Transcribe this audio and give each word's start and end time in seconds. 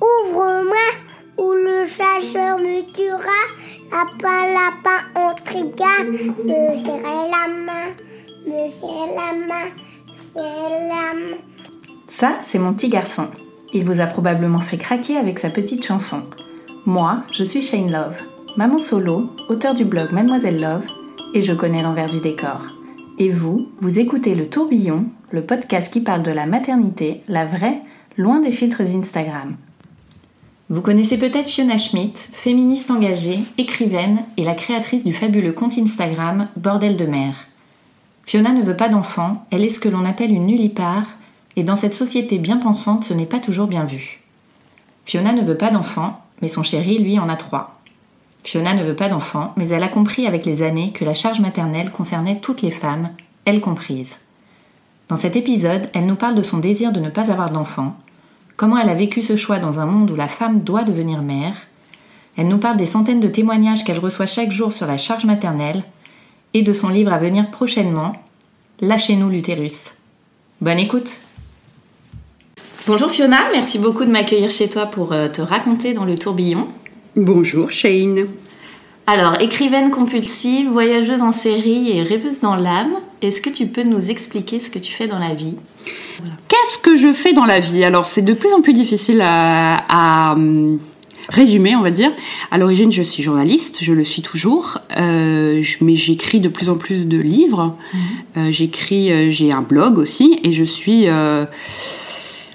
ouvre-moi, 0.00 0.88
ou 1.38 1.52
le 1.52 1.84
chasseur 1.86 2.58
me 2.58 2.82
tuera. 2.92 3.42
Lapin, 3.90 4.52
lapin, 4.52 5.04
on 5.14 5.34
trigua. 5.34 6.04
Me 6.44 6.76
serrer 6.76 7.30
la 7.30 7.48
main, 7.48 7.94
me 8.46 8.70
serrer 8.70 9.14
la 9.14 9.32
main, 9.46 9.70
la 10.34 11.14
main. 11.14 11.36
Ça, 12.06 12.38
c'est 12.42 12.58
mon 12.58 12.74
petit 12.74 12.88
garçon. 12.88 13.28
Il 13.72 13.84
vous 13.84 14.00
a 14.00 14.06
probablement 14.06 14.60
fait 14.60 14.78
craquer 14.78 15.16
avec 15.16 15.38
sa 15.38 15.50
petite 15.50 15.84
chanson. 15.84 16.22
Moi, 16.84 17.22
je 17.32 17.44
suis 17.44 17.62
Shane 17.62 17.90
Love, 17.90 18.22
maman 18.56 18.78
solo, 18.78 19.30
auteur 19.48 19.74
du 19.74 19.84
blog 19.84 20.12
Mademoiselle 20.12 20.60
Love, 20.60 20.86
et 21.34 21.42
je 21.42 21.52
connais 21.52 21.82
l'envers 21.82 22.08
du 22.08 22.20
décor. 22.20 22.60
Et 23.18 23.28
vous, 23.28 23.68
vous 23.80 23.98
écoutez 23.98 24.34
Le 24.34 24.48
Tourbillon, 24.48 25.06
le 25.30 25.42
podcast 25.42 25.92
qui 25.92 26.00
parle 26.00 26.22
de 26.22 26.30
la 26.30 26.46
maternité, 26.46 27.22
la 27.28 27.44
vraie, 27.44 27.82
loin 28.16 28.40
des 28.40 28.52
filtres 28.52 28.82
Instagram. 28.82 29.56
Vous 30.68 30.82
connaissez 30.82 31.16
peut-être 31.16 31.48
Fiona 31.48 31.78
Schmidt, 31.78 32.18
féministe 32.32 32.90
engagée, 32.90 33.38
écrivaine 33.56 34.24
et 34.36 34.42
la 34.42 34.54
créatrice 34.54 35.04
du 35.04 35.14
fabuleux 35.14 35.52
compte 35.52 35.78
Instagram 35.78 36.48
Bordel 36.56 36.96
de 36.96 37.06
mer. 37.06 37.36
Fiona 38.24 38.50
ne 38.50 38.64
veut 38.64 38.76
pas 38.76 38.88
d'enfants, 38.88 39.46
elle 39.52 39.62
est 39.62 39.68
ce 39.68 39.78
que 39.78 39.88
l'on 39.88 40.04
appelle 40.04 40.32
une 40.32 40.46
nullipare, 40.46 41.06
et 41.54 41.62
dans 41.62 41.76
cette 41.76 41.94
société 41.94 42.38
bien 42.38 42.56
pensante, 42.56 43.04
ce 43.04 43.14
n'est 43.14 43.26
pas 43.26 43.38
toujours 43.38 43.68
bien 43.68 43.84
vu. 43.84 44.20
Fiona 45.04 45.32
ne 45.32 45.42
veut 45.42 45.56
pas 45.56 45.70
d'enfants, 45.70 46.20
mais 46.42 46.48
son 46.48 46.64
chéri, 46.64 46.98
lui, 46.98 47.20
en 47.20 47.28
a 47.28 47.36
trois. 47.36 47.80
Fiona 48.42 48.74
ne 48.74 48.82
veut 48.82 48.96
pas 48.96 49.08
d'enfants, 49.08 49.52
mais 49.56 49.68
elle 49.68 49.84
a 49.84 49.88
compris 49.88 50.26
avec 50.26 50.44
les 50.44 50.62
années 50.62 50.90
que 50.90 51.04
la 51.04 51.14
charge 51.14 51.38
maternelle 51.38 51.92
concernait 51.92 52.40
toutes 52.40 52.62
les 52.62 52.72
femmes, 52.72 53.10
elles 53.44 53.60
comprises. 53.60 54.18
Dans 55.08 55.16
cet 55.16 55.36
épisode, 55.36 55.88
elle 55.94 56.06
nous 56.06 56.16
parle 56.16 56.34
de 56.34 56.42
son 56.42 56.58
désir 56.58 56.90
de 56.90 56.98
ne 56.98 57.10
pas 57.10 57.30
avoir 57.30 57.50
d'enfants, 57.50 57.94
comment 58.56 58.78
elle 58.78 58.88
a 58.88 58.94
vécu 58.94 59.22
ce 59.22 59.36
choix 59.36 59.58
dans 59.58 59.80
un 59.80 59.86
monde 59.86 60.10
où 60.10 60.16
la 60.16 60.28
femme 60.28 60.60
doit 60.60 60.82
devenir 60.82 61.22
mère. 61.22 61.54
Elle 62.36 62.48
nous 62.48 62.58
parle 62.58 62.76
des 62.76 62.86
centaines 62.86 63.20
de 63.20 63.28
témoignages 63.28 63.84
qu'elle 63.84 63.98
reçoit 63.98 64.26
chaque 64.26 64.52
jour 64.52 64.72
sur 64.72 64.86
la 64.86 64.96
charge 64.96 65.24
maternelle 65.24 65.84
et 66.54 66.62
de 66.62 66.72
son 66.72 66.88
livre 66.88 67.12
à 67.12 67.18
venir 67.18 67.50
prochainement, 67.50 68.14
Lâchez-nous 68.82 69.30
l'utérus. 69.30 69.92
Bonne 70.60 70.78
écoute 70.78 71.20
Bonjour 72.86 73.10
Fiona, 73.10 73.38
merci 73.52 73.78
beaucoup 73.78 74.04
de 74.04 74.10
m'accueillir 74.10 74.50
chez 74.50 74.68
toi 74.68 74.84
pour 74.84 75.12
euh, 75.12 75.28
te 75.28 75.40
raconter 75.40 75.94
dans 75.94 76.04
le 76.04 76.16
tourbillon. 76.16 76.68
Bonjour 77.16 77.70
Shane. 77.72 78.26
Alors, 79.06 79.40
écrivaine 79.40 79.90
compulsive, 79.90 80.68
voyageuse 80.68 81.22
en 81.22 81.32
série 81.32 81.96
et 81.96 82.02
rêveuse 82.02 82.40
dans 82.40 82.54
l'âme, 82.54 82.92
est-ce 83.22 83.40
que 83.40 83.50
tu 83.50 83.66
peux 83.66 83.82
nous 83.82 84.10
expliquer 84.10 84.60
ce 84.60 84.68
que 84.68 84.78
tu 84.78 84.92
fais 84.92 85.08
dans 85.08 85.18
la 85.18 85.32
vie? 85.32 85.56
Qu'est-ce 86.66 86.78
que 86.78 86.96
je 86.96 87.12
fais 87.12 87.32
dans 87.32 87.44
la 87.44 87.60
vie 87.60 87.84
Alors 87.84 88.06
c'est 88.06 88.22
de 88.22 88.32
plus 88.32 88.52
en 88.52 88.60
plus 88.60 88.72
difficile 88.72 89.20
à, 89.24 89.76
à, 89.88 90.32
hum, 90.32 90.80
résumer, 91.28 91.76
on 91.76 91.80
va 91.82 91.92
dire. 91.92 92.10
À 92.50 92.58
l'origine, 92.58 92.90
je 92.90 93.04
suis 93.04 93.22
journaliste, 93.22 93.78
je 93.82 93.92
le 93.92 94.02
suis 94.04 94.20
toujours, 94.20 94.78
euh, 94.98 95.62
je- 95.62 95.76
mais 95.82 95.94
j'écris 95.94 96.40
de 96.40 96.48
plus 96.48 96.68
en 96.68 96.74
plus 96.74 97.06
de 97.06 97.18
livres. 97.18 97.76
Euh, 98.36 98.50
j'écris, 98.50 99.12
euh, 99.12 99.30
j'ai 99.30 99.52
un 99.52 99.62
blog 99.62 99.96
aussi, 99.98 100.40
et 100.42 100.52
je 100.52 100.64
suis. 100.64 101.06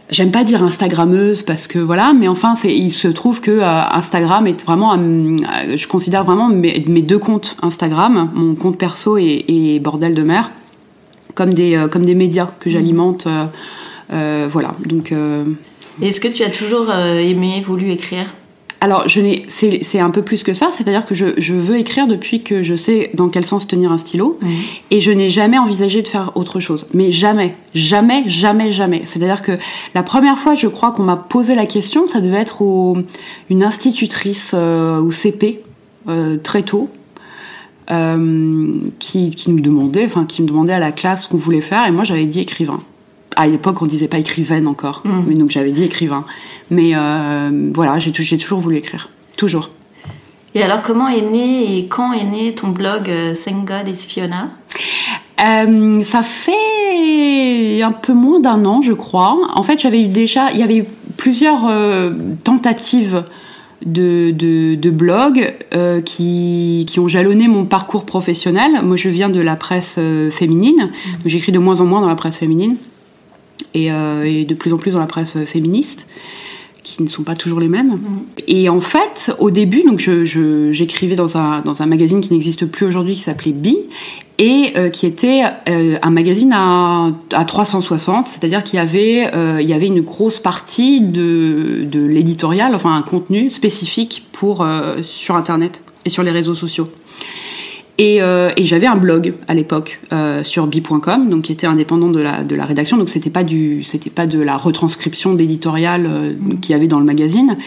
J'aime 0.10 0.32
pas 0.32 0.44
dire 0.44 0.62
Instagrammeuse 0.62 1.44
parce 1.44 1.68
que 1.68 1.80
voilà, 1.80 2.12
mais 2.12 2.28
enfin, 2.28 2.56
c'est, 2.56 2.76
il 2.76 2.92
se 2.92 3.08
trouve 3.08 3.40
que 3.40 3.62
Instagram 3.62 4.46
est 4.46 4.62
vraiment, 4.66 4.94
euh, 4.98 5.38
je 5.78 5.88
considère 5.88 6.26
vraiment 6.26 6.50
mes, 6.50 6.84
mes 6.86 7.02
deux 7.02 7.18
comptes 7.20 7.56
Instagram, 7.62 8.30
mon 8.34 8.56
compte 8.56 8.78
perso 8.78 9.18
et, 9.18 9.46
et 9.48 9.80
bordel 9.80 10.14
de 10.14 10.22
mer, 10.24 10.52
comme 11.34 11.54
des 11.54 11.86
comme 11.90 12.04
des 12.06 12.16
médias 12.16 12.50
que 12.60 12.70
j'alimente. 12.70 13.26
euh, 13.26 13.46
euh, 13.46 13.46
voilà, 14.12 14.76
donc. 14.86 15.12
euh, 15.12 15.46
Est-ce 16.02 16.20
que 16.20 16.28
tu 16.28 16.44
as 16.44 16.50
toujours 16.50 16.90
euh, 16.90 17.18
aimé, 17.20 17.62
voulu 17.64 17.92
écrire? 17.92 18.26
Alors, 18.84 19.08
je 19.08 19.22
n'ai, 19.22 19.44
c'est, 19.48 19.84
c'est 19.84 20.00
un 20.00 20.10
peu 20.10 20.24
plus 20.24 20.42
que 20.42 20.54
ça, 20.54 20.70
c'est-à-dire 20.72 21.06
que 21.06 21.14
je, 21.14 21.28
je 21.38 21.54
veux 21.54 21.78
écrire 21.78 22.08
depuis 22.08 22.42
que 22.42 22.64
je 22.64 22.74
sais 22.76 23.12
dans 23.14 23.30
quel 23.30 23.46
sens 23.46 23.68
tenir 23.68 23.92
un 23.92 24.00
stylo, 24.00 24.40
et 24.90 25.00
je 25.02 25.12
n'ai 25.12 25.30
jamais 25.30 25.60
envisagé 25.60 26.02
de 26.02 26.08
faire 26.08 26.32
autre 26.34 26.60
chose. 26.60 26.88
Mais 26.96 27.12
jamais, 27.12 27.54
jamais, 27.76 28.24
jamais, 28.28 28.72
jamais. 28.72 29.04
C'est-à-dire 29.06 29.44
que 29.44 29.52
la 29.94 30.02
première 30.02 30.40
fois, 30.40 30.56
je 30.56 30.66
crois 30.66 30.90
qu'on 30.94 31.04
m'a 31.04 31.16
posé 31.16 31.54
la 31.54 31.68
question, 31.68 32.08
ça 32.08 32.22
devait 32.22 32.40
être 32.40 32.64
au, 32.64 32.98
une 33.52 33.62
institutrice 33.62 34.54
euh, 34.56 34.98
au 35.00 35.12
CP, 35.12 35.62
euh, 36.10 36.38
très 36.38 36.64
tôt, 36.64 36.90
euh, 37.92 38.80
qui, 38.98 39.30
qui 39.30 39.52
me 39.52 39.62
demandait, 39.62 40.06
enfin, 40.06 40.26
qui 40.26 40.42
me 40.42 40.48
demandait 40.48 40.74
à 40.74 40.80
la 40.80 40.92
classe 40.92 41.26
ce 41.26 41.30
qu'on 41.30 41.38
voulait 41.38 41.62
faire, 41.62 41.86
et 41.86 41.92
moi 41.92 42.04
j'avais 42.04 42.26
dit 42.26 42.40
écrivain. 42.40 42.82
À 43.36 43.48
l'époque, 43.48 43.82
on 43.82 43.86
disait 43.86 44.08
pas 44.08 44.18
écrivaine 44.20 44.68
encore, 44.68 45.04
mais 45.28 45.36
donc 45.36 45.52
j'avais 45.52 45.72
dit 45.72 45.84
écrivain. 45.84 46.26
Mais 46.70 46.92
euh, 46.96 47.72
voilà, 47.74 47.98
j'ai 48.00 48.12
tou- 48.12 48.24
j'ai 48.24 48.38
toujours 48.38 48.60
voulu 48.60 48.78
écrire, 48.78 49.10
toujours. 49.38 49.70
Et 50.54 50.62
alors, 50.64 50.82
comment 50.82 51.08
est 51.08 51.22
né 51.22 51.78
et 51.78 51.88
quand 51.88 52.12
est 52.12 52.26
né 52.26 52.54
ton 52.54 52.68
blog 52.70 53.10
euh, 53.10 53.34
Thank 53.34 53.66
God 53.66 53.88
is 53.88 54.06
Fiona? 54.06 54.50
Euh, 55.42 56.04
ça 56.04 56.24
fait 56.24 57.82
un 57.82 57.94
peu 57.94 58.14
moins 58.14 58.40
d'un 58.42 58.66
an, 58.66 58.82
je 58.82 58.92
crois. 58.94 59.38
En 59.56 59.64
fait, 59.64 59.80
j'avais 59.80 60.02
eu 60.02 60.08
déjà, 60.08 60.52
il 60.52 60.60
y 60.60 60.64
avait 60.64 60.78
eu 60.78 60.86
plusieurs 61.18 61.68
euh, 61.70 62.12
tentatives 62.44 63.24
de, 63.86 64.32
de, 64.32 64.76
de 64.76 64.90
blogs 64.92 65.56
euh, 65.74 66.02
qui, 66.02 66.86
qui 66.88 67.00
ont 67.00 67.08
jalonné 67.08 67.48
mon 67.48 67.66
parcours 67.66 68.06
professionnel. 68.06 68.82
Moi, 68.84 68.98
je 68.98 69.08
viens 69.10 69.30
de 69.30 69.40
la 69.40 69.56
presse 69.56 69.96
euh, 69.98 70.30
féminine, 70.32 70.78
donc 71.14 71.26
j'écris 71.28 71.52
de 71.54 71.60
moins 71.60 71.80
en 71.82 71.86
moins 71.86 72.02
dans 72.02 72.10
la 72.10 72.16
presse 72.16 72.38
féminine 72.38 72.76
et, 73.74 73.92
euh, 73.92 74.24
et 74.24 74.46
de 74.46 74.54
plus 74.54 74.74
en 74.74 74.78
plus 74.78 74.92
dans 74.92 75.00
la 75.00 75.08
presse 75.08 75.38
féministe 75.46 76.08
qui 76.84 77.04
ne 77.04 77.08
sont 77.08 77.22
pas 77.22 77.36
toujours 77.36 77.60
les 77.60 77.68
mêmes. 77.68 78.00
Et 78.48 78.68
en 78.68 78.80
fait, 78.80 79.32
au 79.38 79.52
début, 79.52 79.84
donc 79.84 80.00
j'écrivais 80.00 81.16
dans 81.16 81.38
un, 81.38 81.62
dans 81.62 81.84
un 81.84 81.86
magazine 81.86 82.22
qui 82.22 82.34
n'existe 82.34 82.66
plus 82.66 82.88
aujourd'hui, 82.88 83.14
qui 83.14 83.22
s'appelait 83.22 83.52
Bi, 83.52 83.78
et 84.42 84.74
euh, 84.76 84.90
qui 84.90 85.06
était 85.06 85.44
euh, 85.70 86.00
un 86.02 86.10
magazine 86.10 86.52
à, 86.52 87.12
à 87.32 87.46
360, 87.46 88.28
c'est-à-dire 88.28 88.64
qu'il 88.64 88.78
y 88.78 88.80
avait, 88.80 89.30
euh, 89.36 89.62
il 89.62 89.70
y 89.70 89.74
avait 89.74 89.86
une 89.86 90.02
grosse 90.02 90.40
partie 90.40 91.02
de, 91.02 91.84
de 91.84 92.04
l'éditorial, 92.04 92.74
enfin 92.74 92.96
un 92.96 93.04
contenu 93.04 93.52
spécifique 93.52 94.28
pour 94.32 94.66
sur 95.04 95.36
Internet 95.36 95.84
et 96.06 96.10
sur 96.10 96.24
les 96.24 96.32
réseaux 96.32 96.56
sociaux. 96.56 96.88
Et, 98.02 98.20
euh, 98.20 98.50
et 98.58 98.66
j'avais 98.66 98.88
un 98.88 98.96
blog 98.96 99.36
à 99.48 99.54
l'époque 99.54 100.00
euh, 100.12 100.44
sur 100.44 100.66
bi.com, 100.66 101.30
donc 101.30 101.44
qui 101.44 101.52
était 101.52 101.68
indépendant 101.68 102.10
de 102.10 102.20
la, 102.20 102.44
de 102.44 102.56
la 102.56 102.66
rédaction, 102.66 102.98
donc 102.98 103.10
c'était 103.10 103.30
pas 103.30 103.44
du, 103.44 103.84
c'était 103.84 104.10
pas 104.10 104.26
de 104.26 104.42
la 104.42 104.58
retranscription 104.58 105.36
d'éditorial 105.36 106.08
euh, 106.10 106.34
qu'il 106.60 106.74
y 106.74 106.76
avait 106.76 106.88
dans 106.88 106.98
le 106.98 107.06
magazine. 107.06 107.58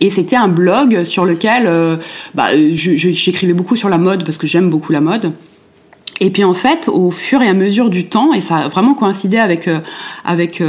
Et 0.00 0.10
c'était 0.10 0.34
un 0.34 0.48
blog 0.48 1.04
sur 1.04 1.24
lequel 1.24 1.70
bah, 2.34 2.48
j'écrivais 2.72 3.52
beaucoup 3.54 3.76
sur 3.76 3.88
la 3.88 3.96
mode 3.96 4.24
parce 4.24 4.38
que 4.38 4.46
j'aime 4.48 4.70
beaucoup 4.70 4.92
la 4.92 5.00
mode. 5.00 5.32
Et 6.20 6.30
puis 6.30 6.42
en 6.42 6.52
fait, 6.52 6.88
au 6.92 7.12
fur 7.12 7.40
et 7.40 7.48
à 7.48 7.54
mesure 7.54 7.88
du 7.88 8.08
temps, 8.08 8.34
et 8.34 8.42
ça 8.42 8.56
a 8.56 8.68
vraiment 8.68 8.92
coïncidé 8.92 9.38
avec 9.38 9.70
avec 10.24 10.62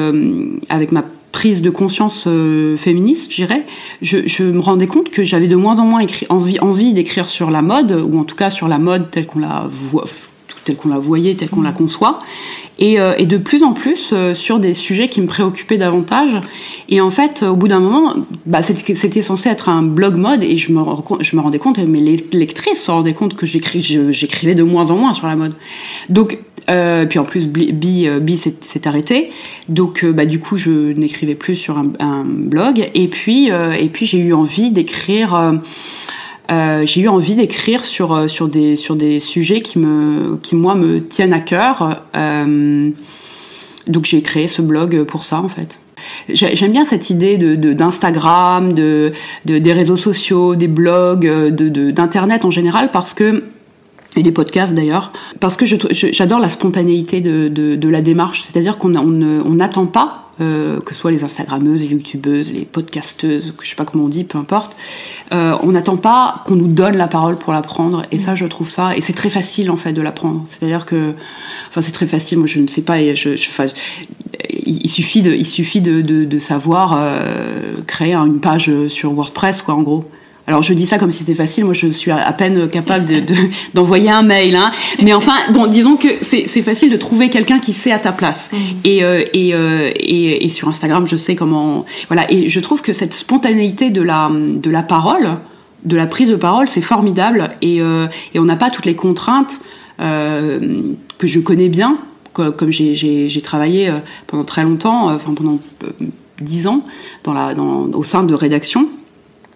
avec 0.69 0.94
ma 0.94 1.03
prise 1.37 1.61
de 1.61 1.69
conscience 1.69 2.23
euh, 2.25 2.78
féministe, 2.78 3.29
je 3.29 3.35
dirais, 3.35 3.63
je, 4.01 4.28
je 4.28 4.41
me 4.41 4.59
rendais 4.59 4.87
compte 4.87 5.11
que 5.11 5.23
j'avais 5.23 5.47
de 5.47 5.55
moins 5.55 5.78
en 5.78 5.85
moins 5.85 5.99
écrit, 5.99 6.25
envie 6.29 6.59
envie 6.61 6.93
d'écrire 6.93 7.29
sur 7.29 7.51
la 7.51 7.61
mode 7.61 7.91
ou 7.91 8.17
en 8.17 8.23
tout 8.23 8.35
cas 8.35 8.49
sur 8.49 8.67
la 8.67 8.79
mode 8.79 9.11
telle 9.11 9.28
qu'on 9.28 9.37
la 9.37 9.69
voit, 9.69 10.05
telle 10.66 10.78
qu'on 10.78 10.89
la 10.89 10.97
voyait, 10.97 11.35
telle 11.35 11.49
qu'on 11.49 11.61
la 11.61 11.73
conçoit. 11.73 12.23
Et, 12.79 12.99
euh, 12.99 13.13
et 13.19 13.28
de 13.28 13.37
plus 13.37 13.61
en 13.61 13.73
plus 13.73 14.13
euh, 14.13 14.34
sur 14.34 14.57
des 14.59 14.73
sujets 14.73 15.09
qui 15.09 15.22
me 15.22 15.28
préoccupaient 15.28 15.78
davantage. 15.78 16.41
Et 16.89 17.01
en 17.01 17.11
fait, 17.11 17.43
au 17.43 17.55
bout 17.55 17.67
d'un 17.67 17.81
moment, 17.81 18.16
bah, 18.47 18.63
c'était 18.63 19.22
censé 19.22 19.49
être 19.49 19.69
un 19.69 19.83
blog 19.83 20.16
mode 20.16 20.41
et 20.41 20.57
je 20.57 20.72
me, 20.72 20.81
je 21.19 21.35
me 21.35 21.41
rendais 21.41 21.59
compte, 21.59 21.78
mais 21.78 21.99
les 21.99 22.25
lectrices 22.33 22.81
se 22.81 22.90
rendaient 22.90 23.13
compte 23.13 23.35
que 23.35 23.45
j'écrivais 23.45 24.55
de 24.55 24.63
moins 24.63 24.90
en 24.90 24.95
moins 24.95 25.13
sur 25.13 25.28
la 25.28 25.35
mode. 25.35 25.53
Donc, 26.09 26.40
euh, 26.69 27.05
puis 27.05 27.19
en 27.19 27.23
plus, 27.23 27.47
Bi, 27.47 27.72
Bi, 27.72 28.08
euh, 28.08 28.19
s'est 28.61 28.87
arrêté. 28.87 29.31
Donc, 29.69 30.03
euh, 30.03 30.11
bah, 30.11 30.25
du 30.25 30.40
coup, 30.40 30.58
je 30.58 30.91
n'écrivais 30.93 31.35
plus 31.35 31.55
sur 31.55 31.78
un, 31.78 31.91
un 31.99 32.23
blog. 32.25 32.90
Et 32.93 33.08
puis, 33.08 33.52
euh, 33.52 33.72
et 33.72 33.87
puis 33.87 34.05
j'ai 34.05 34.19
eu 34.19 34.34
envie 34.34 34.72
d'écrire. 34.72 35.59
euh, 36.52 36.85
j'ai 36.85 37.02
eu 37.02 37.08
envie 37.08 37.35
d'écrire 37.35 37.84
sur 37.84 38.29
sur 38.29 38.47
des 38.47 38.75
sur 38.75 38.96
des 38.96 39.19
sujets 39.19 39.61
qui 39.61 39.79
me 39.79 40.37
qui 40.37 40.55
moi 40.55 40.75
me 40.75 40.99
tiennent 41.05 41.34
à 41.34 41.40
cœur. 41.40 42.03
Euh, 42.16 42.90
donc 43.87 44.05
j'ai 44.05 44.22
créé 44.22 44.47
ce 44.47 44.61
blog 44.61 45.03
pour 45.03 45.23
ça 45.23 45.41
en 45.41 45.49
fait. 45.49 45.79
j'aime 46.29 46.72
bien 46.72 46.85
cette 46.85 47.09
idée 47.09 47.37
de 47.37 47.73
d'Instagram, 47.73 48.73
de, 48.73 49.14
de, 49.46 49.58
des 49.58 49.73
réseaux 49.73 49.97
sociaux, 49.97 50.55
des 50.55 50.67
blogs, 50.67 51.25
de 51.25 51.91
d'internet 51.91 52.46
en 52.46 52.52
général, 52.52 52.91
parce 52.91 53.14
que 53.14 53.43
et 54.17 54.23
des 54.23 54.31
podcasts 54.31 54.73
d'ailleurs, 54.73 55.11
parce 55.40 55.55
que 55.55 55.66
j'adore 55.66 56.40
la 56.40 56.49
spontanéité 56.49 57.22
de, 57.22 57.47
de, 57.47 57.90
la 57.90 58.02
démarche, 58.02 58.43
c'est-à-dire 58.43 58.78
qu'on 58.78 58.96
on 58.96 59.53
n'attend 59.53 59.85
pas 59.85 60.28
euh, 60.40 60.79
que 60.81 60.93
ce 60.93 60.99
soit 60.99 61.09
les 61.09 61.23
Instagrammeuses, 61.23 61.81
les 61.81 61.87
YouTubeuses, 61.87 62.52
les 62.52 62.66
podcasteuses, 62.66 63.55
je 63.59 63.67
sais 63.67 63.75
pas 63.75 63.85
comment 63.85 64.03
on 64.03 64.08
dit, 64.08 64.23
peu 64.23 64.37
importe. 64.37 64.78
Euh, 65.31 65.58
on 65.64 65.72
n'attend 65.72 65.97
pas 65.97 66.43
qu'on 66.46 66.55
nous 66.55 66.67
donne 66.67 66.96
la 66.96 67.08
parole 67.08 67.37
pour 67.37 67.53
l'apprendre, 67.53 68.03
et 68.11 68.19
ça, 68.19 68.35
je 68.35 68.46
trouve 68.46 68.69
ça, 68.69 68.96
et 68.96 69.02
c'est 69.02 69.14
très 69.14 69.31
facile 69.31 69.72
en 69.72 69.78
fait 69.78 69.93
de 69.93 70.02
l'apprendre. 70.02 70.43
C'est-à-dire 70.46 70.85
que, 70.85 71.14
enfin, 71.69 71.81
c'est 71.81 71.91
très 71.91 72.05
facile. 72.05 72.37
Moi, 72.37 72.46
je 72.46 72.59
ne 72.59 72.67
sais 72.67 72.84
pas, 72.84 72.99
il 72.99 73.17
suffit 74.90 75.23
de, 75.23 75.31
il 75.31 75.47
suffit 75.47 75.81
de, 75.81 76.02
de 76.02 76.40
savoir 76.40 76.96
euh, 76.96 77.73
créer 77.87 78.14
une 78.14 78.40
page 78.40 78.72
sur 78.90 79.14
WordPress, 79.14 79.64
quoi, 79.64 79.73
en 79.73 79.81
gros. 79.81 80.05
Alors 80.47 80.64
je 80.64 80.73
dis 80.73 80.88
ça 80.88 80.97
comme 80.97 81.11
si 81.11 81.20
c'était 81.20 81.34
facile, 81.34 81.66
moi 81.66 81.73
je 81.73 81.88
suis 81.88 82.09
à 82.09 82.32
peine 82.32 82.70
capable 82.70 83.05
d'envoyer 83.73 84.08
de, 84.08 84.14
un 84.14 84.23
mail. 84.23 84.55
Hein. 84.55 84.72
Mais 85.03 85.14
enfin, 85.14 85.34
bon, 85.52 85.67
disons 85.67 85.97
que 85.97 86.08
c'est 86.22 86.47
facile 86.61 86.90
de 86.90 86.96
trouver 86.96 87.29
quelqu'un 87.29 87.59
qui 87.59 87.73
sait 87.73 87.91
à 87.91 87.99
ta 87.99 88.14
place. 88.14 88.49
Mm. 88.53 88.58
Et, 88.85 89.03
euh, 89.03 89.23
et, 89.34 89.53
euh, 89.53 89.91
et, 89.96 90.46
et, 90.46 90.49
sur 90.49 90.70
Instagram, 90.70 91.05
je 91.05 91.17
sais 91.17 91.35
comment... 91.35 91.84
Voilà, 92.08 92.32
et 92.32 92.47
je 92.47 92.59
trouve 92.61 92.82
que 92.82 92.94
cette 92.94 93.14
spontanéité 93.14 93.90
de 93.90 94.02
la, 94.02 94.32
de 94.32 94.70
la 94.70 94.84
parole, 94.84 95.38
de 95.84 95.97
la 95.97 96.08
prise 96.08 96.29
de 96.29 96.38
parole, 96.38 96.70
c'est 96.70 96.82
formidable. 96.82 97.50
Et, 97.61 97.82
euh, 97.82 98.08
et 98.34 98.40
on 98.40 98.46
n'a 98.46 98.55
pas 98.55 98.70
toutes 98.70 98.85
les 98.85 98.96
contraintes 98.96 99.59
que 100.00 101.28
je 101.28 101.40
connais 101.40 101.70
bien, 101.70 101.97
comme 102.34 102.72
j'ai 102.72 103.41
travaillé 103.43 103.91
pendant 104.28 104.43
très 104.43 104.64
longtemps, 104.64 105.11
enfin 105.11 105.34
pendant 105.34 105.59
dix 106.40 106.67
ans, 106.67 106.85
dans 107.23 107.34
la, 107.34 107.55
dans, 107.55 107.90
au 107.93 108.03
sein 108.03 108.22
de 108.23 108.35
rédaction 108.35 108.88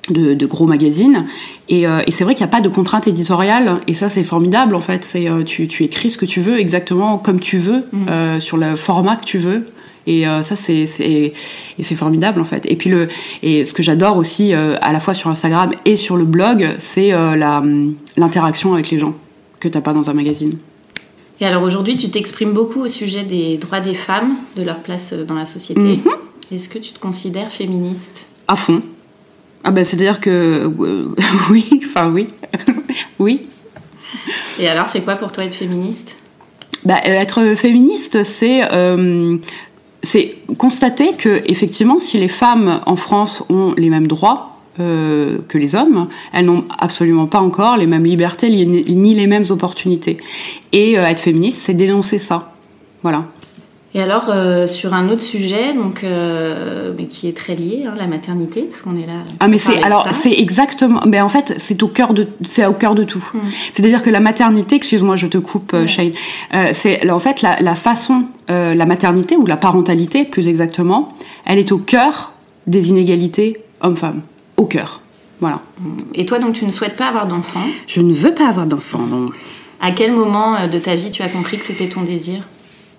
de, 0.09 0.45
gros 0.45 0.65
magazines. 0.65 1.25
Et, 1.69 1.88
euh, 1.88 2.01
et 2.07 2.12
c'est 2.12 2.24
vrai 2.24 2.36
qu'il 2.36 2.44
n'y 2.44 2.50
a 2.50 2.51
pas 2.51 2.62
de 2.62 2.69
contrainte 2.69 3.07
éditoriale. 3.07 3.81
Et 3.88 3.94
ça, 3.94 4.09
c'est 4.09 4.24
formidable, 4.24 4.75
en 4.75 4.80
fait. 4.80 5.03
C'est 5.03 5.30
euh, 5.30 5.44
tu, 5.44 5.68
tu, 5.68 5.83
écris 5.83 6.09
ce 6.09 6.18
que 6.18 6.25
tu 6.25 6.42
veux, 6.42 6.59
exactement 6.59 7.18
comme 7.18 7.39
tu 7.39 7.59
veux, 7.59 7.86
mm. 7.92 8.09
euh, 8.09 8.39
sur 8.39 8.57
le 8.57 8.75
format 8.75 9.15
que 9.15 9.25
tu 9.25 9.38
veux. 9.38 9.68
Et 10.07 10.24
ça, 10.42 10.56
c'est 10.56 10.88
c'est 10.88 11.95
formidable, 11.95 12.42
en 12.42 12.44
fait. 12.44 12.65
Et 12.65 12.75
puis, 12.75 12.89
le, 12.89 13.07
et 13.44 13.65
ce 13.65 13.74
que 13.75 13.83
j'adore 13.83 14.18
aussi, 14.18 14.51
à 14.51 14.92
la 14.92 15.00
fois 15.00 15.13
sur 15.13 15.30
Instagram 15.30 15.74
et 15.86 15.95
sur 15.95 16.18
le 16.18 16.25
blog, 16.25 16.68
c'est 16.80 17.12
l'interaction 18.18 18.74
avec 18.74 18.89
les 18.89 18.98
gens 18.98 19.13
que 19.59 19.68
tu 19.68 19.77
n'as 19.77 19.81
pas 19.81 19.94
dans 19.94 20.09
un 20.09 20.13
magazine. 20.13 20.57
Et 21.39 21.45
alors 21.45 21.62
aujourd'hui, 21.62 21.98
tu 21.98 22.09
t'exprimes 22.09 22.51
beaucoup 22.51 22.81
au 22.81 22.88
sujet 22.88 23.21
des 23.21 23.57
droits 23.57 23.80
des 23.80 23.94
femmes, 23.94 24.38
de 24.57 24.63
leur 24.63 24.80
place 24.80 25.13
dans 25.13 25.36
la 25.36 25.45
société. 25.45 25.98
Mm-hmm. 25.98 26.56
Est-ce 26.56 26.68
que 26.68 26.80
tu 26.80 26.94
te 26.94 27.00
considères 27.00 27.51
féministe? 27.51 28.27
À 28.48 28.56
fond. 28.56 28.81
Ah 29.63 29.72
ben 29.72 29.86
c'est-à-dire 29.86 30.19
que 30.19 30.72
euh, 30.80 31.16
oui, 31.50 31.69
enfin 31.84 32.10
oui, 32.10 32.28
oui. 33.19 33.48
Et 34.60 34.68
alors 34.68 34.90
c'est 34.90 35.02
quoi 35.02 35.16
pour 35.16 35.31
toi 35.31 35.44
être 35.44 35.54
féministe? 35.54 36.18
Bah, 36.84 36.98
Être 37.04 37.54
féministe, 37.56 38.24
c'est 38.24 38.62
euh, 38.72 39.38
c'est 40.02 40.38
constater 40.58 41.13
que 41.13 41.42
effectivement, 41.46 42.00
si 42.00 42.18
les 42.18 42.28
femmes 42.28 42.81
en 42.86 42.96
France 42.96 43.44
ont 43.50 43.74
les 43.78 43.90
mêmes 43.90 44.08
droits 44.08 44.58
euh, 44.80 45.38
que 45.48 45.60
les 45.60 45.75
hommes, 45.75 46.08
elles 46.34 46.46
n'ont 46.46 46.66
absolument 46.80 47.28
pas 47.28 47.40
encore 47.40 47.78
les 47.78 47.86
mêmes 47.86 48.06
libertés 48.06 48.50
ni 48.50 49.13
les 49.13 49.28
mêmes 49.28 49.46
opportunités. 49.50 50.18
Et 50.72 50.94
être 50.94 51.19
féministe, 51.19 51.60
c'est 51.60 51.75
dénoncer 51.75 52.18
ça. 52.18 52.54
Voilà. 53.04 53.25
Et 53.94 54.02
alors, 54.02 54.28
euh, 54.30 54.68
sur 54.68 54.94
un 54.94 55.10
autre 55.10 55.22
sujet, 55.22 55.74
donc, 55.74 56.06
euh, 56.06 56.94
mais 56.98 57.08
qui 57.08 57.28
est 57.28 57.36
très 57.36 57.56
lié, 57.56 57.84
hein, 57.86 57.94
la 57.98 58.08
maternité, 58.08 58.62
parce 58.62 58.82
qu'on 58.82 58.96
est 58.96 59.06
là. 59.06 59.26
Ah, 59.42 59.50
mais 59.50 59.58
c'est 59.58 59.84
alors 59.84 60.08
c'est 60.12 60.32
exactement. 60.32 61.02
Mais 61.06 61.20
en 61.20 61.28
fait, 61.28 61.56
c'est 61.58 61.84
au 61.84 61.90
cœur 61.90 62.14
de 62.14 62.26
c'est 62.46 62.66
au 62.66 62.74
cœur 62.74 62.96
de 62.96 63.04
tout. 63.04 63.24
Hmm. 63.34 63.40
C'est-à-dire 63.74 64.02
que 64.02 64.10
la 64.10 64.22
maternité, 64.22 64.78
excuse-moi, 64.78 65.18
je 65.18 65.28
te 65.28 65.38
coupe, 65.38 65.74
euh, 65.74 65.88
Shane. 65.88 66.14
c'est 66.72 67.10
en 67.10 67.20
fait 67.20 67.42
la, 67.42 67.60
la 67.60 67.76
façon, 67.76 68.26
la 68.48 68.86
maternité 68.86 69.36
ou 69.36 69.46
la 69.46 69.58
parentalité, 69.58 70.24
plus 70.24 70.48
exactement, 70.48 71.14
elle 71.46 71.58
est 71.60 71.72
au 71.72 71.78
cœur 71.78 72.34
des 72.68 72.90
inégalités 72.90 73.58
hommes-femmes, 73.82 74.22
au 74.56 74.66
cœur. 74.66 75.02
Voilà. 75.42 75.60
Hmm. 75.82 76.02
Et 76.16 76.26
toi, 76.26 76.40
donc, 76.40 76.54
tu 76.54 76.66
ne 76.66 76.72
souhaites 76.72 76.96
pas 76.96 77.08
avoir 77.08 77.28
d'enfant 77.28 77.64
Je 77.88 78.00
ne 78.00 78.14
veux 78.14 78.34
pas 78.34 78.48
avoir 78.48 78.68
d'enfant, 78.68 79.00
non. 79.00 79.30
À 79.82 79.92
quel 79.92 80.12
moment 80.12 80.68
de 80.72 80.78
ta 80.78 80.96
vie 80.96 81.12
tu 81.12 81.24
as 81.24 81.30
compris 81.30 81.58
que 81.58 81.66
c'était 81.66 81.90
ton 81.90 82.04
désir? 82.04 82.44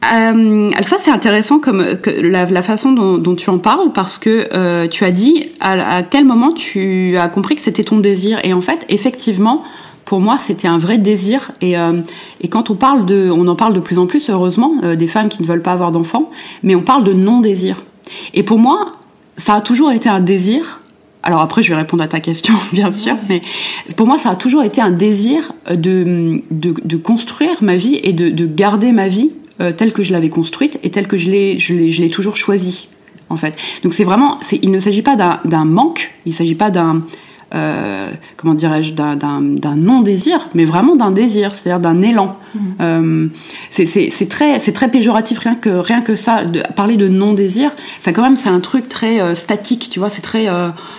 Euh, 0.05 0.71
ça 0.83 0.97
c'est 0.99 1.11
intéressant 1.11 1.61
comme 1.61 1.97
que 1.99 2.11
la, 2.11 2.45
la, 2.47 2.63
façon 2.63 2.93
dont, 2.93 3.19
dont, 3.19 3.37
tu 3.37 3.51
en 3.51 3.59
parles 3.59 3.93
parce 3.93 4.19
que 4.19 4.49
euh, 4.53 4.89
tu 4.89 5.05
as 5.05 5.13
dit 5.13 5.51
à, 5.61 5.97
à, 5.97 6.03
quel 6.03 6.25
moment 6.25 6.53
tu 6.53 7.17
as 7.17 7.29
compris 7.29 7.55
que 7.55 7.63
c'était 7.63 7.85
ton 7.85 7.99
désir. 7.99 8.41
Et 8.43 8.53
en 8.53 8.61
fait 8.61 8.85
effectivement 8.89 9.63
pour 10.05 10.21
moi 10.21 10.39
c'était 10.39 10.67
un 10.67 10.79
vrai 10.79 10.99
désir. 10.99 11.53
Et, 11.61 11.79
euh, 11.79 12.01
et 12.41 12.49
quand 12.49 12.71
on 12.71 12.75
parle 12.75 13.07
de 13.07 13.31
on 13.31 13.47
en 13.47 13.55
parle 13.55 13.75
de 13.75 13.81
plus 13.81 13.99
en 13.99 14.07
plus 14.07 14.29
heureusement 14.29 14.75
euh, 14.83 14.97
des 14.97 15.07
femmes 15.07 15.29
qui 15.29 15.41
ne 15.41 15.47
veulent 15.47 15.63
pas 15.63 15.73
avoir 15.73 15.93
d'enfants 15.93 16.31
mais 16.65 16.75
on 16.75 16.83
parle 16.83 17.05
de 17.05 17.13
non 17.13 17.41
désir 17.41 17.83
et 18.35 18.43
pour 18.43 18.59
moi 18.59 18.93
ça 19.37 19.55
a 19.55 19.61
toujours 19.61 19.93
été 19.93 20.09
un 20.09 20.21
désir. 20.21 20.81
Alors 21.25 21.41
après, 21.41 21.63
je 21.63 21.69
vais 21.69 21.77
répondre 21.77 22.03
à 22.03 22.09
ta 22.09 22.19
question, 22.19 22.55
bien 22.73 22.91
sûr, 22.91 23.15
mais 23.29 23.41
pour 23.97 24.09
moi, 24.09 24.19
ça 24.19 24.31
a 24.31 24.35
toujours 24.35 24.65
été 24.65 24.81
un 24.81 24.91
désir 24.91 25.53
de, 25.71 26.43
de, 26.51 26.75
de 26.85 26.97
construire 26.97 27.63
ma 27.63 27.77
vie 27.77 28.01
et 28.03 28.13
de, 28.13 28.29
de 28.29 28.45
garder 28.45 28.91
ma 28.91 29.07
vie 29.07 29.31
euh, 29.63 29.73
telle 29.73 29.93
que 29.93 30.03
je 30.03 30.13
l'avais 30.13 30.29
construite 30.29 30.79
et 30.83 30.91
telle 30.91 31.07
que 31.07 31.17
je 31.17 31.31
l'ai, 31.31 31.59
je 31.59 31.75
l'ai, 31.75 31.91
je 31.91 32.03
l'ai 32.03 32.11
toujours 32.11 32.37
choisie, 32.37 32.89
en 33.29 33.37
fait. 33.37 33.55
Donc 33.83 33.95
c'est 33.95 34.05
vraiment, 34.05 34.39
c'est, 34.43 34.59
il 34.63 34.71
ne 34.71 34.81
s'agit 34.81 35.03
pas 35.03 35.17
d'un, 35.17 35.41
d'un 35.45 35.65
manque, 35.65 36.11
il 36.27 36.33
ne 36.33 36.35
s'agit 36.35 36.55
pas 36.55 36.71
d'un, 36.71 37.03
euh, 37.55 38.11
comment 38.39 38.55
dirais-je, 38.55 38.95
d'un, 38.95 39.15
d'un, 39.15 39.41
d'un 39.43 39.77
non-désir, 39.77 40.49
mais 40.55 40.65
vraiment 40.65 40.97
d'un 40.97 41.11
désir, 41.11 41.55
c'est-à-dire 41.55 41.81
d'un 41.81 42.01
élan. 42.01 42.31
Mmh. 42.55 42.59
Euh, 42.81 43.27
c'est, 43.71 43.87
c'est, 43.87 44.09
c'est 44.11 44.27
très, 44.27 44.59
c'est 44.59 44.73
très 44.73 44.91
péjoratif, 44.91 45.39
rien 45.39 45.55
que, 45.55 45.69
rien 45.69 46.01
que 46.01 46.15
ça, 46.15 46.45
de, 46.45 46.63
parler 46.75 46.97
de 46.97 47.09
non-désir, 47.09 47.71
ça 48.01 48.13
quand 48.13 48.23
même, 48.23 48.37
c'est 48.37 48.49
un 48.49 48.61
truc 48.61 48.89
très 48.89 49.21
euh, 49.21 49.35
statique, 49.35 49.89
tu 49.91 49.99
vois, 49.99 50.09
c'est 50.09 50.23
très, 50.23 50.47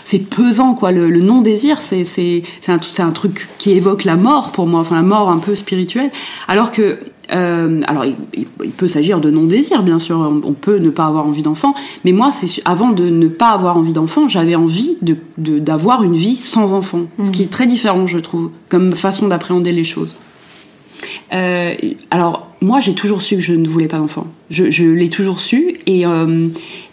c'est 0.06 0.20
pesant, 0.20 0.76
quoi. 0.76 0.92
Le, 0.92 1.10
le 1.10 1.22
non-désir, 1.22 1.82
c'est, 1.82 2.04
c'est, 2.04 2.44
c'est 2.62 2.72
un, 2.72 2.80
c'est 2.82 3.04
un 3.04 3.12
truc 3.12 3.48
qui 3.58 3.72
évoque 3.72 4.04
la 4.04 4.16
mort 4.16 4.52
pour 4.52 4.68
moi, 4.68 4.80
enfin 4.82 4.96
la 4.96 5.02
mort 5.02 5.30
un 5.30 5.40
peu 5.40 5.56
spirituelle, 5.56 6.12
alors 6.48 6.72
que 6.72 7.00
euh, 7.32 7.82
alors, 7.88 8.06
il, 8.06 8.46
peut 8.72 8.88
s'agir 8.88 9.20
de 9.20 9.30
non-désir, 9.30 9.84
bien 9.84 10.00
sûr. 10.00 10.18
On, 10.44 10.54
peut 10.54 10.78
ne 10.78 10.90
pas 10.90 11.06
avoir 11.06 11.26
envie 11.26 11.42
d'enfant, 11.42 11.74
mais 12.04 12.12
moi, 12.12 12.32
c'est 12.32 12.62
avant 12.66 12.90
de 12.90 13.10
ne 13.10 13.28
pas 13.28 13.50
avoir 13.50 13.78
envie 13.78 13.94
d'enfant, 13.94 14.28
j'avais 14.28 14.56
envie 14.56 14.98
de 15.02 15.18
d'avoir 15.38 16.04
une 16.04 16.16
vie 16.16 16.36
sans 16.36 16.74
enfant, 16.74 17.06
ce 17.24 17.32
qui 17.32 17.44
est 17.44 17.52
très 17.52 17.66
différent, 17.66 18.08
je 18.08 18.20
trouve, 18.20 18.52
comme 18.70 18.94
façon 18.94 19.28
d'appréhender 19.28 19.72
les 19.72 19.84
choses. 19.84 20.16
Euh, 21.34 21.74
alors, 22.12 22.48
moi, 22.62 22.80
j'ai 22.80 22.94
toujours 22.94 23.22
su 23.22 23.36
que 23.36 23.42
je 23.42 23.54
ne 23.54 23.68
voulais 23.68 23.88
pas 23.88 23.98
d'enfant. 23.98 24.28
Je, 24.50 24.84
l'ai 24.84 25.10
toujours 25.10 25.40
su, 25.40 25.80
et, 25.86 26.06
euh, 26.06 26.48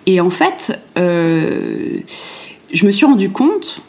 et 0.06 0.20
en 0.20 0.30
fait, 0.30 0.78
je 0.96 2.86
me 2.86 2.90
suis 2.90 3.06
rendu 3.06 3.30
compte 3.30 3.82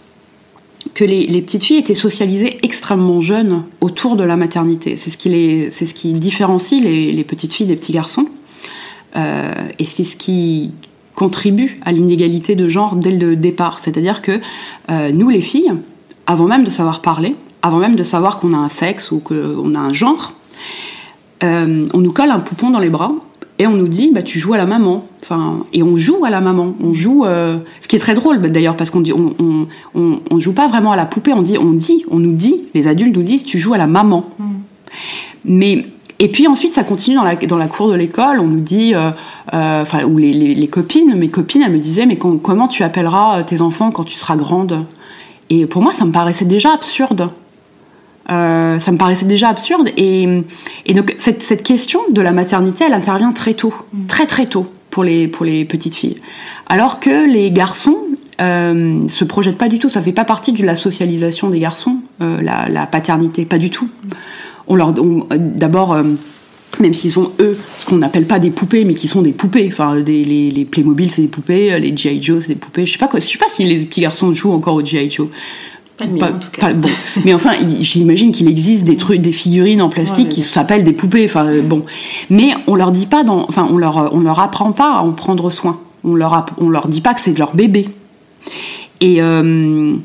que 0.93 1.03
les, 1.03 1.41
petites 1.41 1.63
filles 1.63 1.77
étaient 1.77 1.93
socialisées 1.93 2.57
extrêmement 2.63 3.19
jeunes 3.19 3.63
autour 3.81 4.15
de 4.15 4.23
la 4.23 4.35
maternité. 4.35 4.95
C'est 4.95 5.09
ce 5.09 5.17
qui, 5.17 5.29
les, 5.29 5.69
c'est 5.69 5.85
ce 5.85 5.93
qui 5.93 6.13
différencie 6.13 6.81
les, 6.81 7.23
petites 7.23 7.53
filles 7.53 7.67
des 7.67 7.75
petits 7.75 7.93
garçons. 7.93 8.27
Euh, 9.15 9.53
et 9.79 9.85
c'est 9.85 10.03
ce 10.03 10.15
qui 10.15 10.71
contribue 11.15 11.79
à 11.83 11.91
l'inégalité 11.91 12.55
de 12.55 12.69
genre 12.69 12.95
dès 12.95 13.11
le 13.11 13.35
départ. 13.35 13.79
C'est-à-dire 13.79 14.21
que 14.21 14.39
euh, 14.89 15.11
nous, 15.11 15.29
les 15.29 15.41
filles, 15.41 15.71
avant 16.25 16.45
même 16.45 16.63
de 16.63 16.69
savoir 16.69 17.01
parler, 17.01 17.35
avant 17.61 17.77
même 17.77 17.95
de 17.95 18.03
savoir 18.03 18.39
qu'on 18.39 18.53
a 18.53 18.57
un 18.57 18.69
sexe 18.69 19.11
ou 19.11 19.19
qu'on 19.19 19.75
a 19.75 19.79
un 19.79 19.93
genre, 19.93 20.33
euh, 21.43 21.87
on 21.93 21.99
nous 21.99 22.13
colle 22.13 22.31
un 22.31 22.39
poupon 22.39 22.69
dans 22.69 22.79
les 22.79 22.89
bras 22.89 23.13
et 23.61 23.67
on 23.67 23.73
nous 23.73 23.87
dit 23.87 24.09
bah 24.11 24.23
tu 24.23 24.39
joues 24.39 24.55
à 24.55 24.57
la 24.57 24.65
maman. 24.65 25.05
Enfin 25.21 25.65
et 25.71 25.83
on 25.83 25.95
joue 25.95 26.25
à 26.25 26.31
la 26.31 26.41
maman. 26.41 26.73
On 26.81 26.93
joue 26.93 27.25
euh, 27.25 27.59
ce 27.79 27.87
qui 27.87 27.95
est 27.95 27.99
très 27.99 28.15
drôle 28.15 28.41
d'ailleurs 28.41 28.75
parce 28.75 28.89
qu'on 28.89 29.01
dit 29.01 29.13
on, 29.13 29.33
on, 29.37 29.67
on, 29.93 30.19
on, 30.31 30.39
joue 30.39 30.53
pas 30.53 30.67
vraiment 30.67 30.91
à 30.91 30.95
la 30.95 31.05
poupée. 31.05 31.31
On 31.31 31.43
dit 31.43 31.59
on 31.59 31.71
dit 31.73 32.03
on 32.09 32.17
nous 32.17 32.31
dit 32.31 32.63
les 32.73 32.87
adultes 32.87 33.15
nous 33.15 33.21
disent 33.21 33.43
tu 33.43 33.59
joues 33.59 33.75
à 33.75 33.77
la 33.77 33.85
maman. 33.85 34.25
Mm. 34.39 34.45
mais 35.45 35.85
et 36.17 36.27
puis 36.29 36.47
ensuite 36.47 36.73
ça 36.73 36.83
continue 36.83 37.17
dans 37.17 37.23
la 37.23 37.35
dans 37.35 37.59
la 37.59 37.67
cour 37.67 37.91
de 37.91 37.95
l'école. 37.95 38.39
On 38.39 38.47
nous 38.47 38.61
dit 38.61 38.95
euh, 38.95 39.11
euh, 39.53 39.81
enfin 39.83 40.05
ou 40.05 40.17
les, 40.17 40.33
les, 40.33 40.55
les, 40.55 40.67
copines 40.67 41.13
mes 41.13 41.29
copines 41.29 41.61
elles 41.61 41.71
me 41.71 41.77
disaient 41.77 42.07
mais 42.07 42.15
comment 42.17 42.67
tu 42.67 42.81
appelleras 42.81 43.43
tes 43.43 43.61
enfants 43.61 43.91
quand 43.91 44.05
tu 44.05 44.15
seras 44.15 44.37
grande? 44.37 44.85
Et 45.51 45.67
pour 45.67 45.83
moi 45.83 45.93
ça 45.93 46.05
me 46.05 46.11
paraissait 46.11 46.45
déjà 46.45 46.73
absurde 46.73 47.29
euh, 48.29 48.79
ça 48.79 48.91
me 48.91 48.97
paraissait 48.97 49.25
déjà 49.25 49.49
absurde. 49.49 49.89
Et, 49.97 50.27
et 50.85 50.93
donc 50.93 51.15
cette, 51.19 51.41
cette, 51.41 51.63
question 51.63 51.99
de 52.11 52.21
la 52.21 52.31
maternité, 52.31 52.85
elle 52.85 52.93
intervient 52.93 53.31
très 53.31 53.53
tôt, 53.53 53.73
mm. 53.93 54.05
très 54.07 54.25
très 54.27 54.45
tôt 54.45 54.67
pour 54.89 55.03
les, 55.03 55.27
pour 55.27 55.45
les 55.45 55.65
petites 55.65 55.95
filles. 55.95 56.17
Alors 56.67 56.99
que 56.99 57.31
les 57.31 57.51
garçons 57.51 57.97
euh, 58.41 59.07
se 59.07 59.23
projettent 59.23 59.57
pas 59.57 59.69
du 59.69 59.77
tout. 59.77 59.89
Ça 59.89 60.01
fait 60.01 60.11
pas 60.11 60.25
partie 60.25 60.51
de 60.51 60.65
la 60.65 60.75
socialisation 60.75 61.49
des 61.49 61.59
garçons, 61.59 61.97
euh, 62.21 62.41
la, 62.41 62.69
la, 62.69 62.87
paternité, 62.87 63.45
pas 63.45 63.59
du 63.59 63.69
tout. 63.69 63.89
On 64.67 64.75
leur, 64.75 64.93
d'abord, 64.93 65.93
euh, 65.93 66.03
même 66.79 66.93
s'ils 66.93 67.11
sont 67.11 67.31
eux 67.39 67.57
ce 67.77 67.85
qu'on 67.85 67.97
n'appelle 67.97 68.25
pas 68.25 68.39
des 68.39 68.49
poupées 68.49 68.85
mais 68.85 68.93
qui 68.93 69.07
sont 69.07 69.21
des 69.21 69.33
poupées 69.33 69.67
enfin 69.67 69.95
les, 69.95 70.23
les 70.23 70.65
Playmobil 70.65 71.11
c'est 71.11 71.21
des 71.21 71.27
poupées 71.27 71.77
les 71.77 71.95
GI 71.95 72.23
Joe 72.23 72.41
c'est 72.41 72.53
des 72.53 72.55
poupées 72.55 72.85
je 72.85 72.93
sais 72.93 72.97
pas 72.97 73.09
quoi 73.09 73.19
je 73.19 73.27
sais 73.27 73.37
pas 73.37 73.49
si 73.49 73.65
les 73.65 73.83
petits 73.83 73.99
garçons 73.99 74.33
jouent 74.33 74.53
encore 74.53 74.75
aux 74.75 74.81
GI 74.81 75.09
Joe 75.11 75.27
pas, 76.07 76.31
en 76.31 76.39
tout 76.39 76.51
cas. 76.51 76.73
bon. 76.73 76.89
mais 77.25 77.33
enfin 77.33 77.51
j'imagine 77.79 78.31
qu'il 78.31 78.47
existe 78.47 78.83
des 78.83 78.97
trucs 78.97 79.21
des 79.21 79.31
figurines 79.31 79.81
en 79.81 79.89
plastique 79.89 80.29
qui 80.29 80.41
s'appellent 80.41 80.83
des 80.83 80.93
poupées 80.93 81.25
enfin 81.25 81.45
euh, 81.45 81.61
bon. 81.61 81.83
Mais 82.29 82.51
on 82.67 82.75
leur 82.75 82.91
dit 82.91 83.05
pas 83.05 83.23
dans 83.23 83.45
enfin 83.47 83.67
on 83.69 83.77
leur 83.77 84.13
on 84.13 84.19
leur 84.19 84.39
apprend 84.39 84.71
pas 84.71 84.93
à 84.93 85.01
en 85.01 85.11
prendre 85.11 85.49
soin. 85.49 85.79
On 86.03 86.15
leur 86.15 86.45
on 86.59 86.69
leur 86.69 86.87
dit 86.87 87.01
pas 87.01 87.13
que 87.13 87.21
c'est 87.21 87.33
de 87.33 87.39
leur 87.39 87.55
bébé. 87.55 87.87
Et 88.99 89.21
euh, 89.21 89.95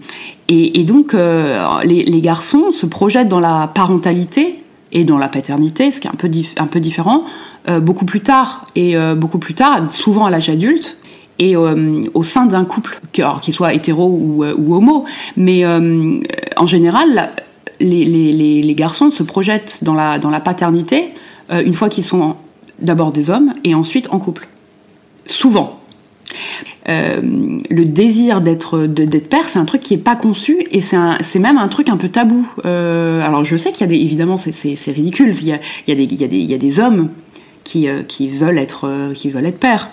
et, 0.49 0.81
et, 0.81 0.85
donc 0.85 1.13
euh, 1.13 1.67
les, 1.83 2.05
les 2.05 2.21
garçons 2.21 2.71
se 2.71 2.87
projettent 2.87 3.29
dans 3.29 3.41
la 3.41 3.69
parentalité 3.75 4.63
et 4.93 5.05
dans 5.05 5.19
la 5.19 5.29
paternité, 5.29 5.91
ce 5.91 6.01
qui 6.01 6.07
est 6.07 6.11
un 6.11 6.15
peu, 6.15 6.31
un 6.59 6.67
peu 6.67 6.81
différent, 6.81 7.25
euh, 7.69 7.81
beaucoup 7.81 8.05
plus 8.05 8.21
tard, 8.21 8.65
et 8.77 8.97
euh, 8.97 9.15
beaucoup 9.15 9.39
plus 9.39 9.55
tard, 9.55 9.91
souvent 9.91 10.27
à 10.27 10.31
l'âge 10.31 10.49
adulte, 10.49 10.99
et 11.39 11.57
euh, 11.57 12.03
au 12.15 12.23
sein 12.23 12.47
d'un 12.47 12.65
couple, 12.65 12.99
qu'il 13.13 13.55
soit 13.55 13.75
hétéro 13.75 14.09
ou, 14.09 14.45
ou, 14.45 14.75
homo. 14.75 15.05
Mais 15.37 15.65
en 15.67 16.67
général, 16.67 17.31
les, 17.81 18.75
garçons 18.77 19.11
se 19.11 19.23
projettent 19.23 19.85
dans 19.85 19.95
la, 19.95 20.41
paternité 20.41 21.11
une 21.51 21.75
fois 21.75 21.89
qu'ils 21.89 22.05
sont 22.05 22.37
d'abord 22.79 23.13
des 23.13 23.31
hommes 23.31 23.55
et 23.65 23.75
ensuite 23.75 24.09
en 24.11 24.19
couple. 24.19 24.49
Souvent. 25.25 25.81
Euh, 26.89 27.21
le 27.71 27.85
désir 27.85 28.41
d'être 28.41 28.87
père, 29.19 29.49
c'est 29.49 29.59
un 29.59 29.65
truc 29.65 29.83
qui 29.83 29.95
est 29.95 29.99
pas 29.99 30.17
conçu 30.17 30.67
et 30.71 30.81
c'est 30.81 31.39
même 31.39 31.59
un 31.59 31.69
truc 31.69 31.89
un 31.89 31.97
peu 31.97 32.09
tabou. 32.09 32.47
Euh, 32.65 33.25
alors 33.25 33.45
je 33.45 33.57
sais 33.57 33.73
qu'il 33.73 33.81
y 33.81 33.85
a 33.85 33.87
des 33.89 33.97
évidemment 33.97 34.37
c'est 34.37 34.91
ridicule. 34.91 35.35
Il 35.43 35.49
y 35.49 35.53
a, 35.53 36.59
des 36.59 36.81
hommes 36.81 37.09
euh, 37.77 38.03
qui 38.05 38.29
veulent 38.29 38.59
être 38.59 39.13
qui 39.15 39.31
veulent 39.31 39.47
être 39.47 39.59
pères, 39.59 39.91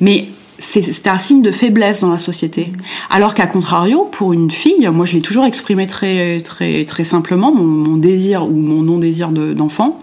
mais 0.00 0.26
c'est 0.62 1.08
un 1.08 1.18
signe 1.18 1.42
de 1.42 1.50
faiblesse 1.50 2.00
dans 2.00 2.10
la 2.10 2.18
société. 2.18 2.72
Alors 3.10 3.34
qu'à 3.34 3.46
contrario, 3.46 4.08
pour 4.10 4.32
une 4.32 4.50
fille, 4.50 4.88
moi 4.92 5.04
je 5.06 5.14
l'ai 5.14 5.20
toujours 5.20 5.44
exprimé 5.44 5.86
très 5.86 6.40
très 6.40 6.84
très 6.84 7.04
simplement 7.04 7.52
mon, 7.52 7.96
désir 7.96 8.44
ou 8.44 8.52
mon 8.52 8.82
non 8.82 8.98
désir 8.98 9.30
d'enfant. 9.30 9.98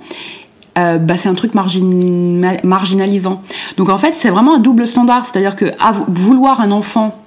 Euh, 0.77 0.97
bah, 0.97 1.17
c'est 1.17 1.29
un 1.29 1.33
truc 1.33 1.53
marginalisant. 1.55 3.41
Donc 3.77 3.89
en 3.89 3.97
fait, 3.97 4.13
c'est 4.13 4.29
vraiment 4.29 4.55
un 4.55 4.59
double 4.59 4.85
standard, 4.85 5.25
c'est-à-dire 5.25 5.55
que 5.55 5.65
vouloir 6.07 6.61
un 6.61 6.71
enfant 6.71 7.17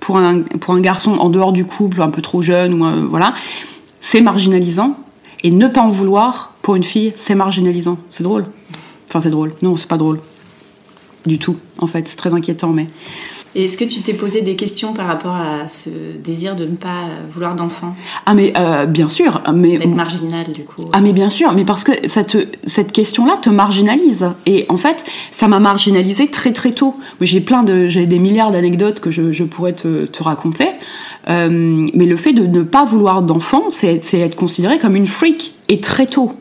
pour 0.00 0.16
un, 0.16 0.40
pour 0.40 0.74
un 0.74 0.80
garçon 0.80 1.12
en 1.12 1.30
dehors 1.30 1.52
du 1.52 1.64
couple, 1.64 2.02
un 2.02 2.10
peu 2.10 2.22
trop 2.22 2.42
jeune, 2.42 2.74
ou 2.74 2.84
euh, 2.84 3.06
voilà, 3.08 3.34
c'est 4.00 4.20
marginalisant. 4.20 4.96
Et 5.44 5.50
ne 5.50 5.68
pas 5.68 5.82
en 5.82 5.90
vouloir 5.90 6.54
pour 6.62 6.76
une 6.76 6.84
fille, 6.84 7.12
c'est 7.16 7.34
marginalisant. 7.34 7.98
C'est 8.10 8.24
drôle. 8.24 8.46
Enfin, 9.08 9.20
c'est 9.20 9.30
drôle. 9.30 9.52
Non, 9.62 9.76
c'est 9.76 9.88
pas 9.88 9.98
drôle. 9.98 10.20
Du 11.26 11.38
tout, 11.38 11.56
en 11.78 11.86
fait. 11.86 12.08
C'est 12.08 12.16
très 12.16 12.34
inquiétant, 12.34 12.70
mais. 12.70 12.88
Et 13.54 13.64
est-ce 13.64 13.76
que 13.76 13.84
tu 13.84 14.00
t'es 14.00 14.14
posé 14.14 14.40
des 14.40 14.56
questions 14.56 14.94
par 14.94 15.06
rapport 15.06 15.34
à 15.34 15.68
ce 15.68 15.90
désir 16.22 16.56
de 16.56 16.64
ne 16.64 16.74
pas 16.74 17.08
vouloir 17.30 17.54
d'enfant 17.54 17.94
Ah 18.24 18.32
mais 18.32 18.54
euh, 18.56 18.86
bien 18.86 19.10
sûr, 19.10 19.42
mais 19.52 19.76
d'être 19.76 19.94
marginal 19.94 20.50
du 20.52 20.64
coup. 20.64 20.88
Ah 20.92 21.02
mais 21.02 21.12
bien 21.12 21.28
sûr, 21.28 21.52
mais 21.52 21.64
parce 21.64 21.84
que 21.84 21.92
cette 22.08 22.38
cette 22.64 22.92
question-là 22.92 23.36
te 23.42 23.50
marginalise 23.50 24.30
et 24.46 24.64
en 24.70 24.78
fait 24.78 25.04
ça 25.30 25.48
m'a 25.48 25.58
marginalisé 25.58 26.28
très 26.28 26.52
très 26.52 26.72
tôt. 26.72 26.96
J'ai 27.20 27.42
plein 27.42 27.62
de 27.62 27.88
j'ai 27.88 28.06
des 28.06 28.18
milliards 28.18 28.52
d'anecdotes 28.52 29.00
que 29.00 29.10
je, 29.10 29.34
je, 29.34 29.44
pourrais 29.44 29.74
te, 29.74 30.06
te 30.06 30.22
raconter, 30.22 30.68
euh, 31.28 31.86
mais 31.92 32.06
le 32.06 32.16
fait 32.16 32.32
de 32.32 32.46
ne 32.46 32.62
pas 32.62 32.86
vouloir 32.86 33.20
d'enfant, 33.20 33.64
c'est 33.70 34.00
être 34.14 34.36
considéré 34.36 34.78
comme 34.78 34.96
une 34.96 35.06
freak 35.06 35.52
et 35.68 35.78
très 35.78 36.06
tôt. 36.06 36.32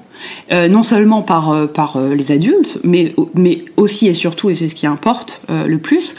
Euh, 0.51 0.67
non 0.67 0.83
seulement 0.83 1.21
par, 1.21 1.51
euh, 1.51 1.67
par 1.67 1.97
euh, 1.97 2.13
les 2.13 2.31
adultes, 2.31 2.79
mais, 2.83 3.13
mais 3.33 3.63
aussi 3.77 4.07
et 4.07 4.13
surtout, 4.13 4.49
et 4.49 4.55
c'est 4.55 4.67
ce 4.67 4.75
qui 4.75 4.87
importe 4.87 5.41
le 5.49 5.77
plus, 5.77 6.15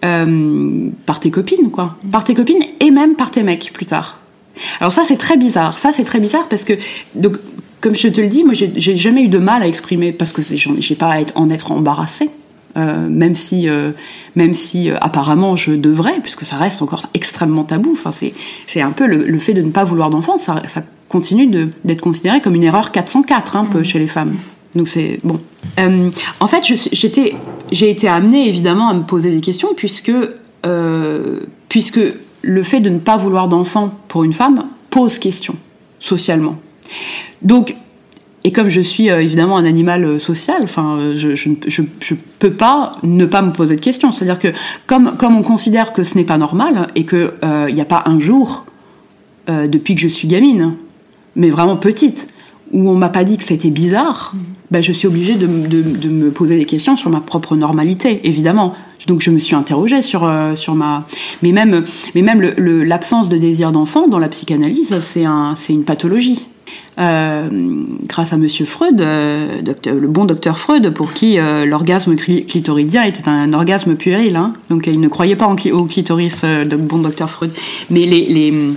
par 0.00 1.20
tes 1.20 1.30
copines, 1.30 1.70
quoi. 1.70 1.96
Par 2.12 2.22
tes 2.22 2.34
copines 2.34 2.62
et 2.78 2.90
même 2.90 3.16
par 3.16 3.32
tes 3.32 3.42
mecs 3.42 3.72
plus 3.72 3.86
tard. 3.86 4.18
Alors 4.80 4.92
ça, 4.92 5.02
c'est 5.04 5.16
très 5.16 5.36
bizarre. 5.36 5.78
Ça, 5.78 5.90
c'est 5.92 6.04
très 6.04 6.20
bizarre 6.20 6.46
parce 6.48 6.64
que, 6.64 6.74
donc, 7.14 7.36
comme 7.80 7.96
je 7.96 8.08
te 8.08 8.20
le 8.20 8.28
dis, 8.28 8.44
moi, 8.44 8.54
j'ai 8.54 8.96
jamais 8.96 9.22
eu 9.22 9.28
de 9.28 9.38
mal 9.38 9.62
à 9.62 9.66
exprimer 9.66 10.12
parce 10.12 10.32
que 10.32 10.42
j'ai 10.42 10.94
pas 10.94 11.10
à 11.10 11.20
être, 11.20 11.32
en 11.34 11.50
être 11.50 11.72
embarrassée. 11.72 12.30
Euh, 12.76 13.08
même 13.08 13.34
si, 13.34 13.68
euh, 13.68 13.92
même 14.34 14.52
si 14.52 14.90
euh, 14.90 14.98
apparemment 15.00 15.56
je 15.56 15.72
devrais, 15.72 16.20
puisque 16.20 16.44
ça 16.44 16.56
reste 16.56 16.82
encore 16.82 17.06
extrêmement 17.14 17.64
tabou. 17.64 17.92
Enfin, 17.92 18.10
c'est 18.66 18.80
un 18.82 18.90
peu 18.90 19.06
le, 19.06 19.24
le, 19.24 19.38
fait 19.38 19.54
de 19.54 19.62
ne 19.62 19.70
pas 19.70 19.84
vouloir 19.84 20.10
d'enfants, 20.10 20.36
ça, 20.36 20.60
ça 20.66 20.82
continue 21.08 21.46
d'être 21.84 22.00
considéré 22.02 22.42
comme 22.42 22.54
une 22.54 22.64
erreur 22.64 22.92
404 22.92 23.56
hein, 23.56 23.60
un 23.60 23.64
peu 23.64 23.80
mmh. 23.80 23.84
chez 23.84 23.98
les 23.98 24.06
femmes. 24.06 24.34
Donc 24.74 24.88
c'est 24.88 25.20
bon. 25.24 25.40
En 26.40 26.48
fait, 26.48 26.64
j'étais, 26.92 27.34
j'ai 27.72 27.88
été 27.88 28.08
amenée 28.08 28.48
évidemment 28.48 28.88
à 28.88 28.94
me 28.94 29.04
poser 29.04 29.30
des 29.30 29.40
questions 29.40 29.70
puisque 29.74 30.12
puisque 31.68 32.00
le 32.42 32.62
fait 32.64 32.80
de 32.80 32.90
ne 32.90 32.98
pas 32.98 33.16
vouloir 33.16 33.46
d'enfant 33.46 33.92
pour 34.08 34.24
une 34.24 34.32
femme 34.32 34.66
pose 34.90 35.18
question 35.18 35.54
socialement. 36.00 36.58
Donc 37.42 37.76
et 38.46 38.52
comme 38.52 38.68
je 38.68 38.80
suis 38.80 39.10
euh, 39.10 39.20
évidemment 39.20 39.56
un 39.56 39.64
animal 39.64 40.04
euh, 40.04 40.18
social, 40.20 40.58
enfin, 40.62 40.98
euh, 40.98 41.16
je, 41.16 41.34
je, 41.34 41.48
je, 41.66 41.82
je, 41.98 42.14
peux 42.38 42.52
pas 42.52 42.92
ne 43.02 43.26
pas 43.26 43.42
me 43.42 43.50
poser 43.50 43.74
de 43.74 43.80
questions. 43.80 44.12
C'est-à-dire 44.12 44.38
que 44.38 44.56
comme, 44.86 45.16
comme 45.16 45.36
on 45.36 45.42
considère 45.42 45.92
que 45.92 46.04
ce 46.04 46.14
n'est 46.16 46.22
pas 46.22 46.38
normal 46.38 46.86
et 46.94 47.04
qu'il 47.04 47.28
n'y 47.74 47.80
a 47.80 47.84
pas 47.84 48.04
un 48.06 48.20
jour 48.20 48.64
depuis 49.48 49.96
que 49.96 50.00
je 50.00 50.06
suis 50.06 50.28
gamine, 50.28 50.74
mais 51.34 51.50
vraiment 51.50 51.76
petite, 51.76 52.28
où 52.72 52.88
on 52.88 52.94
m'a 52.94 53.08
pas 53.08 53.24
dit 53.24 53.36
que 53.36 53.42
c'était 53.42 53.70
bizarre, 53.70 54.32
mmh. 54.32 54.38
ben 54.70 54.82
je 54.82 54.92
suis 54.92 55.08
obligée 55.08 55.34
de, 55.34 55.46
de, 55.46 55.82
de, 55.82 56.08
me 56.08 56.30
poser 56.30 56.56
des 56.56 56.66
questions 56.66 56.96
sur 56.96 57.10
ma 57.10 57.20
propre 57.20 57.56
normalité, 57.56 58.20
évidemment. 58.28 58.74
Donc 59.08 59.22
je 59.22 59.30
me 59.30 59.40
suis 59.40 59.56
interrogée 59.56 60.02
sur, 60.02 60.24
euh, 60.24 60.54
sur 60.54 60.76
ma... 60.76 61.04
Mais 61.42 61.50
même, 61.50 61.84
mais 62.14 62.22
même 62.22 62.40
l'absence 62.40 63.28
de 63.28 63.38
désir 63.38 63.72
d'enfant 63.72 64.06
dans 64.06 64.18
la 64.18 64.28
psychanalyse, 64.28 65.00
c'est 65.00 65.24
un, 65.24 65.54
une 65.68 65.84
pathologie. 65.84 66.46
Euh, 66.98 67.48
grâce 68.08 68.32
à 68.32 68.36
Monsieur 68.36 68.64
Freud, 68.64 69.00
euh, 69.00 69.60
le 69.84 70.08
bon 70.08 70.24
docteur 70.24 70.58
Freud, 70.58 70.90
pour 70.90 71.12
qui 71.12 71.38
euh, 71.38 71.66
l'orgasme 71.66 72.16
clitoridien 72.16 73.04
était 73.04 73.28
un, 73.28 73.52
orgasme 73.52 73.96
puéril. 73.96 74.36
Hein. 74.36 74.54
Donc 74.70 74.86
il 74.86 75.00
ne 75.00 75.08
croyait 75.08 75.36
pas 75.36 75.46
en, 75.46 75.56
au 75.72 75.84
clitoris, 75.84 76.42
le 76.42 76.76
bon 76.76 76.98
docteur 76.98 77.28
Freud. 77.28 77.52
Mais 77.90 78.02
les 78.02 78.74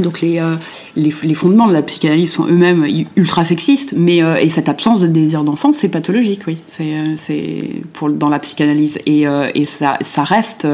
donc 0.00 0.20
les, 0.20 0.38
euh, 0.38 0.54
les, 0.96 1.12
les, 1.22 1.34
fondements 1.34 1.66
de 1.66 1.72
la 1.72 1.82
psychanalyse 1.82 2.32
sont 2.32 2.46
eux-mêmes 2.46 2.86
ultra 3.16 3.44
sexistes, 3.44 3.94
mais 3.96 4.22
euh, 4.22 4.36
et 4.36 4.48
cette 4.48 4.68
absence 4.68 5.00
de 5.00 5.06
désir 5.06 5.44
d'enfant, 5.44 5.72
c'est 5.72 5.88
pathologique, 5.88 6.42
oui. 6.46 6.58
C'est 6.68 6.94
euh, 6.94 8.08
dans 8.10 8.28
la 8.28 8.38
psychanalyse 8.38 8.98
et, 9.06 9.26
et 9.54 9.66
ça, 9.66 9.98
ça 10.02 10.24
reste 10.24 10.66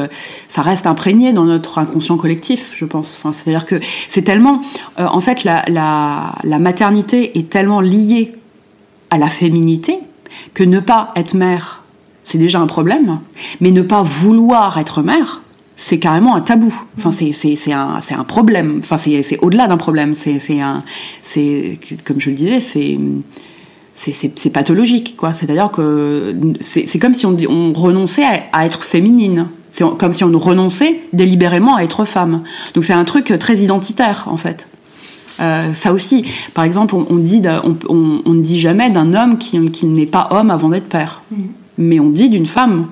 ça 0.49 0.63
reste 0.63 0.87
imprégné 0.87 1.33
dans 1.33 1.45
notre 1.45 1.79
inconscient 1.79 2.17
collectif, 2.17 2.73
je 2.75 2.85
pense. 2.85 3.15
Enfin, 3.17 3.33
c'est-à-dire 3.33 3.67
que 3.67 3.77
c'est 4.09 4.23
tellement 4.23 4.61
en 4.97 5.21
fait 5.21 5.45
la 5.45 5.65
la 5.67 6.59
maternité 6.59 7.39
est 7.39 7.49
tellement 7.49 7.81
liée 7.81 8.35
à 9.11 9.19
la 9.19 9.29
féminité 9.29 9.99
que 10.53 10.65
ne 10.65 10.81
pas 10.81 11.13
être 11.17 11.35
mère, 11.35 11.83
c'est 12.25 12.39
déjà 12.39 12.61
un 12.61 12.67
problème, 12.67 13.21
mais 13.61 13.71
ne 13.71 13.83
pas 13.83 14.03
vouloir 14.03 14.79
être 14.79 15.03
mère, 15.03 15.43
c'est 15.77 15.99
carrément 15.99 16.37
un 16.37 16.41
tabou. 16.41 16.75
Enfin, 16.99 17.11
c'est 17.11 17.73
un 17.73 18.01
c'est 18.01 18.15
un 18.15 18.25
problème. 18.25 18.81
Enfin, 18.81 18.97
c'est 18.97 19.39
au-delà 19.41 19.67
d'un 19.67 19.77
problème. 19.77 20.15
C'est 20.15 20.61
un 20.61 20.83
c'est 21.23 21.79
comme 22.05 22.21
je 22.21 22.31
le 22.31 22.37
disais, 22.37 22.61
c'est 22.61 22.99
c'est 23.93 24.51
pathologique, 24.51 25.17
quoi. 25.17 25.33
C'est-à-dire 25.33 25.71
que 25.71 26.37
c'est 26.61 26.99
comme 26.99 27.15
si 27.15 27.27
on, 27.27 27.37
on 27.49 27.73
renonçait 27.73 28.25
à, 28.25 28.43
à 28.53 28.67
être 28.67 28.83
féminine. 28.83 29.47
C'est 29.71 29.85
comme 29.99 30.13
si 30.13 30.23
on 30.25 30.39
renonçait 30.39 31.01
délibérément 31.13 31.77
à 31.77 31.83
être 31.83 32.05
femme. 32.05 32.43
Donc 32.75 32.85
c'est 32.85 32.93
un 32.93 33.05
truc 33.05 33.33
très 33.39 33.57
identitaire, 33.57 34.25
en 34.27 34.37
fait. 34.37 34.69
Euh, 35.41 35.73
ça 35.73 35.93
aussi, 35.93 36.25
par 36.55 36.65
exemple, 36.65 36.95
on, 36.95 37.07
on 37.11 37.17
dit, 37.17 37.43
on, 37.65 37.77
on, 37.89 38.23
on, 38.25 38.35
ne 38.35 38.41
dit 38.41 38.61
jamais 38.61 38.91
d'un 38.91 39.15
homme 39.15 39.39
qui, 39.39 39.71
qui 39.73 39.87
n'est 39.87 40.07
pas 40.07 40.29
homme 40.31 40.53
avant 40.53 40.69
d'être 40.69 40.89
père, 40.89 41.23
mmh. 41.31 41.37
mais 41.79 41.99
on 41.99 42.11
dit 42.11 42.29
d'une 42.29 42.47
femme 42.47 42.87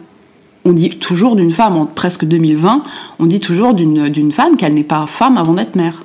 on 0.64 0.72
dit 0.72 0.90
toujours 0.90 1.36
d'une 1.36 1.50
femme, 1.50 1.76
en 1.76 1.86
presque 1.86 2.24
2020, 2.24 2.82
on 3.18 3.26
dit 3.26 3.40
toujours 3.40 3.74
d'une 3.74 4.32
femme 4.32 4.56
qu'elle 4.56 4.74
n'est 4.74 4.84
pas 4.84 5.06
femme 5.06 5.36
avant 5.36 5.54
d'être 5.54 5.76
mère. 5.76 6.02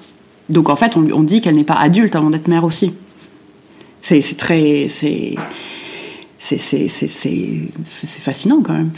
Donc 0.49 0.69
en 0.69 0.75
fait, 0.75 0.97
on, 0.97 1.07
on 1.11 1.23
dit 1.23 1.41
qu'elle 1.41 1.55
n'est 1.55 1.63
pas 1.63 1.75
adulte 1.75 2.15
avant 2.15 2.29
d'être 2.29 2.47
mère 2.47 2.63
aussi. 2.63 2.93
C'est 4.01 4.37
très. 4.37 4.87
C'est 4.89 5.35
fascinant 8.21 8.61
quand 8.63 8.73
même. 8.73 8.91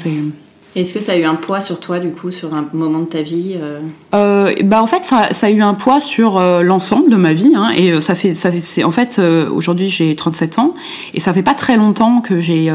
Est-ce 0.76 0.94
que 0.94 1.00
ça 1.00 1.14
a 1.14 1.18
eu 1.18 1.24
un 1.24 1.34
poids 1.34 1.62
sur 1.62 1.80
toi, 1.80 1.98
du 1.98 2.12
coup, 2.12 2.30
sur 2.30 2.54
un 2.54 2.68
moment 2.74 3.00
de 3.00 3.06
ta 3.06 3.24
vie 3.24 3.56
euh... 3.60 3.80
Euh, 4.14 4.54
bah 4.64 4.84
En 4.84 4.86
fait, 4.86 5.04
ça, 5.04 5.34
ça, 5.34 5.48
a 5.48 5.50
eu 5.50 5.64
un 5.64 5.74
poids 5.74 6.00
sur 6.00 6.38
euh, 6.38 6.62
l'ensemble 6.62 7.10
de 7.10 7.16
ma 7.16 7.34
vie. 7.34 7.54
Hein, 7.56 7.70
et 7.76 8.00
ça 8.02 8.14
fait, 8.14 8.36
ça 8.36 8.52
fait 8.52 8.84
en 8.84 8.92
fait, 8.92 9.18
euh, 9.18 9.50
aujourd'hui, 9.50 9.90
j'ai 9.90 10.16
37 10.16 10.60
ans. 10.60 10.76
Et 11.16 11.20
ça 11.20 11.34
fait 11.34 11.42
pas 11.42 11.56
très 11.56 11.76
longtemps 11.76 12.22
que 12.22 12.40
j'ai 12.40 12.70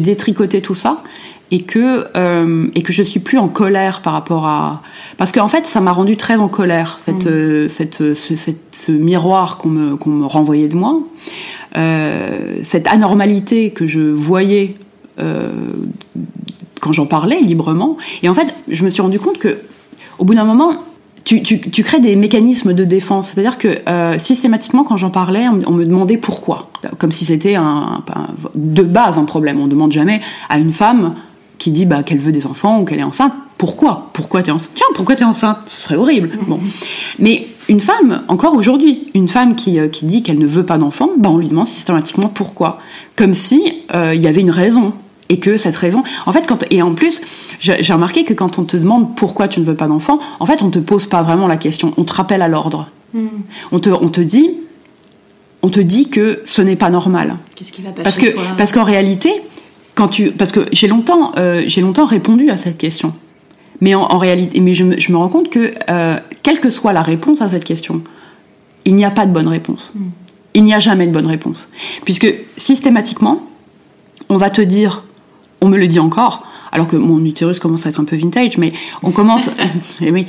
détricoté 0.00 0.60
tout 0.60 0.74
ça 0.74 1.02
et 1.50 1.62
que 1.62 2.06
euh, 2.16 2.68
et 2.74 2.82
que 2.82 2.92
je 2.92 3.02
suis 3.02 3.20
plus 3.20 3.38
en 3.38 3.48
colère 3.48 4.02
par 4.02 4.12
rapport 4.12 4.46
à 4.46 4.82
parce 5.18 5.32
qu'en 5.32 5.48
fait 5.48 5.66
ça 5.66 5.80
m'a 5.80 5.92
rendu 5.92 6.16
très 6.16 6.36
en 6.36 6.48
colère 6.48 6.96
cette 7.00 7.26
mmh. 7.26 7.30
Euh, 7.30 7.68
cette 7.68 8.14
ce, 8.14 8.36
cette, 8.36 8.60
ce 8.72 8.92
miroir 8.92 9.58
qu'on 9.58 9.68
me 9.68 9.96
qu'on 9.96 10.10
me 10.10 10.26
renvoyait 10.26 10.68
de 10.68 10.76
moi 10.76 11.00
cette 12.62 12.88
anormalité 12.88 13.70
que 13.70 13.86
je 13.86 14.00
voyais 14.00 14.76
quand 16.80 16.92
j'en 16.92 17.06
parlais 17.06 17.40
librement. 17.40 17.96
Et 18.22 18.28
en 18.28 18.34
fait, 18.34 18.54
je 18.68 18.82
me 18.82 18.90
suis 18.90 19.02
rendu 19.02 19.20
compte 19.20 19.38
que, 19.38 19.60
au 20.18 20.24
bout 20.24 20.34
d'un 20.34 20.44
moment, 20.44 20.72
tu, 21.24 21.42
tu, 21.42 21.60
tu, 21.60 21.82
crées 21.82 22.00
des 22.00 22.16
mécanismes 22.16 22.72
de 22.72 22.84
défense. 22.84 23.28
C'est-à-dire 23.28 23.58
que 23.58 23.78
euh, 23.88 24.18
systématiquement, 24.18 24.84
quand 24.84 24.96
j'en 24.96 25.10
parlais, 25.10 25.46
on, 25.48 25.72
me 25.72 25.84
demandait 25.84 26.16
pourquoi, 26.16 26.70
comme 26.98 27.12
si 27.12 27.26
c'était 27.26 27.54
un, 27.54 28.02
de 28.54 28.82
base 28.82 29.18
un 29.18 29.24
problème. 29.24 29.60
On 29.60 29.66
ne 29.66 29.70
demande 29.70 29.92
jamais 29.92 30.20
à 30.48 30.58
une 30.58 30.72
femme 30.72 31.14
qui 31.60 31.70
dit 31.70 31.86
bah, 31.86 32.02
qu'elle 32.02 32.18
veut 32.18 32.32
des 32.32 32.46
enfants 32.46 32.80
ou 32.80 32.84
qu'elle 32.84 32.98
est 32.98 33.04
enceinte, 33.04 33.34
pourquoi? 33.58 34.08
Pourquoi 34.14 34.42
t'es 34.42 34.50
enceinte? 34.50 34.72
Tiens, 34.74 34.86
pourquoi 34.94 35.14
t'es 35.14 35.24
enceinte? 35.24 35.58
Ce 35.66 35.82
serait 35.82 35.96
horrible. 35.96 36.30
Bon. 36.48 36.58
Mais 37.20 37.46
une 37.68 37.80
femme, 37.80 38.22
encore 38.28 38.54
aujourd'hui, 38.54 39.10
une 39.14 39.28
femme 39.28 39.54
qui, 39.54 39.78
euh, 39.78 39.88
qui 39.88 40.06
dit 40.06 40.22
qu'elle 40.22 40.38
ne 40.38 40.46
veut 40.46 40.64
pas 40.64 40.78
d'enfants, 40.78 41.10
bah, 41.18 41.28
on 41.30 41.36
lui 41.36 41.48
demande 41.48 41.66
systématiquement 41.66 42.28
pourquoi. 42.28 42.78
Comme 43.14 43.34
si 43.34 43.82
euh, 43.94 44.14
il 44.14 44.22
y 44.22 44.26
avait 44.26 44.40
une 44.40 44.50
raison 44.50 44.94
et 45.28 45.38
que 45.38 45.58
cette 45.58 45.76
raison, 45.76 46.02
en 46.24 46.32
fait, 46.32 46.46
quand 46.46 46.64
et 46.70 46.80
en 46.80 46.94
plus, 46.94 47.20
j'ai 47.60 47.92
remarqué 47.92 48.24
que 48.24 48.32
quand 48.32 48.58
on 48.58 48.64
te 48.64 48.78
demande 48.78 49.14
pourquoi 49.14 49.46
tu 49.46 49.60
ne 49.60 49.66
veux 49.66 49.76
pas 49.76 49.86
d'enfant, 49.86 50.18
en 50.40 50.46
fait, 50.46 50.62
on 50.62 50.70
te 50.70 50.78
pose 50.78 51.06
pas 51.06 51.22
vraiment 51.22 51.46
la 51.46 51.58
question, 51.58 51.92
on 51.98 52.04
te 52.04 52.14
rappelle 52.14 52.42
à 52.42 52.48
l'ordre. 52.48 52.88
Hmm. 53.12 53.26
On 53.70 53.78
te, 53.78 53.90
on 53.90 54.08
te 54.08 54.22
dit, 54.22 54.50
on 55.62 55.68
te 55.68 55.80
dit 55.80 56.08
que 56.08 56.40
ce 56.46 56.62
n'est 56.62 56.76
pas 56.76 56.90
normal. 56.90 57.36
Qu'est-ce 57.54 57.70
qui 57.70 57.82
va 57.82 57.90
pas 57.90 58.02
Parce 58.02 58.18
que, 58.18 58.26
parce 58.56 58.72
qu'en 58.72 58.84
réalité, 58.84 59.30
quand 59.94 60.08
tu, 60.08 60.30
parce 60.30 60.52
que 60.52 60.66
j'ai 60.72 60.88
longtemps, 60.88 61.32
euh, 61.36 61.62
j'ai 61.66 61.80
longtemps 61.80 62.06
répondu 62.06 62.50
à 62.50 62.56
cette 62.56 62.78
question. 62.78 63.14
Mais 63.82 63.94
en, 63.94 64.18
réalité, 64.18 64.60
mais 64.60 64.74
je 64.74 64.84
me, 64.84 65.00
je 65.00 65.10
me, 65.10 65.16
rends 65.16 65.30
compte 65.30 65.48
que 65.48 65.72
euh, 65.88 66.16
quelle 66.42 66.60
que 66.60 66.68
soit 66.68 66.92
la 66.92 67.00
réponse 67.00 67.40
à 67.40 67.48
cette 67.48 67.64
question, 67.64 68.02
il 68.84 68.94
n'y 68.94 69.06
a 69.06 69.10
pas 69.10 69.24
de 69.24 69.32
bonne 69.32 69.48
réponse. 69.48 69.90
Hmm. 69.94 70.10
Il 70.52 70.64
n'y 70.64 70.74
a 70.74 70.78
jamais 70.78 71.06
de 71.06 71.12
bonne 71.12 71.26
réponse, 71.26 71.68
puisque 72.04 72.26
systématiquement, 72.58 73.40
on 74.28 74.36
va 74.36 74.50
te 74.50 74.60
dire 74.60 75.04
on 75.62 75.68
me 75.68 75.78
le 75.78 75.86
dit 75.86 75.98
encore, 75.98 76.46
alors 76.72 76.88
que 76.88 76.96
mon 76.96 77.24
utérus 77.24 77.58
commence 77.58 77.86
à 77.86 77.90
être 77.90 78.00
un 78.00 78.04
peu 78.04 78.16
vintage, 78.16 78.58
mais 78.58 78.72
on 79.02 79.12
commence. 79.12 79.48
Eh 80.02 80.10
oui, 80.10 80.26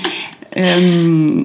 euh, 0.57 1.43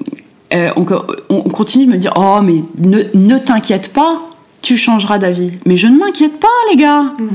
on, 1.29 1.41
continue 1.49 1.85
de 1.85 1.91
me 1.91 1.97
dire 1.97 2.13
Oh, 2.15 2.39
mais 2.43 2.63
ne, 2.79 3.37
t'inquiète 3.37 3.93
pas, 3.93 4.21
tu 4.61 4.77
changeras 4.77 5.17
d'avis. 5.17 5.51
Mais 5.65 5.77
je 5.77 5.87
ne 5.87 5.97
m'inquiète 5.97 6.39
pas, 6.39 6.47
les 6.71 6.77
gars. 6.77 7.03
Mm. 7.03 7.27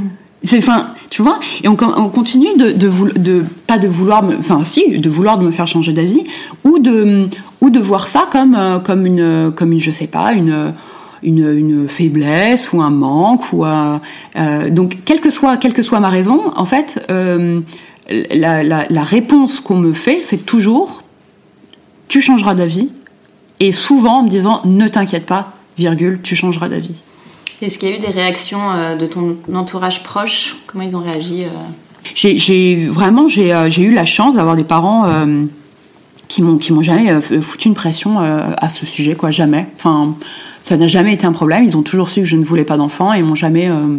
C'est 0.45 0.59
enfin, 0.59 0.89
tu 1.09 1.23
vois, 1.23 1.39
et 1.63 1.69
on, 1.69 1.77
continue 1.77 2.57
de, 2.57 3.45
pas 3.67 3.79
de 3.79 3.87
vouloir, 3.87 4.25
enfin 4.39 4.65
si, 4.65 4.99
de 4.99 5.09
vouloir 5.09 5.41
me 5.41 5.51
faire 5.51 5.67
changer 5.67 5.93
d'avis, 5.93 6.25
ou 6.65 6.79
de 6.79 7.79
voir 7.81 8.07
ça 8.07 8.29
comme 8.31 8.57
euh, 8.57 8.79
comme 8.81 9.07
une 9.07 9.53
comme 9.55 9.73
une 9.73 9.81
je 9.81 9.91
sais 9.91 10.09
pas 10.09 10.33
une 10.33 11.89
faiblesse 11.89 12.73
ou 12.73 12.83
un 12.83 12.91
manque 12.91 13.53
ou 13.53 13.65
euh, 13.65 14.71
donc 14.71 14.99
quelle 15.05 15.21
que 15.21 15.31
soit 15.31 15.57
quelle 15.59 15.75
que 15.75 15.83
soit 15.83 16.01
ma 16.01 16.11
raison, 16.11 16.43
en 16.57 16.65
fait, 16.65 17.05
euh, 17.11 17.61
la, 18.11 18.65
la, 18.65 19.03
réponse 19.05 19.61
qu'on 19.61 19.77
me 19.79 19.93
fait, 19.93 20.21
c'est 20.23 20.45
toujours 20.45 21.03
tu 22.09 22.21
changeras 22.21 22.55
d'avis 22.55 22.89
et 23.61 23.71
souvent 23.71 24.19
en 24.19 24.23
me 24.25 24.29
disant 24.29 24.61
ne 24.65 24.89
t'inquiète 24.89 25.25
pas, 25.25 25.53
virgule, 25.79 26.21
tu 26.23 26.35
changeras 26.35 26.69
d'avis. 26.69 27.03
Est-ce 27.62 27.78
qu'il 27.78 27.88
y 27.88 27.92
a 27.92 27.97
eu 27.97 28.00
des 28.00 28.09
réactions 28.09 28.73
euh, 28.73 28.97
de 28.97 29.07
ton 29.07 29.38
entourage 29.54 30.02
proche? 30.02 30.57
Comment 30.66 30.85
ils 30.85 30.97
ont 30.97 31.02
réagi 31.02 31.45
J'ai 32.14 32.87
vraiment 32.88 33.28
j'ai 33.28 33.83
eu 33.83 33.95
la 33.95 34.04
chance 34.04 34.35
d'avoir 34.35 34.57
des 34.57 34.64
parents 34.64 35.07
qui 36.28 36.42
m'ont 36.42 36.59
qui 36.59 36.73
m'ont 36.73 36.83
jamais 36.83 37.21
foutu 37.21 37.69
une 37.69 37.75
pression 37.75 38.19
à 38.19 38.69
ce 38.69 38.85
sujet 38.85 39.14
quoi 39.14 39.31
jamais. 39.31 39.66
Enfin 39.76 40.16
ça 40.62 40.76
n'a 40.76 40.87
jamais 40.87 41.12
été 41.12 41.26
un 41.26 41.33
problème. 41.33 41.64
Ils 41.64 41.76
ont 41.76 41.83
toujours 41.83 42.09
su 42.09 42.21
que 42.21 42.26
je 42.26 42.37
ne 42.37 42.45
voulais 42.45 42.64
pas 42.64 42.76
d'enfants 42.76 43.12
et 43.12 43.23
m'ont 43.23 43.35
jamais, 43.35 43.69
euh, 43.69 43.99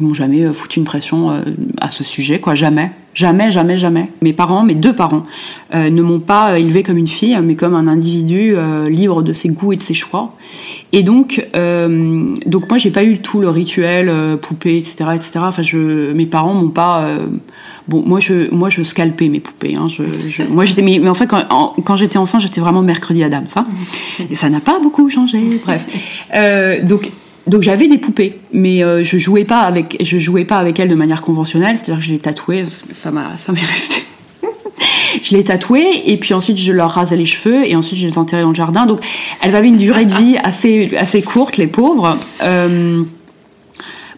m'ont 0.00 0.14
jamais 0.14 0.42
euh, 0.42 0.52
foutu 0.52 0.80
une 0.80 0.86
pression 0.86 1.30
euh, 1.30 1.42
à 1.80 1.90
ce 1.90 2.02
sujet, 2.02 2.40
quoi. 2.40 2.54
Jamais, 2.54 2.90
jamais, 3.14 3.50
jamais, 3.50 3.76
jamais. 3.76 4.10
Mes 4.20 4.32
parents, 4.32 4.64
mes 4.64 4.74
deux 4.74 4.92
parents, 4.92 5.24
ne 5.72 6.02
m'ont 6.02 6.20
pas 6.20 6.58
élevée 6.58 6.82
comme 6.82 6.98
une 6.98 7.08
fille, 7.08 7.38
mais 7.42 7.56
comme 7.56 7.74
un 7.74 7.88
individu 7.88 8.54
libre 8.88 9.22
de 9.22 9.32
ses 9.32 9.48
goûts 9.48 9.72
et 9.72 9.76
de 9.76 9.82
ses 9.82 9.94
choix. 9.94 10.34
Et 10.92 11.02
donc, 11.02 11.44
donc 12.46 12.68
moi, 12.68 12.78
j'ai 12.78 12.90
pas 12.90 13.04
eu 13.04 13.18
tout 13.18 13.40
le 13.40 13.48
rituel 13.48 14.38
poupée, 14.38 14.76
etc., 14.76 15.06
etc. 15.14 15.30
Enfin, 15.42 15.62
je, 15.62 16.12
mes 16.12 16.26
parents 16.26 16.54
m'ont 16.54 16.70
pas 16.70 17.06
Bon, 17.86 18.02
moi 18.06 18.18
je, 18.18 18.50
moi 18.54 18.70
je 18.70 18.82
scalpais 18.82 19.28
mes 19.28 19.40
poupées. 19.40 19.74
Hein. 19.74 19.88
Moi 20.48 20.64
j'étais, 20.64 20.80
mais, 20.80 21.06
en 21.06 21.14
fait 21.14 21.26
quand, 21.26 21.74
quand 21.84 21.96
j'étais 21.96 22.16
enfant, 22.16 22.38
j'étais 22.38 22.60
vraiment 22.60 22.80
mercredi 22.80 23.22
Adam, 23.22 23.42
ça. 23.46 23.66
Et 24.30 24.34
ça 24.34 24.48
n'a 24.48 24.60
pas 24.60 24.78
beaucoup 24.80 25.10
changé. 25.10 25.60
Bref, 25.64 25.84
euh, 26.34 26.82
donc 26.82 27.10
donc 27.46 27.62
j'avais 27.62 27.88
des 27.88 27.98
poupées, 27.98 28.38
mais 28.52 28.82
euh, 28.82 29.04
je 29.04 29.18
jouais 29.18 29.44
pas 29.44 29.60
avec, 29.60 29.96
je 30.02 30.18
jouais 30.18 30.44
pas 30.44 30.56
avec 30.56 30.80
elles 30.80 30.88
de 30.88 30.94
manière 30.94 31.22
conventionnelle, 31.22 31.76
c'est-à-dire 31.76 31.98
que 31.98 32.04
je 32.04 32.12
les 32.12 32.18
tatouais, 32.18 32.64
ça 32.92 33.10
m'a, 33.10 33.36
ça 33.36 33.52
m'est 33.52 33.60
resté. 33.60 34.02
je 35.22 35.36
les 35.36 35.44
tatouais 35.44 36.02
et 36.06 36.16
puis 36.16 36.32
ensuite 36.32 36.56
je 36.56 36.72
leur 36.72 36.90
rasais 36.90 37.16
les 37.16 37.26
cheveux 37.26 37.68
et 37.68 37.76
ensuite 37.76 37.98
je 37.98 38.06
les 38.06 38.18
enterrais 38.18 38.42
dans 38.42 38.48
le 38.48 38.54
jardin. 38.54 38.86
Donc 38.86 39.00
elles 39.42 39.54
avaient 39.54 39.68
une 39.68 39.78
durée 39.78 40.06
de 40.06 40.14
vie 40.14 40.36
assez 40.42 40.96
assez 40.96 41.22
courte, 41.22 41.56
les 41.56 41.66
pauvres. 41.66 42.18
Euh, 42.42 43.02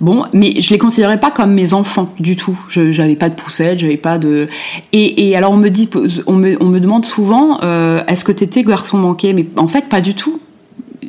Bon, 0.00 0.24
mais 0.34 0.60
je 0.60 0.70
les 0.70 0.78
considérais 0.78 1.18
pas 1.18 1.30
comme 1.30 1.52
mes 1.52 1.72
enfants 1.72 2.12
du 2.20 2.36
tout. 2.36 2.58
Je 2.68 2.92
j'avais 2.92 3.16
pas 3.16 3.30
de 3.30 3.34
poussette, 3.34 3.78
j'avais 3.78 3.96
pas 3.96 4.18
de. 4.18 4.46
Et, 4.92 5.28
et, 5.28 5.36
alors 5.36 5.52
on 5.52 5.56
me 5.56 5.70
dit, 5.70 5.88
on 6.26 6.34
me, 6.34 6.62
on 6.62 6.66
me 6.66 6.80
demande 6.80 7.04
souvent, 7.06 7.58
euh, 7.62 8.04
est-ce 8.06 8.24
que 8.24 8.32
t'étais 8.32 8.62
garçon 8.62 8.98
manqué? 8.98 9.32
Mais 9.32 9.46
en 9.56 9.68
fait, 9.68 9.88
pas 9.88 10.00
du 10.00 10.14
tout. 10.14 10.38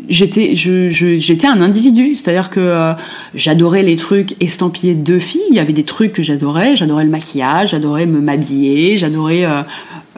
J'étais, 0.10 0.56
je, 0.56 0.90
j'étais 0.90 1.48
un 1.48 1.60
individu, 1.60 2.16
c'est-à-dire 2.16 2.50
que 2.50 2.62
euh, 2.62 2.94
j'adorais 3.36 3.84
les 3.84 3.98
trucs 3.98 4.42
estampillés 4.42 4.96
de 4.96 5.20
filles. 5.20 5.42
Il 5.50 5.56
y 5.56 5.60
avait 5.60 5.74
des 5.74 5.84
trucs 5.84 6.14
que 6.14 6.24
j'adorais, 6.24 6.78
j'adorais 6.78 7.04
le 7.04 7.10
maquillage, 7.10 7.72
j'adorais 7.72 8.06
me 8.06 8.22
m'habiller, 8.22 8.98
j'adorais 8.98 9.44
euh, 9.44 9.64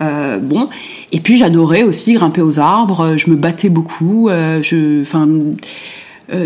euh, 0.02 0.38
bon. 0.38 0.69
Et 1.12 1.19
puis 1.21 1.38
j'adorais 1.38 1.82
aussi 1.84 2.13
grimper 2.13 2.41
aux 2.41 2.60
arbres. 2.60 3.15
Je 3.17 3.32
me 3.32 3.36
battais 3.36 3.69
beaucoup. 3.69 4.30
Je, 4.30 5.02
enfin 5.02 5.28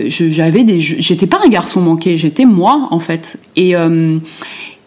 j'avais 0.08 0.64
des, 0.64 0.80
j'étais 0.80 1.28
pas 1.28 1.42
un 1.46 1.50
garçon 1.50 1.82
manqué, 1.82 2.18
j'étais 2.18 2.46
moi 2.46 2.88
en 2.92 3.00
fait. 3.00 3.38
Et 3.58 3.74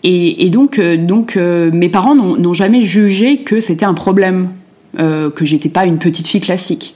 et, 0.03 0.47
et, 0.47 0.51
donc, 0.51 0.81
donc 0.81 1.37
mes 1.37 1.89
parents 1.91 2.15
n'ont 2.15 2.55
jamais 2.55 2.81
jugé 2.81 3.39
que 3.39 3.61
c'était 3.61 3.85
un 3.85 3.93
problème, 3.93 4.49
que 4.97 5.45
j'étais 5.45 5.69
pas 5.69 5.85
une 5.85 5.99
petite 5.99 6.27
fille 6.27 6.41
classique. 6.41 6.95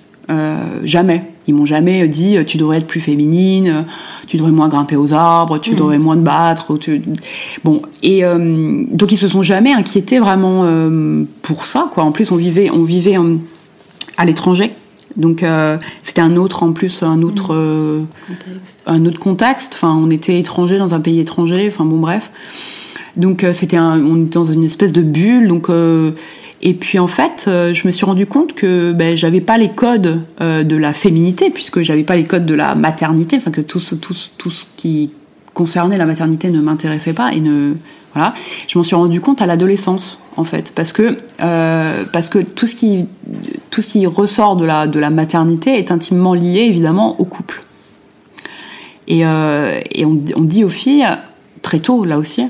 jamais. 0.85 1.25
Ils 1.47 1.55
m'ont 1.55 1.67
jamais 1.67 2.07
dit 2.09 2.37
tu 2.47 2.59
devrais 2.59 2.79
être 2.79 2.87
plus 2.87 3.01
féminine, 3.01 3.85
tu 4.27 4.37
devrais 4.37 4.53
moins 4.53 4.69
grimper 4.69 4.97
aux 4.97 5.13
arbres, 5.13 5.59
tu 5.59 5.73
mmh. 5.73 5.77
devrais 5.77 5.99
moins 5.99 6.17
te 6.17 6.23
battre. 6.23 6.73
Bon, 7.65 7.83
et 8.03 8.23
donc 8.23 9.11
ils 9.11 9.17
se 9.17 9.27
sont 9.27 9.43
jamais 9.43 9.73
inquiétés 9.73 10.19
vraiment 10.19 10.65
pour 11.43 11.65
ça, 11.65 11.89
quoi. 11.93 12.05
En 12.05 12.13
plus, 12.13 12.31
on 12.31 12.37
vivait, 12.37 12.71
on 12.71 12.85
vivait 12.85 13.17
à 14.17 14.25
l'étranger. 14.25 14.71
Donc 15.17 15.43
euh, 15.43 15.79
c'était 16.03 16.21
un 16.21 16.37
autre 16.37 16.63
en 16.63 16.73
plus 16.73 17.03
un 17.03 17.23
autre 17.23 17.55
mmh. 17.55 17.59
euh, 17.59 18.03
contexte. 18.29 18.83
un 18.87 19.05
autre 19.07 19.19
contexte. 19.19 19.73
Enfin, 19.75 19.99
on 20.01 20.11
était 20.11 20.39
étranger 20.39 20.79
dans 20.79 20.95
un 20.95 21.01
pays 21.01 21.19
étranger. 21.19 21.69
Enfin 21.73 21.85
bon 21.85 21.99
bref. 21.99 22.31
Donc 23.17 23.45
euh, 23.45 23.53
c'était 23.53 23.79
on 23.79 24.25
était 24.25 24.39
dans 24.39 24.47
une 24.47 24.65
espèce 24.65 24.93
de 24.93 25.03
bulle. 25.03 25.49
Donc 25.49 25.69
et 26.63 26.75
puis 26.75 26.99
en 26.99 27.07
fait, 27.07 27.45
je 27.47 27.87
me 27.87 27.91
suis 27.91 28.05
rendu 28.05 28.27
compte 28.27 28.55
que 28.55 28.93
ben, 28.93 29.17
j'avais 29.17 29.41
pas 29.41 29.59
les 29.59 29.71
codes 29.71 30.23
de 30.41 30.77
la 30.77 30.93
féminité 30.93 31.51
puisque 31.51 31.81
j'avais 31.83 32.05
pas 32.05 32.17
les 32.17 32.25
codes 32.25 32.47
de 32.47 32.55
la 32.55 32.75
maternité. 32.75 33.37
Enfin 33.37 33.51
que 33.51 33.61
tout, 33.61 33.81
tout, 34.01 34.15
tout 34.37 34.51
ce 34.51 34.67
qui 34.77 35.11
concernait 35.55 35.99
la 35.99 36.07
maternité 36.07 36.51
ne 36.51 36.61
m'intéressait 36.61 37.13
pas 37.13 37.33
et 37.33 37.41
ne 37.41 37.75
voilà. 38.13 38.35
Je 38.67 38.77
m'en 38.77 38.83
suis 38.83 38.97
rendu 38.97 39.21
compte 39.21 39.41
à 39.41 39.47
l'adolescence 39.47 40.19
en 40.37 40.45
fait, 40.45 40.73
parce 40.75 40.93
que 40.93 41.19
euh, 41.41 42.05
parce 42.13 42.29
que 42.29 42.39
tout 42.39 42.67
ce 42.67 42.75
qui 42.75 43.07
tout 43.71 43.83
ce 43.83 43.91
qui 43.91 44.07
ressort 44.07 44.57
de 44.57 44.65
la 44.65 44.87
de 44.87 44.99
la 44.99 45.11
maternité 45.11 45.79
est 45.79 45.91
intimement 45.91 46.35
lié 46.35 46.61
évidemment 46.61 47.21
au 47.21 47.25
couple. 47.25 47.63
Et, 49.07 49.27
euh, 49.27 49.81
et 49.91 50.05
on, 50.05 50.15
dit 50.15 50.63
aux 50.63 50.69
filles 50.69 51.07
très 51.63 51.81
tôt 51.81 52.05
là 52.05 52.17
aussi 52.17 52.47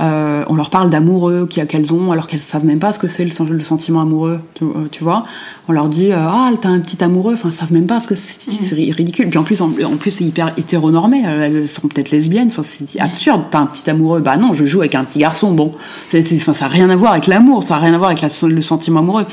euh, 0.00 0.44
on 0.48 0.54
leur 0.54 0.70
parle 0.70 0.88
d'amoureux 0.88 1.46
qu'elles 1.46 1.92
ont 1.92 2.10
alors 2.10 2.26
qu'elles 2.26 2.40
savent 2.40 2.64
même 2.64 2.78
pas 2.78 2.92
ce 2.92 2.98
que 2.98 3.08
c'est 3.08 3.24
le, 3.24 3.60
sentiment 3.60 4.00
amoureux, 4.00 4.40
tu, 4.54 4.64
euh, 4.64 4.88
vois. 5.02 5.24
On 5.68 5.72
leur 5.72 5.88
dit 5.88 6.10
euh, 6.10 6.16
ah 6.18 6.50
t'as 6.60 6.70
un 6.70 6.80
petit 6.80 7.02
amoureux, 7.04 7.34
enfin 7.34 7.50
savent 7.50 7.72
même 7.72 7.86
pas 7.86 8.00
ce 8.00 8.08
que 8.08 8.14
c'est 8.14 8.74
ridicule. 8.74 9.28
Puis 9.28 9.38
en 9.38 9.42
plus 9.42 9.60
en, 9.60 9.70
plus 9.70 10.10
c'est 10.10 10.24
hyper 10.24 10.52
hétéronormé, 10.56 11.22
elles 11.24 11.68
sont 11.68 11.86
peut-être 11.88 12.10
lesbiennes, 12.10 12.48
enfin 12.48 12.62
c'est 12.64 12.98
absurde. 12.98 13.42
T'as 13.50 13.60
un 13.60 13.66
petit 13.66 13.88
amoureux, 13.90 14.20
bah 14.20 14.38
non 14.38 14.54
je 14.54 14.64
joue 14.64 14.80
avec 14.80 14.94
un 14.94 15.04
petit 15.04 15.18
garçon, 15.18 15.52
bon, 15.52 15.72
enfin 16.14 16.54
ça 16.54 16.64
a 16.64 16.68
rien 16.68 16.88
à 16.88 16.96
voir 16.96 17.12
avec 17.12 17.26
l'amour, 17.26 17.62
ça 17.62 17.76
a 17.76 17.78
rien 17.78 17.92
à 17.92 17.98
voir 17.98 18.10
avec 18.10 18.22
le 18.22 18.62
sentiment 18.62 19.00
amoureux. 19.00 19.26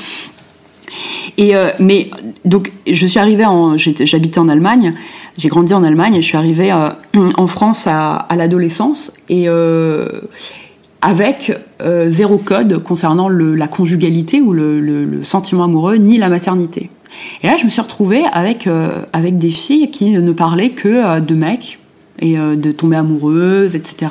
Et 1.36 1.52
mais 1.78 2.10
donc 2.44 2.72
je 2.86 3.06
suis 3.06 3.18
arrivée 3.18 3.44
en, 3.44 3.76
j'habitais 3.76 4.38
en 4.38 4.48
Allemagne, 4.48 4.94
j'ai 5.36 5.48
grandi 5.48 5.72
en 5.74 5.84
Allemagne, 5.84 6.14
et 6.14 6.22
je 6.22 6.26
suis 6.26 6.36
arrivée 6.36 6.72
en 6.72 7.46
France 7.46 7.86
à, 7.86 8.26
l'adolescence 8.36 9.12
et 9.28 9.48
avec 11.00 11.52
euh, 11.80 12.10
zéro 12.10 12.38
code 12.38 12.82
concernant 12.82 13.28
le, 13.28 13.54
la 13.54 13.68
conjugalité 13.68 14.40
ou 14.40 14.52
le, 14.52 14.80
le, 14.80 15.24
sentiment 15.24 15.64
amoureux, 15.64 15.96
ni 15.96 16.18
la 16.18 16.28
maternité. 16.28 16.90
Et 17.42 17.46
là, 17.46 17.56
je 17.56 17.64
me 17.64 17.70
suis 17.70 17.80
retrouvée 17.80 18.24
avec, 18.32 18.66
euh, 18.66 19.02
avec 19.12 19.38
des 19.38 19.50
filles 19.50 19.90
qui 19.90 20.10
ne 20.10 20.32
parlaient 20.32 20.70
que 20.70 20.88
euh, 20.88 21.20
de 21.20 21.34
mecs 21.34 21.78
et 22.20 22.38
euh, 22.38 22.56
de 22.56 22.72
tomber 22.72 22.96
amoureuse, 22.96 23.76
etc. 23.76 24.10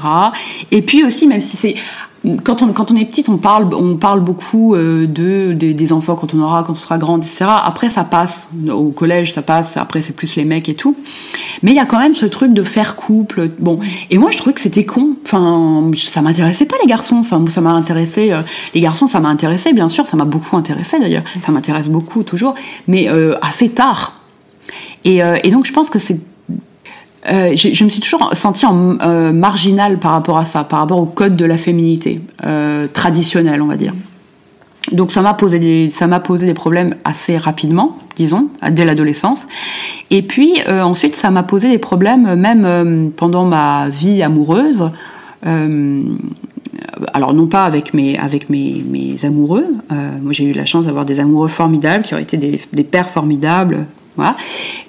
Et 0.72 0.82
puis 0.82 1.04
aussi, 1.04 1.28
même 1.28 1.42
si 1.42 1.58
c'est 1.58 1.76
quand 2.44 2.62
on, 2.62 2.96
est 2.96 3.06
petite, 3.06 3.30
on 3.30 3.38
parle, 3.38 3.70
beaucoup 4.22 4.76
euh, 4.76 5.08
de, 5.08 5.54
des- 5.54 5.94
enfants 5.94 6.16
quand 6.16 6.34
on 6.34 6.42
aura, 6.42 6.64
quand 6.64 6.74
on 6.74 6.76
sera 6.76 6.98
grande, 6.98 7.24
etc. 7.24 7.46
Après, 7.64 7.90
ça 7.90 8.04
passe. 8.04 8.50
Au 8.72 8.92
collège, 8.92 9.34
ça 9.34 9.42
passe. 9.42 9.78
Après, 9.78 10.02
c'est 10.02 10.14
plus 10.14 10.36
les 10.36 10.46
mecs 10.46 10.68
et 10.70 10.76
tout. 10.76 10.96
Mais 11.64 11.72
il 11.72 11.76
y 11.76 11.80
a 11.80 11.86
quand 11.86 12.00
même 12.00 12.16
ce 12.16 12.26
truc 12.26 12.54
de 12.54 12.64
faire 12.64 12.96
couple. 12.96 13.50
Bon. 13.60 13.80
Et 14.10 14.18
moi, 14.18 14.32
je 14.32 14.38
trouvais 14.38 14.54
que 14.54 14.62
c'était 14.62 14.86
con. 14.86 15.16
Enfin, 15.26 15.90
ça 15.96 16.22
m'intéressait 16.22 16.66
pas 16.66 16.76
les 16.82 16.88
garçons. 16.90 17.18
Enfin, 17.18 17.44
ça 17.50 17.62
m'a 17.62 17.72
intéressé. 17.72 18.32
euh, 18.32 18.42
les 18.74 18.82
garçons, 18.82 19.08
ça 19.08 19.20
m'a 19.20 19.30
intéressé, 19.30 19.74
bien 19.74 19.90
sûr. 19.90 20.06
Ça 20.08 20.18
m'a 20.18 20.26
beaucoup 20.26 20.58
intéressé 20.58 21.00
d'ailleurs. 21.00 21.24
Ça 21.46 21.52
m'intéresse 21.52 21.88
beaucoup 21.88 22.24
toujours. 22.24 22.56
Mais 22.88 23.08
euh, 23.10 23.36
assez 23.42 23.70
tard. 23.70 24.22
Et 25.06 25.22
donc, 25.52 25.66
je 25.66 25.72
pense 25.72 25.90
que 25.90 26.00
c'est 26.00 26.20
euh, 27.30 27.56
je 27.56 27.84
me 27.84 27.90
suis 27.90 28.00
toujours 28.00 28.30
sentie 28.34 28.66
en 28.66 28.98
euh, 29.02 29.34
marginale 29.34 29.98
par 29.98 30.12
rapport 30.12 30.38
à 30.38 30.46
ça, 30.46 30.64
par 30.64 30.80
rapport 30.80 31.00
au 31.00 31.06
code 31.06 31.36
de 31.36 31.46
la 31.46 31.58
féminité 31.58 32.22
euh, 32.46 32.88
traditionnel, 32.92 33.62
on 33.62 33.68
va 33.68 33.76
dire. 33.76 33.94
Donc 34.94 35.12
ça 35.12 35.22
m'a 35.22 35.34
posé 35.34 35.60
des, 35.60 35.92
ça 35.94 36.08
m'a 36.08 36.22
posé 36.22 36.46
des 36.46 36.54
problèmes 36.54 36.96
assez 37.04 37.38
rapidement, 37.38 37.98
disons, 38.16 38.48
dès 38.72 38.86
l'adolescence. 38.86 39.46
Et 40.10 40.22
puis 40.22 40.54
euh, 40.70 40.82
ensuite, 40.82 41.16
ça 41.16 41.30
m'a 41.30 41.44
posé 41.44 41.68
des 41.70 41.80
problèmes 41.80 42.36
même 42.36 43.12
pendant 43.12 43.44
ma 43.44 43.90
vie 43.90 44.24
amoureuse. 44.24 44.90
Alors 47.14 47.34
non 47.34 47.48
pas 47.48 47.66
avec 47.66 47.94
mes 47.94 48.18
avec 48.18 48.50
mes, 48.50 49.16
amoureux. 49.24 49.66
Moi 49.90 50.32
j'ai 50.32 50.46
eu 50.46 50.54
la 50.54 50.66
chance 50.66 50.86
d'avoir 50.86 51.04
des 51.04 51.20
amoureux 51.20 51.50
formidables 51.50 52.06
qui 52.06 52.14
ont 52.14 52.20
été 52.20 52.38
des 52.38 52.84
pères 52.84 53.10
formidables. 53.10 53.86
Voilà. 54.18 54.36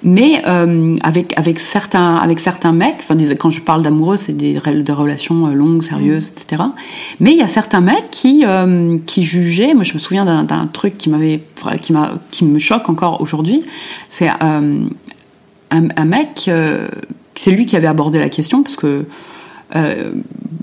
Mais 0.03 0.41
euh, 0.47 0.95
avec 1.03 1.37
avec 1.37 1.59
certains 1.59 2.15
avec 2.15 2.39
certains 2.39 2.71
mecs, 2.73 2.95
enfin 2.99 3.15
quand 3.39 3.49
je 3.51 3.61
parle 3.61 3.83
d'amoureux, 3.83 4.17
c'est 4.17 4.33
des, 4.33 4.57
rel- 4.57 4.83
des 4.83 4.91
relations 4.91 5.47
euh, 5.47 5.53
longues, 5.53 5.83
sérieuses, 5.83 6.33
etc. 6.35 6.63
Mais 7.19 7.31
il 7.31 7.37
y 7.37 7.41
a 7.43 7.47
certains 7.47 7.79
mecs 7.81 8.09
qui 8.11 8.43
euh, 8.45 8.97
qui 9.05 9.21
jugeaient. 9.23 9.73
Moi 9.75 9.83
je 9.83 9.93
me 9.93 9.99
souviens 9.99 10.25
d'un 10.25 10.67
truc 10.67 10.97
qui 10.97 11.09
m'avait 11.09 11.41
qui 11.81 11.93
m'a 11.93 12.11
qui 12.31 12.43
me 12.43 12.59
choque 12.59 12.89
encore 12.89 13.21
aujourd'hui. 13.21 13.63
C'est 14.09 14.29
euh, 14.29 14.79
un, 15.71 15.87
un 15.95 16.05
mec, 16.05 16.49
c'est 17.35 17.51
lui 17.51 17.65
qui 17.67 17.75
avait 17.75 17.87
abordé 17.87 18.17
la 18.17 18.29
question 18.29 18.63
parce 18.63 18.75
que 18.75 19.05
euh, 19.75 20.11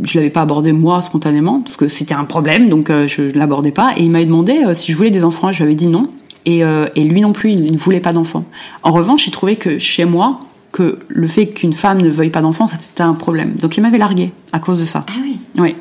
je 0.03 0.19
l'avais 0.19 0.31
pas 0.31 0.41
abordé 0.41 0.73
moi 0.73 1.01
spontanément 1.03 1.61
parce 1.61 1.77
que 1.77 1.87
c'était 1.87 2.15
un 2.15 2.25
problème, 2.25 2.69
donc 2.69 2.91
euh, 2.91 3.07
je 3.07 3.23
ne 3.23 3.31
l'abordais 3.39 3.71
pas. 3.71 3.93
Et 3.97 4.03
il 4.03 4.11
m'avait 4.11 4.25
demandé 4.27 4.63
euh, 4.67 4.75
si 4.75 4.91
je 4.91 4.97
voulais 4.97 5.13
des 5.13 5.23
enfants. 5.23 5.53
Je 5.53 5.59
lui 5.59 5.65
avais 5.67 5.77
dit 5.77 5.87
non. 5.87 6.09
Et, 6.47 6.65
euh, 6.65 6.87
et 6.95 7.05
lui 7.05 7.21
non 7.21 7.33
plus, 7.33 7.51
il 7.51 7.73
ne 7.73 7.77
voulait 7.77 8.01
pas 8.01 8.13
d'enfants. 8.15 8.45
En 8.83 8.93
revanche, 8.93 9.27
il 9.27 9.31
trouvait 9.33 9.57
que 9.57 9.79
chez 9.79 10.05
moi, 10.07 10.41
que 10.73 10.99
le 11.09 11.27
fait 11.27 11.47
qu'une 11.49 11.73
femme 11.73 12.01
ne 12.01 12.09
veuille 12.09 12.31
pas 12.31 12.41
d'enfants, 12.41 12.67
c'était 12.69 13.03
un 13.03 13.15
problème. 13.15 13.55
Donc 13.61 13.77
il 13.77 13.81
m'avait 13.83 13.99
largué 13.99 14.31
à 14.53 14.59
cause 14.61 14.79
de 14.79 14.85
ça. 14.85 15.05
Ah 15.09 15.13
oui. 15.23 15.39
Oui. 15.59 15.75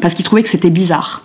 Parce 0.00 0.14
qu'il 0.14 0.24
trouvait 0.24 0.42
que 0.42 0.48
c'était 0.48 0.70
bizarre. 0.70 1.24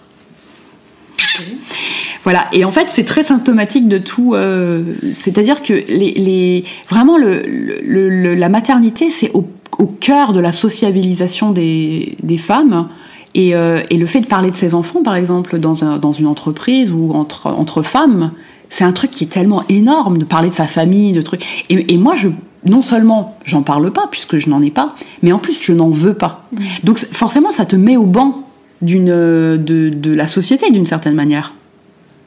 Voilà. 2.24 2.48
Et 2.52 2.66
en 2.66 2.72
fait, 2.72 2.88
c'est 2.90 3.06
très 3.06 3.24
symptomatique 3.24 3.88
de 3.88 3.98
tout. 3.98 4.34
euh, 4.36 4.84
C'est-à-dire 5.14 5.62
que 5.62 5.74
les, 5.74 6.12
les 6.14 6.64
vraiment 6.90 7.18
le, 7.18 7.42
le- 7.46 8.10
le- 8.10 8.36
la 8.36 8.50
maternité, 8.50 9.10
c'est 9.12 9.32
au, 9.34 9.48
au 9.78 9.88
cœur 9.88 10.34
de 10.34 10.40
la 10.40 10.52
sociabilisation 10.52 11.52
des, 11.52 12.18
des 12.22 12.38
femmes. 12.38 12.90
Et, 13.38 13.56
euh, 13.56 13.82
et 13.90 13.98
le 13.98 14.06
fait 14.06 14.20
de 14.22 14.26
parler 14.26 14.52
de 14.52 14.56
ses 14.56 14.74
enfants, 14.74 15.04
par 15.04 15.16
exemple, 15.16 15.60
dans, 15.60 15.84
un- 15.86 15.98
dans 16.00 16.12
une 16.12 16.28
entreprise 16.28 16.92
ou 16.92 17.12
entre, 17.14 17.48
entre 17.48 17.84
femmes, 17.84 18.32
c'est 18.70 18.84
un 18.84 18.92
truc 18.92 19.12
qui 19.12 19.24
est 19.24 19.28
tellement 19.28 19.64
énorme 19.70 20.18
de 20.18 20.26
parler 20.26 20.50
de 20.50 20.56
sa 20.56 20.68
famille, 20.68 21.14
de 21.14 21.22
trucs. 21.22 21.46
Et, 21.70 21.94
et 21.94 21.98
moi, 21.98 22.16
je, 22.16 22.28
non 22.66 22.82
seulement 22.82 23.38
j'en 23.46 23.62
parle 23.62 23.92
pas 23.92 24.08
puisque 24.12 24.38
je 24.38 24.50
n'en 24.50 24.62
ai 24.62 24.72
pas, 24.72 24.96
mais 25.22 25.32
en 25.32 25.40
plus 25.40 25.62
je 25.64 25.72
n'en 25.72 25.90
veux 25.90 26.16
pas. 26.16 26.46
Donc 26.84 26.98
c'est- 27.00 27.14
forcément, 27.14 27.52
ça 27.52 27.66
te 27.66 27.76
met 27.76 27.96
au 27.96 28.06
banc 28.06 28.44
d'une 28.82 29.06
de, 29.06 29.90
de 29.94 30.14
la 30.14 30.28
société 30.28 30.70
d'une 30.72 30.86
certaine 30.86 31.16
manière. 31.16 31.54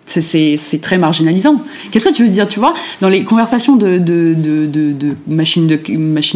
C'est- 0.06 0.80
très 0.80 0.98
marginalisant. 0.98 1.62
Qu'est-ce 1.90 2.08
que 2.08 2.14
tu 2.14 2.24
veux 2.24 2.30
dire, 2.30 2.48
tu 2.48 2.58
vois? 2.58 2.72
Dans 3.00 3.08
les 3.08 3.22
conversations 3.22 3.76
de, 3.76 3.98
de, 3.98 4.34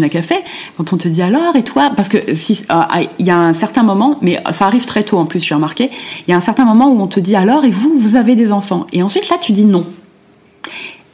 à 0.04 0.08
café, 0.08 0.36
quand 0.76 0.92
on 0.92 0.96
te 0.96 1.08
dit 1.08 1.22
alors, 1.22 1.56
et 1.56 1.64
toi? 1.64 1.90
Parce 1.96 2.08
que 2.08 2.34
si 2.36 2.62
ah, 2.68 2.88
il 3.18 3.26
y 3.26 3.30
a 3.30 3.38
un 3.38 3.52
certain 3.52 3.82
moment, 3.82 4.18
mais 4.22 4.40
ça 4.52 4.66
arrive 4.66 4.84
très 4.84 5.02
tôt 5.02 5.18
en 5.18 5.24
plus, 5.26 5.42
j'ai 5.44 5.54
remarqué, 5.54 5.90
il 6.26 6.30
y 6.30 6.34
a 6.34 6.36
un 6.36 6.40
certain 6.40 6.64
moment 6.64 6.88
où 6.90 7.00
on 7.00 7.08
te 7.08 7.18
dit 7.20 7.34
alors, 7.34 7.64
et 7.64 7.70
vous, 7.70 7.94
vous 7.98 8.16
avez 8.16 8.36
des 8.36 8.52
enfants? 8.52 8.86
Et 8.92 9.02
ensuite, 9.02 9.28
là, 9.28 9.36
tu 9.40 9.52
dis 9.52 9.64
non. 9.64 9.84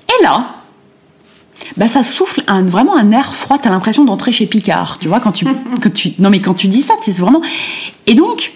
Et 0.09 0.23
là, 0.23 0.57
bah 1.77 1.89
ça 1.89 2.03
souffle 2.03 2.43
vraiment 2.67 2.97
un 2.97 3.11
air 3.11 3.33
froid. 3.33 3.59
T'as 3.59 3.71
l'impression 3.71 4.05
d'entrer 4.05 4.33
chez 4.33 4.47
Picard, 4.47 4.99
tu 4.99 5.09
vois 5.09 5.21
quand 5.21 5.33
tu, 5.33 5.47
quand 5.83 5.93
tu, 5.93 6.13
non 6.19 6.31
mais 6.31 6.41
quand 6.41 6.55
tu 6.55 6.69
dis 6.69 6.83
ça, 6.83 6.95
c'est 7.03 7.17
vraiment. 7.17 7.41
Et 8.07 8.15
donc, 8.15 8.53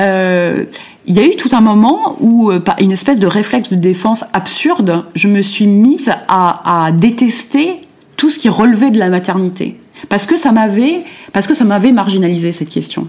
euh, 0.00 0.64
il 1.10 1.16
y 1.16 1.18
a 1.18 1.26
eu 1.26 1.34
tout 1.34 1.48
un 1.50 1.60
moment 1.60 2.14
où, 2.20 2.52
euh, 2.52 2.60
par 2.60 2.80
une 2.80 2.92
espèce 2.92 3.18
de 3.18 3.26
réflexe 3.26 3.70
de 3.70 3.74
défense 3.74 4.24
absurde, 4.32 5.06
je 5.16 5.26
me 5.26 5.42
suis 5.42 5.66
mise 5.66 6.08
à, 6.28 6.90
détester 6.92 7.80
tout 8.16 8.30
ce 8.30 8.38
qui 8.38 8.48
relevait 8.48 8.92
de 8.92 8.98
la 9.00 9.08
maternité. 9.08 9.76
Parce 10.08 10.26
que 10.26 10.36
ça 10.36 10.52
m'avait, 10.52 11.02
parce 11.32 11.48
que 11.48 11.54
ça 11.54 11.64
m'avait 11.64 11.90
marginalisé 11.90 12.52
cette 12.52 12.68
question. 12.68 13.08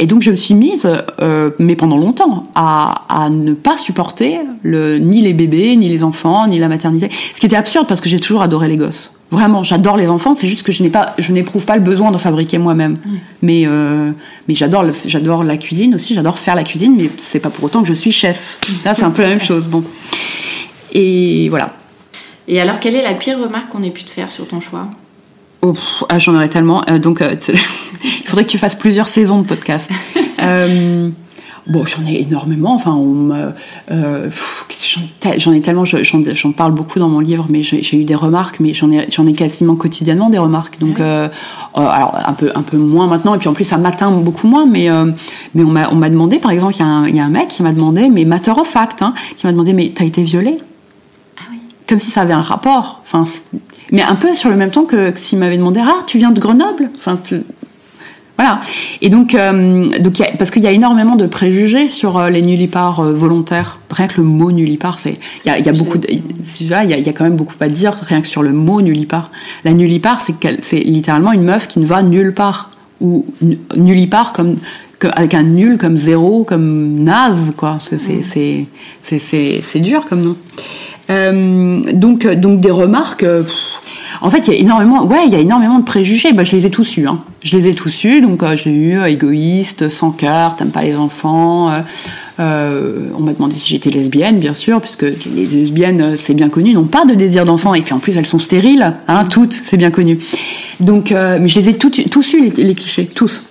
Et 0.00 0.06
donc 0.06 0.22
je 0.22 0.30
me 0.32 0.36
suis 0.36 0.54
mise, 0.54 0.90
euh, 1.20 1.50
mais 1.58 1.76
pendant 1.76 1.96
longtemps, 1.96 2.48
à, 2.54 3.04
à 3.08 3.30
ne 3.30 3.54
pas 3.54 3.76
supporter 3.76 4.38
le, 4.62 4.98
ni 4.98 5.20
les 5.20 5.34
bébés, 5.34 5.76
ni 5.76 5.88
les 5.88 6.02
enfants, 6.02 6.48
ni 6.48 6.58
la 6.58 6.68
maternité. 6.68 7.10
Ce 7.34 7.40
qui 7.40 7.46
était 7.46 7.56
absurde 7.56 7.86
parce 7.86 8.00
que 8.00 8.08
j'ai 8.08 8.18
toujours 8.18 8.42
adoré 8.42 8.66
les 8.66 8.76
gosses. 8.76 9.12
Vraiment, 9.30 9.62
j'adore 9.62 9.96
les 9.96 10.08
enfants. 10.08 10.34
C'est 10.34 10.46
juste 10.46 10.64
que 10.64 10.72
je 10.72 10.82
n'ai 10.82 10.90
pas, 10.90 11.14
je 11.18 11.32
n'éprouve 11.32 11.64
pas 11.64 11.76
le 11.76 11.82
besoin 11.82 12.10
d'en 12.10 12.18
fabriquer 12.18 12.58
moi-même. 12.58 12.98
Mais 13.40 13.64
euh, 13.66 14.12
mais 14.48 14.54
j'adore 14.54 14.84
j'adore 15.06 15.44
la 15.44 15.56
cuisine 15.56 15.94
aussi. 15.94 16.14
J'adore 16.14 16.38
faire 16.38 16.54
la 16.54 16.64
cuisine, 16.64 16.94
mais 16.96 17.10
c'est 17.16 17.40
pas 17.40 17.50
pour 17.50 17.64
autant 17.64 17.82
que 17.82 17.88
je 17.88 17.94
suis 17.94 18.12
chef. 18.12 18.58
Là, 18.84 18.94
c'est 18.94 19.04
un 19.04 19.10
peu 19.10 19.22
la 19.22 19.28
même 19.28 19.40
chose. 19.40 19.64
Bon. 19.66 19.82
Et 20.92 21.48
voilà. 21.48 21.72
Et 22.46 22.60
alors, 22.60 22.78
quelle 22.78 22.94
est 22.94 23.02
la 23.02 23.14
pire 23.14 23.38
remarque 23.38 23.70
qu'on 23.70 23.82
ait 23.82 23.90
pu 23.90 24.04
te 24.04 24.10
faire 24.10 24.30
sur 24.30 24.46
ton 24.46 24.60
choix? 24.60 24.88
Oh, 25.64 25.72
pff, 25.72 26.04
ah, 26.10 26.18
j'en 26.18 26.34
aurais 26.34 26.50
tellement. 26.50 26.82
Euh, 26.90 26.98
donc, 26.98 27.22
euh, 27.22 27.34
il 28.04 28.26
faudrait 28.26 28.44
que 28.44 28.50
tu 28.50 28.58
fasses 28.58 28.74
plusieurs 28.74 29.08
saisons 29.08 29.40
de 29.40 29.46
podcast. 29.46 29.90
Euh, 30.42 31.08
bon, 31.66 31.86
j'en 31.86 32.04
ai 32.06 32.20
énormément. 32.20 32.74
Enfin, 32.74 33.00
j'en 35.38 35.52
ai 35.54 35.60
tellement. 35.62 35.86
je- 35.86 36.02
J'en 36.34 36.52
parle 36.52 36.72
beaucoup 36.72 36.98
dans 36.98 37.08
mon 37.08 37.20
livre, 37.20 37.46
mais 37.48 37.62
j'ai 37.62 37.96
eu 37.96 38.04
des 38.04 38.14
remarques, 38.14 38.60
mais 38.60 38.74
j'en 38.74 38.90
ai, 38.90 39.06
j'en 39.10 39.26
ai 39.26 39.32
quasiment 39.32 39.74
quotidiennement 39.74 40.28
des 40.28 40.36
remarques. 40.36 40.78
Donc, 40.80 41.00
alors 41.00 42.18
un 42.26 42.32
peu, 42.34 42.50
un 42.54 42.60
peu 42.60 42.76
moins 42.76 43.06
maintenant. 43.06 43.34
Et 43.34 43.38
puis 43.38 43.48
en 43.48 43.54
plus, 43.54 43.64
ça 43.64 43.78
m'atteint 43.78 44.10
beaucoup 44.10 44.48
moins. 44.48 44.66
Mais, 44.66 44.88
mais 45.54 45.64
on 45.64 45.70
m'a, 45.94 46.10
demandé, 46.10 46.38
par 46.40 46.50
exemple, 46.50 46.74
il 46.76 46.80
y, 46.80 46.82
a 46.82 46.86
un- 46.86 47.06
il 47.06 47.16
y 47.16 47.20
a 47.20 47.24
un 47.24 47.30
mec 47.30 47.48
qui 47.48 47.62
m'a 47.62 47.72
demandé, 47.72 48.10
mais 48.10 48.26
matter 48.26 48.50
of 48.50 48.66
fact, 48.68 49.00
hein, 49.00 49.14
qui 49.38 49.46
m'a 49.46 49.52
demandé, 49.52 49.72
mais 49.72 49.92
t'as 49.94 50.04
été 50.04 50.22
violée? 50.22 50.58
Comme 51.88 51.98
si 52.00 52.10
ça 52.10 52.22
avait 52.22 52.32
un 52.34 52.40
rapport. 52.40 53.00
Enfin, 53.02 53.24
mais 53.92 54.02
un 54.02 54.14
peu 54.14 54.34
sur 54.34 54.50
le 54.50 54.56
même 54.56 54.70
temps 54.70 54.84
que, 54.84 55.10
que 55.10 55.18
s'il 55.18 55.38
m'avait 55.38 55.56
demandé 55.58 55.80
Ah, 55.82 56.02
tu 56.06 56.18
viens 56.18 56.30
de 56.30 56.40
Grenoble? 56.40 56.90
Enfin, 56.96 57.18
tu- 57.22 57.42
Voilà. 58.36 58.60
Et 59.00 59.10
donc, 59.10 59.34
euh, 59.34 59.86
donc 60.00 60.18
il 60.18 60.22
y 60.22 60.24
a- 60.24 60.32
parce 60.36 60.50
qu'il 60.50 60.62
y 60.64 60.66
a 60.66 60.72
énormément 60.72 61.14
de 61.14 61.26
préjugés 61.26 61.88
sur 61.88 62.18
euh, 62.18 62.30
les 62.30 62.42
nullipares 62.42 63.00
euh, 63.00 63.12
volontaires. 63.12 63.78
Rien 63.90 64.08
que 64.08 64.20
le 64.20 64.26
mot 64.26 64.50
nullipare, 64.50 64.98
c'est 64.98 65.18
il 65.44 65.48
y 65.48 65.50
a, 65.50 65.58
il 65.58 65.64
y 65.64 65.68
a 65.68 65.72
beaucoup, 65.72 65.98
il 66.08 66.66
y, 66.66 66.74
a, 66.74 66.82
il 66.84 67.06
y 67.06 67.08
a 67.08 67.12
quand 67.12 67.22
même 67.24 67.36
beaucoup 67.36 67.54
à 67.60 67.68
dire 67.68 67.94
rien 68.02 68.20
que 68.22 68.26
sur 68.26 68.42
le 68.42 68.52
mot 68.52 68.80
nullipare. 68.82 69.30
La 69.64 69.72
nullipare, 69.72 70.20
c'est 70.62 70.78
littéralement 70.80 71.30
une 71.32 71.44
meuf 71.44 71.68
qui 71.68 71.78
ne 71.78 71.86
va 71.86 72.02
nulle 72.02 72.34
part 72.34 72.70
ou 73.00 73.24
nu- 73.40 73.58
nullipare 73.76 74.32
comme 74.32 74.56
que- 74.98 75.06
avec 75.14 75.34
un 75.34 75.42
nul 75.44 75.78
comme 75.78 75.96
zéro, 75.96 76.42
comme 76.44 76.96
naze, 77.04 77.52
quoi. 77.56 77.78
C'est 77.80 77.98
c'est 78.22 78.66
c'est 79.62 79.80
dur 79.80 80.06
comme 80.08 80.22
nom. 80.22 80.36
Euh, 81.10 81.92
donc 81.92 82.26
donc 82.26 82.60
des 82.60 82.70
remarques. 82.70 83.22
euh, 83.24 83.42
pff, 83.42 83.52
en 84.20 84.30
fait, 84.30 84.46
il 84.48 84.54
y 84.54 84.56
a 84.56 84.60
énormément, 84.60 85.04
ouais, 85.04 85.24
il 85.26 85.32
y 85.32 85.36
a 85.36 85.40
énormément 85.40 85.78
de 85.78 85.84
préjugés. 85.84 86.32
Bah, 86.32 86.44
je 86.44 86.52
les 86.56 86.64
ai 86.66 86.70
tous 86.70 86.96
eus. 86.96 87.06
Hein. 87.06 87.18
Je 87.42 87.56
les 87.56 87.68
ai 87.68 87.74
tous 87.74 88.04
eus. 88.04 88.20
Donc, 88.20 88.42
euh, 88.42 88.56
j'ai 88.56 88.70
eu 88.70 88.98
euh, 88.98 89.04
égoïste, 89.06 89.88
sans 89.88 90.12
cœur, 90.12 90.56
t'aimes 90.56 90.70
pas 90.70 90.82
les 90.82 90.94
enfants. 90.96 91.70
euh, 91.70 91.80
euh, 92.40 93.08
on 93.18 93.22
m'a 93.22 93.32
demandé 93.32 93.54
si 93.54 93.68
j'étais 93.70 93.90
lesbienne, 93.90 94.38
bien 94.40 94.54
sûr, 94.54 94.80
puisque 94.80 95.02
les 95.02 95.46
lesbiennes, 95.46 96.00
euh, 96.00 96.16
c'est 96.16 96.34
bien 96.34 96.48
connu, 96.48 96.72
n'ont 96.72 96.84
pas 96.84 97.04
de 97.04 97.14
désir 97.14 97.44
d'enfant. 97.44 97.74
Et 97.74 97.82
puis 97.82 97.92
en 97.92 97.98
plus, 97.98 98.16
elles 98.16 98.26
sont 98.26 98.38
stériles, 98.38 98.94
hein, 99.08 99.24
toutes, 99.24 99.52
c'est 99.52 99.76
bien 99.76 99.90
connu. 99.90 100.18
Donc, 100.80 101.12
euh, 101.12 101.38
mais 101.40 101.48
je 101.48 101.60
les 101.60 101.68
ai 101.70 101.74
toutes- 101.78 102.08
tous 102.10 102.32
eus, 102.34 102.40
les, 102.56 102.64
les 102.64 102.74
clichés, 102.74 103.04
tous. 103.06 103.42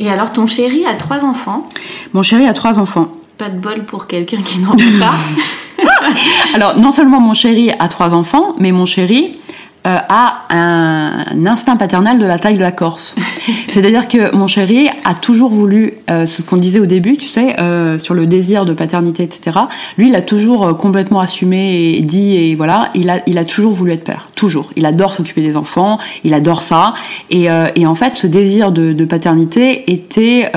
Et 0.00 0.08
alors, 0.10 0.32
ton 0.32 0.46
chéri 0.46 0.84
a 0.86 0.94
trois 0.94 1.24
enfants? 1.24 1.68
Mon 2.14 2.22
chéri 2.22 2.46
a 2.46 2.54
trois 2.54 2.78
enfants. 2.78 3.08
Pas 3.36 3.50
de 3.50 3.58
bol 3.58 3.84
pour 3.84 4.06
quelqu'un 4.06 4.38
qui 4.44 4.58
n'en 4.60 4.72
a 4.72 4.76
pas. 5.00 5.14
Alors, 6.54 6.76
non 6.78 6.92
seulement 6.92 7.20
mon 7.20 7.34
chéri 7.34 7.70
a 7.78 7.88
trois 7.88 8.14
enfants, 8.14 8.54
mais 8.58 8.72
mon 8.72 8.86
chéri 8.86 9.38
euh, 9.86 9.96
a 10.08 10.42
un, 10.50 11.46
instinct 11.46 11.76
paternel 11.76 12.18
de 12.18 12.26
la 12.26 12.38
taille 12.38 12.56
de 12.56 12.60
la 12.60 12.72
Corse. 12.72 13.14
C'est-à-dire 13.68 14.08
que 14.08 14.34
mon 14.34 14.46
chéri 14.46 14.88
a 15.04 15.14
toujours 15.14 15.50
voulu, 15.50 15.94
euh, 16.10 16.26
ce 16.26 16.42
qu'on 16.42 16.56
disait 16.56 16.80
au 16.80 16.86
début, 16.86 17.16
tu 17.16 17.28
sais, 17.28 17.58
euh, 17.60 17.96
sur 17.98 18.12
le 18.12 18.26
désir 18.26 18.66
de 18.66 18.74
paternité, 18.74 19.22
etc. 19.22 19.56
Lui, 19.96 20.08
il 20.08 20.16
a 20.16 20.20
toujours 20.20 20.76
complètement 20.76 21.20
assumé 21.20 21.94
et 21.96 22.02
dit, 22.02 22.36
et 22.36 22.54
voilà, 22.56 22.90
il 22.94 23.08
a, 23.08 23.20
il 23.26 23.38
a 23.38 23.44
toujours 23.44 23.72
voulu 23.72 23.92
être 23.92 24.04
père, 24.04 24.30
toujours. 24.34 24.72
Il 24.76 24.84
adore 24.84 25.12
s'occuper 25.12 25.42
des 25.42 25.56
enfants, 25.56 25.98
il 26.24 26.34
adore 26.34 26.62
ça. 26.62 26.92
Et, 27.30 27.46
et 27.76 27.86
en 27.86 27.94
fait, 27.94 28.14
ce 28.14 28.26
désir 28.26 28.72
de, 28.72 28.92
de 28.92 29.04
paternité 29.04 29.90
était... 29.92 30.50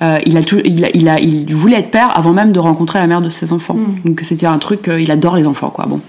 Euh, 0.00 0.18
il, 0.26 0.36
a 0.36 0.42
tout, 0.42 0.58
il, 0.64 0.84
a, 0.84 0.88
il, 0.94 1.08
a, 1.08 1.18
il 1.18 1.52
voulait 1.54 1.78
être 1.80 1.90
père 1.90 2.16
avant 2.16 2.32
même 2.32 2.52
de 2.52 2.60
rencontrer 2.60 2.98
la 3.00 3.06
mère 3.08 3.20
de 3.20 3.28
ses 3.28 3.52
enfants. 3.52 3.76
Donc 4.04 4.20
c'était 4.22 4.46
un 4.46 4.58
truc, 4.58 4.86
euh, 4.88 5.00
il 5.00 5.10
adore 5.10 5.36
les 5.36 5.46
enfants, 5.46 5.70
quoi. 5.70 5.86
Bon. 5.86 6.00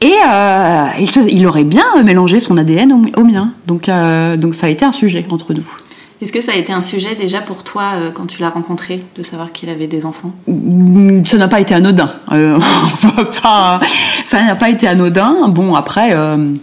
Et 0.00 0.12
euh, 0.28 0.84
il, 0.98 1.10
se- 1.10 1.20
il 1.30 1.46
aurait 1.46 1.64
bien 1.64 1.84
mélangé 2.04 2.40
son 2.40 2.56
ADN 2.56 2.92
au, 2.92 3.20
au 3.20 3.24
mien. 3.24 3.52
Donc, 3.66 3.88
donc 4.38 4.54
ça 4.54 4.66
a 4.66 4.70
été 4.70 4.84
un 4.84 4.92
sujet 4.92 5.24
entre 5.30 5.54
nous. 5.54 5.62
Est-ce 6.22 6.32
que 6.32 6.40
ça 6.40 6.52
a 6.52 6.56
été 6.56 6.72
un 6.72 6.80
sujet 6.80 7.14
déjà 7.14 7.40
pour 7.42 7.62
toi 7.62 7.92
euh, 7.94 8.10
quand 8.10 8.26
tu 8.26 8.40
l'as 8.40 8.48
rencontré, 8.48 9.02
de 9.16 9.22
savoir 9.22 9.52
qu'il 9.52 9.68
avait 9.68 9.86
des 9.86 10.04
enfants? 10.06 10.32
Mm, 10.48 11.24
Ça 11.26 11.36
n'a 11.36 11.46
pas 11.46 11.60
été 11.60 11.74
anodin. 11.74 12.10
Euh, 12.32 12.58
on 13.04 13.08
va 13.08 13.24
pas- 13.26 13.80
ça 14.24 14.42
n'a 14.42 14.54
pas 14.56 14.70
été 14.70 14.88
anodin. 14.88 15.48
Bon, 15.48 15.74
après, 15.74 16.08
euh, 16.12 16.54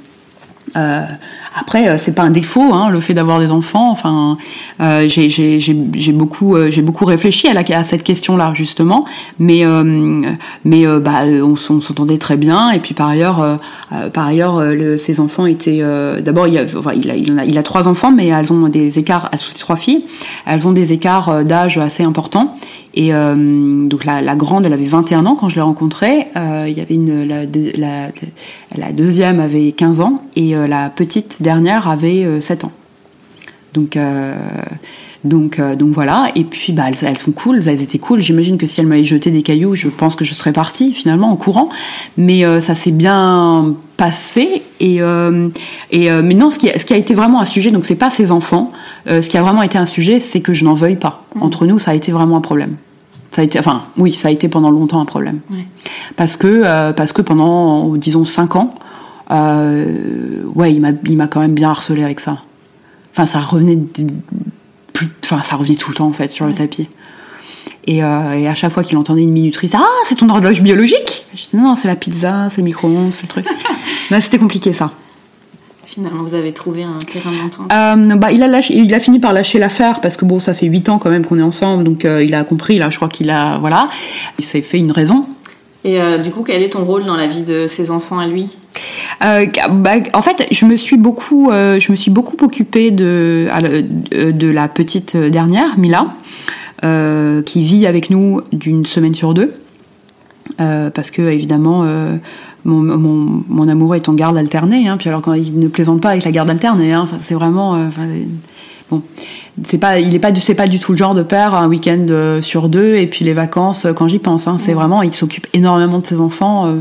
après, 1.56 1.88
euh, 1.88 1.98
c'est 1.98 2.14
pas 2.14 2.24
un 2.24 2.30
défaut, 2.32 2.74
hein, 2.74 2.90
le 2.90 3.00
fait 3.00 3.14
d'avoir 3.14 3.40
des 3.40 3.52
enfants. 3.52 3.92
Enfin, 3.92 4.38
euh, 4.82 5.08
j'ai- 5.08 5.30
j'ai 5.30 5.60
j'ai- 5.60 5.86
j'ai 5.96 6.12
beaucoup, 6.12 6.56
euh, 6.56 6.70
j'ai 6.72 6.82
beaucoup 6.82 7.06
réfléchi 7.06 7.48
à, 7.48 7.54
la, 7.54 7.62
à 7.78 7.84
cette 7.84 8.04
question-là 8.04 8.52
justement, 8.56 9.06
mais 9.40 9.66
euh, 9.66 10.22
mais 10.66 10.86
euh, 10.86 11.00
bah, 11.00 11.24
euh, 11.26 11.42
on, 11.44 11.56
s'entendait 11.56 12.18
très 12.18 12.38
bien. 12.38 12.72
Et 12.72 12.80
puis 12.80 12.94
par 12.94 13.08
ailleurs, 13.10 13.60
par 14.14 14.28
ailleurs, 14.28 14.62
le- 14.62 14.98
ses 14.98 15.20
enfants 15.20 15.46
étaient. 15.46 15.82
D'abord, 16.22 16.48
il, 16.48 16.54
y 16.56 16.58
a- 16.58 16.66
enfin, 16.78 16.92
il, 16.94 17.10
a, 17.12 17.16
il, 17.16 17.58
a, 17.58 17.64
trois 17.64 17.88
enfants, 17.88 18.12
mais 18.12 18.28
elles 18.28 18.52
ont 18.52 18.68
des 18.70 19.00
écarts. 19.00 19.30
Elles 19.32 19.40
sont 19.40 19.58
trois 19.58 19.76
filles. 19.76 20.04
Elles 20.46 20.68
ont 20.68 20.72
des 20.72 20.94
écarts 20.94 21.44
d'âge 21.44 21.78
assez 21.78 22.04
importants. 22.04 22.56
Et 22.96 23.14
euh, 23.14 23.88
donc 23.88 24.06
la, 24.06 24.22
la 24.22 24.36
grande, 24.36 24.66
elle 24.66 24.74
avait 24.74 24.86
21 24.86 25.26
ans 25.26 25.36
quand 25.36 25.50
je 25.50 25.56
l'ai 25.56 25.62
rencontrée. 25.62 26.28
Euh, 26.36 26.66
il 26.68 26.78
y 26.78 26.82
avait 26.82 26.96
une, 26.96 27.28
la, 27.28 27.46
la, 27.46 28.12
la 28.76 28.92
deuxième 28.92 29.40
avait 29.40 29.72
15 29.72 30.02
ans 30.02 30.24
et 30.36 30.56
euh, 30.56 30.68
la 30.68 30.90
petite 30.90 31.42
dernière 31.42 31.88
avait 31.88 32.24
euh, 32.24 32.40
7 32.40 32.66
ans. 32.66 32.72
Donc, 33.74 33.98
euh, 33.98 34.36
donc, 35.24 35.60
euh, 35.60 35.76
donc 35.76 35.92
voilà. 35.94 36.30
Et 36.36 36.44
puis, 36.44 36.74
bah, 36.74 36.84
elles, 36.88 36.98
elles 37.02 37.18
sont 37.18 37.32
cool, 37.32 37.62
elles 37.66 37.82
étaient 37.82 38.00
cool. 38.00 38.22
J'imagine 38.22 38.58
que 38.58 38.66
si 38.66 38.82
elles 38.82 38.88
m'avaient 38.88 39.04
jeté 39.04 39.32
des 39.32 39.42
cailloux, 39.42 39.76
je 39.76 39.88
pense 39.88 40.16
que 40.16 40.26
je 40.26 40.34
serais 40.34 40.52
partie 40.52 40.94
finalement 40.94 41.32
en 41.32 41.36
courant. 41.36 41.70
Mais 42.18 42.46
euh, 42.46 42.60
ça 42.60 42.76
s'est 42.76 42.92
bien 42.92 43.76
passé. 43.96 44.64
Et, 44.80 45.02
euh, 45.02 45.50
et 45.92 46.12
euh, 46.12 46.22
mais 46.24 46.34
non, 46.34 46.50
ce 46.50 46.60
qui, 46.60 46.70
a, 46.70 46.78
ce 46.78 46.86
qui 46.86 46.94
a 46.94 46.98
été 46.98 47.14
vraiment 47.14 47.40
un 47.40 47.46
sujet, 47.46 47.72
donc 47.72 47.86
c'est 47.86 47.96
pas 47.96 48.10
ses 48.10 48.32
enfants. 48.32 48.72
Ce 49.08 49.28
qui 49.28 49.38
a 49.38 49.42
vraiment 49.42 49.64
été 49.64 49.78
un 49.78 49.86
sujet, 49.86 50.20
c'est 50.20 50.42
que 50.42 50.54
je 50.54 50.66
n'en 50.66 50.74
veuille 50.74 50.98
pas. 50.98 51.24
Entre 51.40 51.66
nous, 51.66 51.80
ça 51.80 51.92
a 51.92 51.94
été 51.94 52.12
vraiment 52.12 52.38
un 52.38 52.42
problème. 52.42 52.76
Ça 53.32 53.42
a 53.42 53.46
été, 53.46 53.58
enfin, 53.58 53.84
oui, 53.98 54.12
ça 54.12 54.28
a 54.28 54.32
été 54.32 54.48
pendant 54.48 54.70
longtemps 54.70 55.02
un 55.02 55.06
problème. 55.06 55.40
Ouais. 55.52 55.66
Parce 56.16 56.36
que, 56.36 56.92
parce 56.92 57.14
que 57.14 57.22
pendant, 57.22 57.96
disons, 57.96 58.26
5 58.26 58.56
ans, 58.56 58.70
ouais, 59.30 60.74
il 60.74 60.82
m'a, 60.82 60.92
il 61.06 61.18
m'a 61.18 61.28
quand 61.28 61.40
même 61.40 61.54
bien 61.54 61.70
harcelé 61.70 62.04
avec 62.04 62.20
ça. 62.20 62.40
Enfin, 63.12 63.26
ça 63.26 63.40
revenait, 63.40 63.78
plus, 64.94 65.10
enfin, 65.24 65.42
ça 65.42 65.56
revenait 65.56 65.76
tout 65.76 65.90
le 65.92 65.96
temps 65.96 66.08
en 66.08 66.14
fait 66.14 66.32
sur 66.32 66.46
le 66.46 66.54
tapis. 66.54 66.88
Et, 67.86 68.04
euh, 68.04 68.34
et 68.34 68.48
à 68.48 68.56
chaque 68.56 68.72
fois 68.72 68.84
qu'il 68.84 68.98
entendait 68.98 69.24
une 69.24 69.32
minutrice, 69.32 69.74
ah, 69.76 69.84
c'est 70.08 70.16
ton 70.16 70.30
horloge 70.30 70.62
biologique. 70.62 71.26
Je 71.36 71.44
disais 71.44 71.58
non, 71.58 71.64
non, 71.64 71.76
c'est 71.76 71.90
la 71.90 71.96
pizza, 71.96 72.48
c'est 72.50 72.58
le 72.58 72.64
micro-ondes, 72.64 73.12
c'est 73.12 73.24
le 73.24 73.28
truc. 73.28 73.46
non, 74.12 74.20
c'était 74.22 74.38
compliqué 74.38 74.72
ça. 74.72 74.92
Finalement, 75.86 76.24
vous 76.24 76.34
avez 76.34 76.54
trouvé 76.54 76.84
un 76.84 76.98
terrain 77.00 77.32
d'entente. 77.32 77.72
Euh, 77.72 78.16
bah, 78.16 78.32
il 78.32 78.42
a 78.42 78.48
lâché, 78.48 78.74
il 78.74 78.94
a 78.94 79.00
fini 79.00 79.20
par 79.20 79.34
lâcher 79.34 79.60
l'affaire 79.60 80.02
parce 80.02 80.18
que 80.18 80.26
bon, 80.26 80.40
ça 80.40 80.54
fait 80.54 80.66
8 80.66 80.90
ans 80.90 80.98
quand 80.98 81.10
même 81.10 81.26
qu'on 81.26 81.38
est 81.38 81.44
ensemble, 81.44 81.84
donc 81.84 82.06
euh, 82.06 82.24
il 82.24 82.34
a 82.34 82.44
compris. 82.44 82.80
Là, 82.80 82.90
je 82.90 82.96
crois 82.96 83.10
qu'il 83.10 83.30
a, 83.30 83.58
voilà, 83.60 83.90
il 84.40 84.46
s'est 84.46 84.62
fait 84.62 84.80
une 84.80 84.92
raison. 84.92 85.28
Et 85.86 86.00
euh, 86.00 86.18
du 86.18 86.32
coup, 86.32 86.44
quel 86.44 86.62
est 86.62 86.70
ton 86.70 86.86
rôle 86.86 87.04
dans 87.04 87.16
la 87.18 87.28
vie 87.28 87.42
de 87.42 87.68
ses 87.68 87.92
enfants 87.92 88.20
à 88.20 88.28
lui? 88.28 88.48
Euh, 89.24 89.46
bah, 89.70 89.96
en 90.14 90.22
fait, 90.22 90.48
je 90.52 90.66
me 90.66 90.78
suis 90.78 90.98
beaucoup, 90.98 91.52
euh, 91.52 91.80
je 91.80 91.92
me 91.92 91.98
suis 91.98 92.12
beaucoup 92.12 92.38
occupée 92.44 92.92
de, 92.92 93.48
de, 94.12 94.48
la 94.48 94.68
petite 94.68 95.18
dernière, 95.18 95.78
Mila, 95.78 96.08
qui 97.46 97.64
vit 97.64 97.86
avec 97.86 98.10
nous 98.10 98.42
d'une 98.52 98.86
semaine 98.86 99.14
sur 99.14 99.34
deux, 99.34 99.54
parce 100.58 101.12
que 101.12 101.22
évidemment. 101.22 101.86
mon, 102.66 103.42
mon, 103.50 103.68
amoureux 103.68 103.98
est 103.98 104.08
en 104.08 104.14
garde 104.14 104.38
alternée, 104.38 104.88
hein, 104.88 104.96
puis 104.98 105.10
alors 105.10 105.22
quand 105.22 105.34
il 105.34 105.60
ne 105.60 105.68
plaisante 105.68 106.00
pas 106.00 106.12
avec 106.12 106.24
la 106.24 106.32
garde 106.32 106.50
alternée, 106.50 106.94
hein, 106.94 107.06
c'est 107.20 107.34
vraiment, 107.34 107.78
bon, 108.90 109.02
c'est 109.66 109.78
pas, 109.78 110.00
il 110.00 110.14
est 110.16 110.20
pas, 110.20 110.32
du- 110.32 110.42
c'est 110.42 110.56
pas 110.56 110.68
du 110.68 110.80
tout 110.80 110.94
le 110.94 110.98
genre 110.98 111.14
de 111.14 111.24
père 111.24 111.54
un 111.54 111.68
week-end 111.68 112.06
euh, 112.10 112.42
sur 112.42 112.70
deux 112.70 112.96
et 112.96 113.08
puis 113.08 113.24
les 113.26 113.34
vacances 113.34 113.86
euh, 113.86 113.94
quand 113.94 114.08
j'y 114.08 114.20
pense. 114.20 114.48
Hein, 114.48 114.58
c'est 114.58 114.74
vraiment, 114.74 115.02
il 115.04 115.14
s'occupe 115.14 115.48
énormément 115.54 116.00
de 116.00 116.06
ses 116.06 116.20
enfants. 116.20 116.66
euh, 116.68 116.78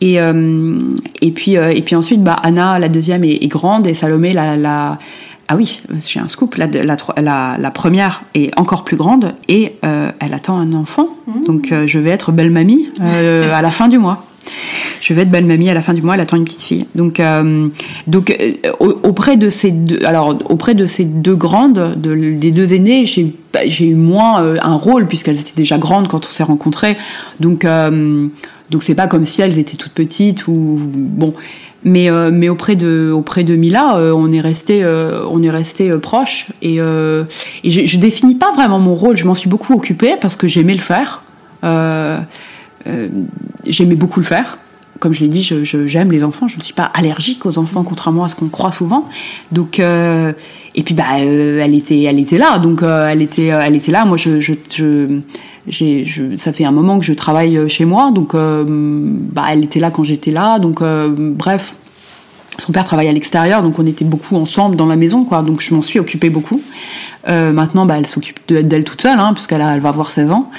et, 0.00 0.20
euh, 0.20 0.80
et 1.20 1.30
puis 1.30 1.56
euh, 1.56 1.70
et 1.70 1.80
puis 1.82 1.94
ensuite, 1.94 2.22
bah, 2.24 2.36
Anna, 2.42 2.78
la 2.80 2.88
deuxième, 2.88 3.22
est, 3.22 3.38
est 3.44 3.46
grande 3.48 3.86
et 3.86 3.94
Salomé, 3.94 4.32
la, 4.32 4.56
la 4.56 4.98
ah 5.48 5.56
oui, 5.56 5.80
j'ai 6.08 6.18
un 6.18 6.28
scoop. 6.28 6.56
La, 6.56 6.66
la, 6.66 6.96
la, 7.18 7.56
la 7.58 7.70
première 7.70 8.22
est 8.34 8.50
encore 8.58 8.84
plus 8.84 8.96
grande 8.96 9.34
et 9.48 9.74
elle 9.82 10.34
attend 10.34 10.56
un 10.58 10.72
enfant. 10.72 11.08
Donc 11.46 11.70
euh, 11.72 11.86
je 11.86 11.98
vais 11.98 12.10
être 12.10 12.32
belle 12.32 12.50
mamie 12.50 12.88
à 13.52 13.60
la 13.62 13.70
fin 13.70 13.88
du 13.88 13.98
mois. 13.98 14.24
Je 15.00 15.14
vais 15.14 15.22
être 15.22 15.30
belle 15.30 15.46
mamie 15.46 15.68
à 15.68 15.74
la 15.74 15.82
fin 15.82 15.94
du 15.94 16.02
mois. 16.02 16.14
Elle 16.14 16.20
attend 16.20 16.36
une 16.36 16.44
petite 16.44 16.62
fille. 16.62 16.86
Donc 16.94 17.18
euh, 17.20 17.68
donc 18.06 18.30
euh, 18.30 18.52
au- 18.80 18.98
auprès 19.02 19.36
de 19.36 19.50
ces 19.50 19.70
deux, 19.70 20.04
alors 20.04 20.36
auprès 20.48 20.74
de 20.74 20.86
ces 20.86 21.04
deux 21.04 21.34
grandes, 21.34 21.94
de, 21.96 22.14
des 22.34 22.50
deux 22.52 22.72
aînées, 22.72 23.04
j'ai 23.06 23.86
eu 23.86 23.94
moins 23.94 24.42
euh, 24.42 24.56
un 24.62 24.74
rôle 24.76 25.06
puisqu'elles 25.06 25.40
étaient 25.40 25.56
déjà 25.56 25.78
grandes 25.78 26.08
quand 26.08 26.24
on 26.26 26.30
s'est 26.30 26.42
rencontrés. 26.44 26.96
Donc 27.40 27.64
euh, 27.64 28.26
donc 28.70 28.82
c'est 28.82 28.94
pas 28.94 29.06
comme 29.08 29.24
si 29.26 29.42
elles 29.42 29.58
étaient 29.58 29.76
toutes 29.76 29.92
petites 29.92 30.46
ou 30.46 30.78
bon. 30.88 31.34
Mais, 31.84 32.08
mais 32.30 32.48
auprès 32.48 32.76
de 32.76 33.10
auprès 33.12 33.42
de 33.42 33.56
Mila, 33.56 33.96
on 34.14 34.32
est 34.32 34.40
resté 34.40 34.84
euh, 34.84 35.22
on 35.28 35.42
est 35.42 35.50
resté 35.50 35.90
proche 35.96 36.46
et, 36.62 36.76
et 36.76 37.70
je, 37.70 37.86
je 37.86 37.96
définis 37.98 38.36
pas 38.36 38.52
vraiment 38.52 38.78
mon 38.78 38.94
rôle. 38.94 39.16
Je 39.16 39.24
m'en 39.24 39.34
suis 39.34 39.50
beaucoup 39.50 39.74
occupée 39.74 40.14
parce 40.20 40.36
que 40.36 40.46
j'aimais 40.46 40.74
le 40.74 40.78
faire. 40.80 41.24
Euh, 42.86 43.08
j'aimais 43.66 43.94
beaucoup 43.94 44.20
le 44.20 44.26
faire. 44.26 44.58
Comme 45.00 45.12
je 45.12 45.20
l'ai 45.20 45.28
dit, 45.28 45.42
j'aime 45.42 46.12
les 46.12 46.22
enfants. 46.22 46.46
Je 46.46 46.58
ne 46.58 46.62
suis 46.62 46.74
pas 46.74 46.84
allergique 46.84 47.44
aux 47.44 47.58
enfants, 47.58 47.82
contrairement 47.82 48.22
à 48.24 48.28
ce 48.28 48.36
qu'on 48.36 48.48
croit 48.48 48.70
souvent. 48.70 49.08
Donc, 49.50 49.80
euh, 49.80 50.32
et 50.76 50.84
puis 50.84 50.94
bah, 50.94 51.04
euh, 51.18 51.60
elle 51.60 51.74
était, 51.74 52.02
elle 52.02 52.20
était 52.20 52.38
là. 52.38 52.58
Donc, 52.60 52.82
elle 52.82 53.20
était, 53.20 53.46
elle 53.46 53.74
était 53.74 53.90
là. 53.90 54.04
Moi, 54.04 54.16
je, 54.16 55.20
ça 56.36 56.52
fait 56.52 56.64
un 56.64 56.70
moment 56.70 56.98
que 57.00 57.04
je 57.04 57.12
travaille 57.14 57.68
chez 57.68 57.84
moi. 57.84 58.12
Donc, 58.12 58.34
bah, 58.34 59.42
elle 59.50 59.64
était 59.64 59.80
là 59.80 59.90
quand 59.90 60.04
j'étais 60.04 60.30
là. 60.30 60.60
Donc, 60.60 60.80
bref. 60.82 61.74
Son 62.58 62.70
père 62.70 62.84
travaille 62.84 63.08
à 63.08 63.12
l'extérieur, 63.12 63.62
donc 63.62 63.78
on 63.78 63.86
était 63.86 64.04
beaucoup 64.04 64.36
ensemble 64.36 64.76
dans 64.76 64.84
la 64.84 64.94
maison, 64.94 65.24
quoi. 65.24 65.40
Donc 65.40 65.62
je 65.62 65.74
m'en 65.74 65.80
suis 65.80 65.98
occupée 65.98 66.28
beaucoup. 66.28 66.60
Maintenant, 67.26 67.86
bah, 67.86 67.94
elle 67.98 68.06
s'occupe 68.06 68.38
de- 68.46 68.60
d'elle 68.60 68.84
toute 68.84 69.00
seule, 69.00 69.18
hein, 69.18 69.32
puisqu'elle 69.32 69.62
elle 69.62 69.80
va 69.80 69.88
avoir 69.88 70.10
16 70.10 70.30
ans. 70.32 70.50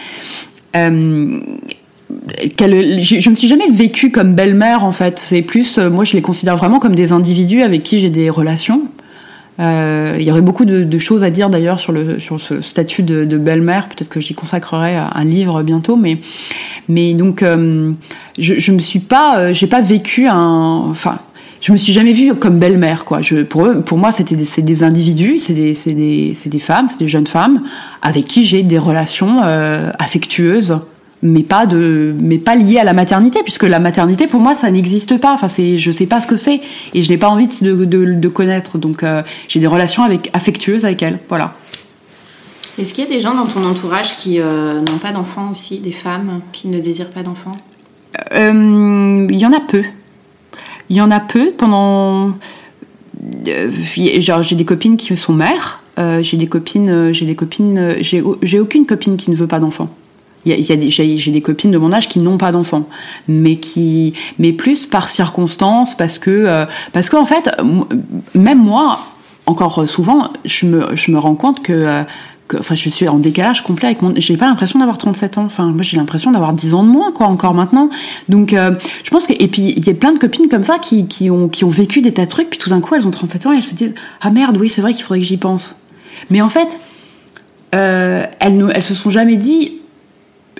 Je, 2.59 3.19
je 3.19 3.29
me 3.29 3.35
suis 3.35 3.47
jamais 3.47 3.69
vécue 3.69 4.11
comme 4.11 4.35
belle-mère 4.35 4.83
en 4.83 4.91
fait. 4.91 5.19
C'est 5.19 5.41
plus, 5.41 5.77
euh, 5.77 5.89
moi 5.89 6.03
je 6.03 6.13
les 6.13 6.21
considère 6.21 6.57
vraiment 6.57 6.79
comme 6.79 6.95
des 6.95 7.11
individus 7.11 7.61
avec 7.61 7.83
qui 7.83 7.99
j'ai 7.99 8.09
des 8.09 8.29
relations. 8.29 8.83
Euh, 9.59 10.17
il 10.19 10.25
y 10.25 10.31
aurait 10.31 10.41
beaucoup 10.41 10.65
de, 10.65 10.97
choses 10.97 11.23
à 11.23 11.29
dire 11.29 11.51
d'ailleurs 11.51 11.79
sur 11.79 11.93
sur 12.19 12.41
ce 12.41 12.61
statut 12.61 13.03
de, 13.03 13.37
belle-mère. 13.37 13.87
Peut-être 13.87 14.09
que 14.09 14.19
j'y 14.19 14.33
consacrerai 14.33 14.95
un 14.95 15.23
livre 15.23 15.61
bientôt, 15.61 15.95
mais 15.95 16.17
mais 16.87 17.13
donc 17.13 17.43
euh, 17.43 17.91
je, 18.39 18.59
je 18.59 18.71
me 18.71 18.79
suis 18.79 18.99
pas, 18.99 19.53
j'ai 19.53 19.67
pas 19.67 19.81
vécu 19.81 20.27
un, 20.27 20.87
enfin. 20.89 21.19
Je 21.61 21.71
me 21.71 21.77
suis 21.77 21.93
jamais 21.93 22.11
vue 22.11 22.35
comme 22.35 22.59
belle-mère, 22.59 23.05
quoi. 23.05 23.21
Pour 23.49 23.67
eux, 23.67 23.79
pour 23.79 23.97
moi, 23.97 24.11
c'était 24.11 24.35
des, 24.35 24.61
des 24.61 24.83
individus, 24.83 25.37
c'est 25.37 25.53
des, 25.53 25.71
des, 25.71 26.33
c'est 26.33 26.49
des 26.49 26.59
femmes, 26.59 26.89
c'est 26.89 26.99
des 26.99 27.07
jeunes 27.07 27.25
femmes 27.25 27.63
avec 28.01 28.25
qui 28.25 28.43
j'ai 28.43 28.63
des 28.63 28.77
relations 28.77 29.39
affectueuses, 29.97 30.75
mais 31.23 31.41
pas 31.41 31.65
de, 31.65 32.13
mais 32.19 32.37
pas 32.37 32.55
liées 32.55 32.77
à 32.77 32.83
la 32.83 32.93
maternité, 32.93 33.39
puisque 33.43 33.63
la 33.63 33.79
maternité, 33.79 34.27
pour 34.27 34.41
moi, 34.41 34.53
ça 34.53 34.69
n'existe 34.69 35.17
pas. 35.17 35.33
Enfin, 35.33 35.47
c'est, 35.47 35.77
je 35.77 35.89
sais 35.89 36.05
pas 36.05 36.19
ce 36.19 36.27
que 36.27 36.37
c'est, 36.37 36.59
et 36.93 37.01
je 37.01 37.09
n'ai 37.09 37.17
pas 37.17 37.29
envie 37.29 37.47
de, 37.47 37.85
de, 37.85 38.13
de 38.13 38.27
connaître. 38.27 38.77
Donc, 38.77 39.01
euh, 39.03 39.23
j'ai 39.47 39.59
des 39.59 39.67
relations 39.67 40.03
avec 40.03 40.29
affectueuses 40.33 40.85
avec 40.85 41.01
elle. 41.01 41.17
Voilà. 41.29 41.55
Est-ce 42.77 42.93
qu'il 42.93 43.03
y 43.03 43.07
a 43.07 43.09
des 43.09 43.21
gens 43.21 43.35
dans 43.35 43.45
ton 43.45 43.63
entourage 43.63 44.17
qui 44.17 44.39
euh, 44.39 44.81
n'ont 44.81 44.99
pas 44.99 45.11
d'enfants 45.11 45.49
aussi, 45.51 45.79
des 45.79 45.91
femmes 45.91 46.41
qui 46.51 46.67
ne 46.67 46.79
désirent 46.79 47.11
pas 47.11 47.23
d'enfants? 47.23 47.57
Euh, 48.33 49.27
Il 49.29 49.39
y 49.39 49.45
en 49.45 49.53
a 49.53 49.59
peu. 49.61 49.83
Il 50.89 50.97
y 50.97 51.01
en 51.01 51.09
a 51.09 51.19
peu 51.19 51.51
pendant. 51.57 52.33
euh, 53.47 53.71
genre, 54.19 54.43
j'ai 54.43 54.55
des 54.55 54.65
copines 54.65 54.97
qui 54.97 55.15
sont 55.15 55.33
mères. 55.33 55.81
euh, 55.99 56.21
j'ai 56.23 56.37
des 56.37 56.47
copines, 56.47 56.89
euh, 56.89 57.13
j'ai 57.13 57.25
des 57.25 57.35
copines, 57.35 57.77
euh, 57.77 57.95
j'ai 58.01 58.59
aucune 58.59 58.85
copine 58.85 59.17
qui 59.17 59.31
ne 59.31 59.35
veut 59.35 59.47
pas 59.47 59.59
d'enfants. 59.59 59.89
Il 60.45 60.59
y 60.59 60.91
j'ai 60.91 61.31
des 61.31 61.41
copines 61.41 61.71
de 61.71 61.77
mon 61.77 61.93
âge 61.93 62.09
qui 62.09 62.19
n'ont 62.19 62.37
pas 62.37 62.51
d'enfants, 62.51 62.87
mais 63.27 63.55
qui, 63.57 64.13
mais 64.39 64.51
plus 64.51 64.85
par 64.85 65.07
circonstance, 65.07 65.95
parce 65.95 66.19
que, 66.19 66.29
euh, 66.31 66.65
parce 66.91 67.09
qu'en 67.09 67.25
fait, 67.25 67.49
même 68.35 68.59
moi, 68.59 68.99
encore 69.45 69.87
souvent, 69.87 70.31
je 70.43 70.65
me, 70.65 70.95
je 70.95 71.11
me 71.11 71.19
rends 71.19 71.35
compte 71.35 71.63
que, 71.63 71.71
euh, 71.71 72.03
que, 72.49 72.57
enfin, 72.57 72.75
je 72.75 72.89
suis 72.89 73.07
en 73.07 73.19
décalage 73.19 73.63
complet 73.63 73.87
avec 73.87 74.01
mon. 74.01 74.13
J'ai 74.17 74.35
pas 74.35 74.47
l'impression 74.47 74.79
d'avoir 74.79 74.97
37 74.97 75.37
ans. 75.37 75.45
Enfin, 75.45 75.67
moi, 75.67 75.81
j'ai 75.81 75.95
l'impression 75.95 76.31
d'avoir 76.31 76.51
10 76.51 76.73
ans 76.73 76.83
de 76.83 76.89
moins, 76.89 77.13
quoi, 77.13 77.27
encore 77.27 77.53
maintenant. 77.53 77.89
Donc, 78.27 78.51
euh, 78.51 78.75
je 79.05 79.09
pense 79.11 79.27
que, 79.27 79.33
et 79.33 79.47
puis, 79.47 79.73
il 79.77 79.87
y 79.87 79.89
a 79.89 79.93
plein 79.93 80.11
de 80.11 80.19
copines 80.19 80.49
comme 80.49 80.63
ça 80.63 80.77
qui, 80.77 81.07
qui 81.07 81.29
ont, 81.29 81.47
qui 81.47 81.63
ont 81.63 81.69
vécu 81.69 82.01
des 82.01 82.11
tas 82.11 82.25
de 82.25 82.29
trucs, 82.29 82.49
puis 82.49 82.59
tout 82.59 82.69
d'un 82.69 82.81
coup, 82.81 82.95
elles 82.95 83.07
ont 83.07 83.11
37 83.11 83.45
ans 83.45 83.53
et 83.53 83.57
elles 83.57 83.63
se 83.63 83.75
disent, 83.75 83.95
ah 84.19 84.29
merde, 84.29 84.57
oui, 84.57 84.67
c'est 84.67 84.81
vrai 84.81 84.93
qu'il 84.93 85.03
faudrait 85.03 85.21
que 85.21 85.25
j'y 85.25 85.37
pense. 85.37 85.75
Mais 86.29 86.41
en 86.41 86.49
fait, 86.49 86.67
elles, 87.71 88.57
ne, 88.57 88.69
elles 88.69 88.83
se 88.83 88.93
sont 88.93 89.09
jamais 89.09 89.37
dit 89.37 89.82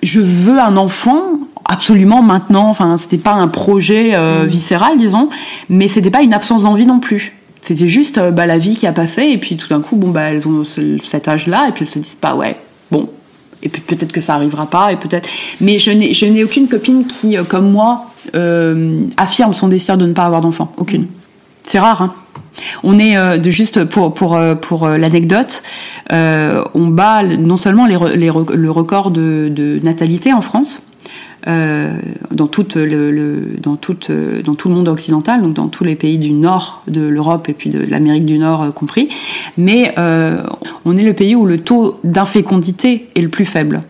je 0.03 0.19
veux 0.21 0.59
un 0.59 0.77
enfant 0.77 1.21
absolument 1.65 2.21
maintenant. 2.21 2.69
Enfin 2.69 2.97
c'était 2.97 3.17
pas 3.17 3.33
un 3.33 3.47
projet 3.47 4.11
euh, 4.15 4.43
viscéral 4.45 4.97
disons. 4.97 5.29
Mais 5.69 5.87
c'était 5.87 6.11
pas 6.11 6.21
une 6.21 6.33
absence 6.33 6.63
d'envie 6.63 6.85
non 6.85 6.99
plus. 6.99 7.33
C'était 7.61 7.87
juste 7.87 8.17
euh, 8.17 8.31
bah, 8.31 8.45
la 8.45 8.57
vie 8.57 8.75
qui 8.75 8.85
a 8.87 8.91
passé 8.91 9.23
et 9.23 9.37
puis 9.37 9.55
tout 9.57 9.67
d'un 9.69 9.81
coup 9.81 9.95
bon 9.95 10.09
bah 10.09 10.23
elles 10.23 10.47
ont 10.47 10.63
ce- 10.63 10.97
cet 10.99 11.27
âge 11.27 11.47
là 11.47 11.67
et 11.69 11.71
puis 11.71 11.83
elles 11.85 11.89
se 11.89 11.99
disent 11.99 12.15
pas 12.15 12.35
ouais 12.35 12.57
bon. 12.91 13.09
Et 13.65 13.69
puis 13.69 13.81
peut-être 13.81 14.11
que 14.11 14.19
ça 14.19 14.35
arrivera 14.35 14.65
pas 14.65 14.91
et 14.91 14.97
peut-être. 14.97 15.29
Mais 15.61 15.77
je 15.77 15.89
n'ai 15.91 16.13
je 16.13 16.25
n'ai 16.25 16.43
aucune 16.43 16.67
copine 16.67 17.05
qui 17.07 17.37
euh, 17.37 17.43
comme 17.43 17.71
moi 17.71 18.07
euh, 18.35 19.05
affirme 19.15 19.53
son 19.53 19.69
désir 19.69 19.97
de 19.97 20.05
ne 20.05 20.11
pas 20.13 20.25
avoir 20.25 20.41
d'enfant. 20.41 20.73
Aucune. 20.77 21.07
C'est 21.65 21.79
rare 21.79 22.01
hein 22.01 22.13
on 22.83 22.97
est 22.97 23.17
euh, 23.17 23.37
de 23.37 23.49
juste 23.49 23.83
pour 23.85 24.35
euh, 24.35 24.55
euh, 24.71 24.97
l'anecdote, 24.97 25.63
on 26.11 26.87
bat 26.87 27.23
non 27.23 27.57
seulement 27.57 27.87
le 27.87 28.69
record 28.69 29.11
de, 29.11 29.79
natalité 29.83 30.33
en 30.33 30.41
France. 30.41 30.81
dans 31.45 32.23
dans 32.31 32.47
tout 32.47 32.65
le 34.69 34.75
monde 34.75 34.87
occidental 34.87 35.41
donc 35.41 35.53
dans 35.53 35.67
tous 35.67 35.83
les 35.83 35.95
pays 35.95 36.17
du 36.17 36.31
nord 36.31 36.83
de 36.87 37.01
l'Europe 37.01 37.49
et 37.49 37.53
puis 37.53 37.69
de 37.69 37.79
l'Amérique 37.79 38.25
du 38.25 38.39
Nord 38.39 38.73
compris 38.73 39.09
mais 39.57 39.93
on 40.85 40.97
est 40.97 41.03
le 41.03 41.13
pays 41.13 41.35
où 41.35 41.45
le 41.45 41.59
taux 41.59 41.99
d'infécondité 42.03 43.09
est 43.15 43.21
le 43.21 43.29
plus 43.29 43.45
faible 43.45 43.81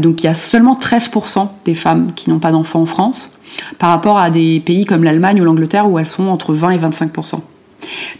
donc 0.00 0.22
il 0.22 0.26
y 0.26 0.28
a 0.28 0.34
seulement 0.34 0.78
13% 0.80 1.48
des 1.64 1.74
femmes 1.74 2.12
qui 2.14 2.30
n'ont 2.30 2.38
pas 2.38 2.50
d'enfants 2.50 2.82
en 2.82 2.86
France, 2.86 3.30
par 3.78 3.90
rapport 3.90 4.18
à 4.18 4.30
des 4.30 4.60
pays 4.60 4.84
comme 4.84 5.04
l'Allemagne 5.04 5.40
ou 5.40 5.44
l'Angleterre 5.44 5.88
où 5.88 5.98
elles 5.98 6.06
sont 6.06 6.28
entre 6.28 6.52
20 6.54 6.70
et 6.70 6.78
25%. 6.78 7.40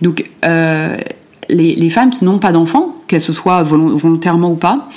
Donc 0.03 0.31
euh, 0.45 0.97
les, 1.49 1.75
les 1.75 1.91
femmes 1.91 2.11
qui 2.11 2.25
n'ont 2.25 2.39
pas 2.39 2.53
d'enfants, 2.53 2.95
qu'elles 3.09 3.21
se 3.21 3.33
soient 3.33 3.63
volon- 3.63 3.97
volontairement 3.97 4.51
ou 4.51 4.57
pas, 4.57 4.89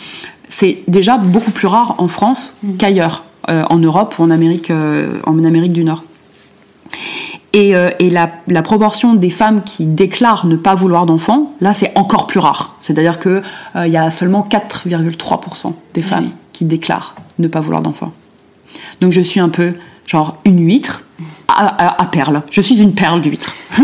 c'est 0.50 0.84
déjà 0.88 1.18
beaucoup 1.18 1.52
plus 1.52 1.68
rare 1.68 1.96
en 1.98 2.08
France 2.08 2.56
qu'ailleurs, 2.78 3.24
euh, 3.50 3.64
en 3.70 3.78
Europe 3.78 4.16
ou 4.20 4.24
en 4.24 4.30
Amérique, 4.30 4.72
euh, 4.72 5.20
en 5.26 5.44
Amérique 5.44 5.74
du 5.74 5.84
Nord. 5.84 6.04
Et, 7.54 7.76
euh, 7.76 7.90
et 8.00 8.10
la, 8.10 8.30
la 8.48 8.62
proportion 8.62 9.14
des 9.16 9.30
femmes 9.30 9.64
qui 9.64 9.86
déclarent 9.86 10.46
ne 10.46 10.56
pas 10.58 10.76
vouloir 10.76 11.06
d'enfants, 11.06 11.54
là, 11.62 11.74
c'est 11.74 11.98
encore 11.98 12.28
plus 12.28 12.40
rare. 12.40 12.76
C'est-à-dire 12.82 13.20
que 13.20 13.42
euh, 13.76 13.88
il 13.88 13.94
y 13.94 13.98
a 13.98 14.12
seulement 14.12 14.46
4,3% 14.50 15.74
des 15.94 16.02
femmes 16.02 16.32
qui 16.54 16.66
déclarent 16.66 17.16
ne 17.40 17.48
pas 17.48 17.62
vouloir 17.62 17.82
d'enfants. 17.82 18.12
Donc 19.02 19.12
je 19.14 19.22
suis 19.22 19.40
un 19.40 19.50
peu 19.50 19.74
genre 20.06 20.38
une 20.46 20.60
huître 20.66 21.04
à, 21.48 21.66
à- 21.68 22.02
à 22.02 22.06
perle. 22.06 22.44
Je 22.52 22.62
suis 22.62 22.82
une 22.82 22.94
perle 22.94 23.22
d'huître. 23.22 23.56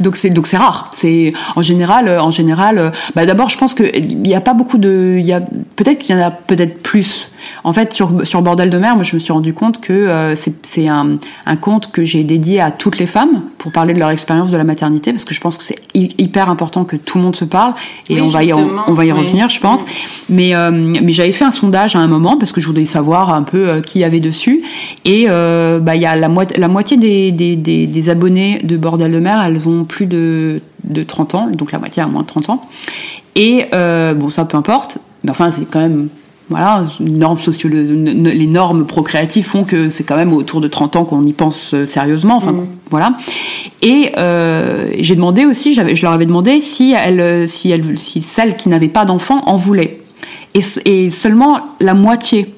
Donc 0.00 0.16
c'est 0.16 0.30
donc 0.30 0.46
c'est 0.46 0.56
rare. 0.58 0.90
C'est 0.94 1.32
en 1.56 1.62
général 1.62 2.18
en 2.20 2.30
général. 2.30 2.92
Bah 3.14 3.24
d'abord 3.26 3.48
je 3.48 3.56
pense 3.56 3.74
que 3.74 3.84
il 3.96 4.18
n'y 4.18 4.34
a 4.34 4.40
pas 4.40 4.54
beaucoup 4.54 4.78
de. 4.78 5.16
Il 5.18 5.24
y 5.26 5.32
a 5.32 5.40
peut-être 5.40 5.98
qu'il 5.98 6.14
y 6.14 6.18
en 6.18 6.22
a 6.22 6.30
peut-être 6.30 6.82
plus. 6.82 7.30
En 7.64 7.72
fait 7.72 7.92
sur 7.92 8.26
sur 8.26 8.42
bordel 8.42 8.70
de 8.70 8.78
mer, 8.78 8.94
moi 8.96 9.04
je 9.04 9.14
me 9.14 9.20
suis 9.20 9.32
rendu 9.32 9.54
compte 9.54 9.80
que 9.80 9.92
euh, 9.92 10.34
c'est 10.36 10.54
c'est 10.66 10.88
un 10.88 11.18
un 11.46 11.56
compte 11.56 11.92
que 11.92 12.04
j'ai 12.04 12.24
dédié 12.24 12.60
à 12.60 12.70
toutes 12.72 12.98
les 12.98 13.06
femmes 13.06 13.42
pour 13.58 13.72
parler 13.72 13.94
de 13.94 13.98
leur 14.00 14.10
expérience 14.10 14.50
de 14.50 14.56
la 14.56 14.64
maternité 14.64 15.12
parce 15.12 15.24
que 15.24 15.32
je 15.34 15.40
pense 15.40 15.56
que 15.56 15.62
c'est 15.64 15.78
hy- 15.94 16.12
hyper 16.18 16.50
important 16.50 16.84
que 16.84 16.96
tout 16.96 17.18
le 17.18 17.24
monde 17.24 17.36
se 17.36 17.44
parle 17.44 17.72
et 18.08 18.14
Oui, 18.14 18.20
on 18.22 18.26
va 18.28 18.42
y 18.44 18.52
en- 18.52 18.68
on 18.88 18.92
va 18.92 19.04
y 19.04 19.12
oui. 19.12 19.18
revenir 19.18 19.48
je 19.48 19.60
pense. 19.60 19.80
Mais 20.28 20.54
euh, 20.56 20.70
mais 20.72 21.12
j'avais 21.12 21.32
fait 21.32 21.44
un 21.44 21.50
sondage 21.52 21.94
à 21.96 22.00
un 22.00 22.08
moment 22.08 22.36
parce 22.36 22.52
que 22.52 22.60
je 22.60 22.66
voulais 22.66 22.84
savoir 22.84 23.32
un 23.32 23.42
peu 23.44 23.68
euh, 23.68 23.80
qui 23.80 24.00
y 24.00 24.04
avait 24.04 24.20
dessus 24.20 24.62
et 25.04 25.26
euh, 25.28 25.78
bah 25.78 25.94
il 25.94 26.02
y 26.02 26.06
a 26.06 26.16
la 26.16 26.28
moitié 26.28 26.58
la 26.58 26.68
moitié 26.68 26.96
des, 26.96 27.30
des 27.32 27.54
des 27.56 27.86
des 27.86 28.10
abonnés 28.10 28.58
de 28.64 28.76
bordel 28.76 29.12
de 29.12 29.20
mer, 29.20 29.40
elles 29.44 29.68
ont 29.68 29.85
plus 29.86 30.06
de 30.06 30.60
de 30.84 31.02
30 31.02 31.34
ans, 31.34 31.48
donc 31.48 31.72
la 31.72 31.78
moitié 31.78 32.02
a 32.02 32.06
moins 32.06 32.22
de 32.22 32.26
30 32.26 32.50
ans. 32.50 32.62
Et 33.34 33.66
euh, 33.74 34.14
bon, 34.14 34.28
ça 34.30 34.44
peu 34.44 34.56
importe, 34.56 34.98
mais 35.24 35.30
enfin, 35.30 35.50
c'est 35.50 35.64
quand 35.70 35.80
même. 35.80 36.08
Voilà, 36.48 36.84
une 37.00 37.18
norme 37.18 37.38
les 37.64 38.46
normes 38.46 38.86
procréatives 38.86 39.44
font 39.44 39.64
que 39.64 39.90
c'est 39.90 40.04
quand 40.04 40.14
même 40.14 40.32
autour 40.32 40.60
de 40.60 40.68
30 40.68 40.94
ans 40.94 41.04
qu'on 41.04 41.24
y 41.24 41.32
pense 41.32 41.74
euh, 41.74 41.86
sérieusement. 41.86 42.36
Enfin, 42.36 42.52
qu'on- 42.52 42.68
voilà. 42.88 43.14
Et 43.82 44.12
euh, 44.16 44.92
j'ai 45.00 45.16
demandé 45.16 45.44
aussi, 45.44 45.74
je 45.74 46.02
leur 46.02 46.12
avais 46.12 46.24
demandé 46.24 46.60
si 46.60 46.92
elles, 46.96 47.18
euh, 47.20 47.46
si 47.48 47.72
elles, 47.72 47.98
si 47.98 48.22
celles 48.22 48.56
qui 48.56 48.68
n'avaient 48.68 48.86
pas 48.86 49.04
d'enfants 49.04 49.42
en 49.46 49.56
voulaient. 49.56 49.98
Et, 50.54 51.10
seulement 51.10 51.58
la 51.80 51.94
moitié 51.94 52.54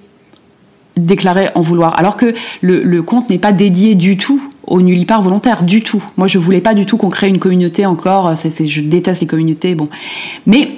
déclarait 0.98 1.50
en 1.54 1.62
vouloir. 1.62 1.98
Alors 1.98 2.18
que 2.18 2.34
le, 2.60 2.82
le 2.82 3.02
compte 3.02 3.30
n'est 3.30 3.38
pas 3.38 3.52
dédié 3.52 3.94
du 3.94 4.18
tout 4.18 4.42
au 4.70 4.80
nullipare 4.82 5.22
volontaire, 5.22 5.62
du 5.64 5.82
tout. 5.82 6.02
Moi, 6.16 6.26
je 6.28 6.38
voulais 6.38 6.60
pas 6.60 6.74
du 6.74 6.86
tout 6.86 6.96
qu'on 6.96 7.10
crée 7.10 7.28
une 7.28 7.38
communauté 7.38 7.86
encore. 7.86 8.34
Je 8.36 8.80
déteste 8.80 9.20
les 9.20 9.26
communautés. 9.26 9.74
Bon, 9.74 9.88
mais 10.46 10.70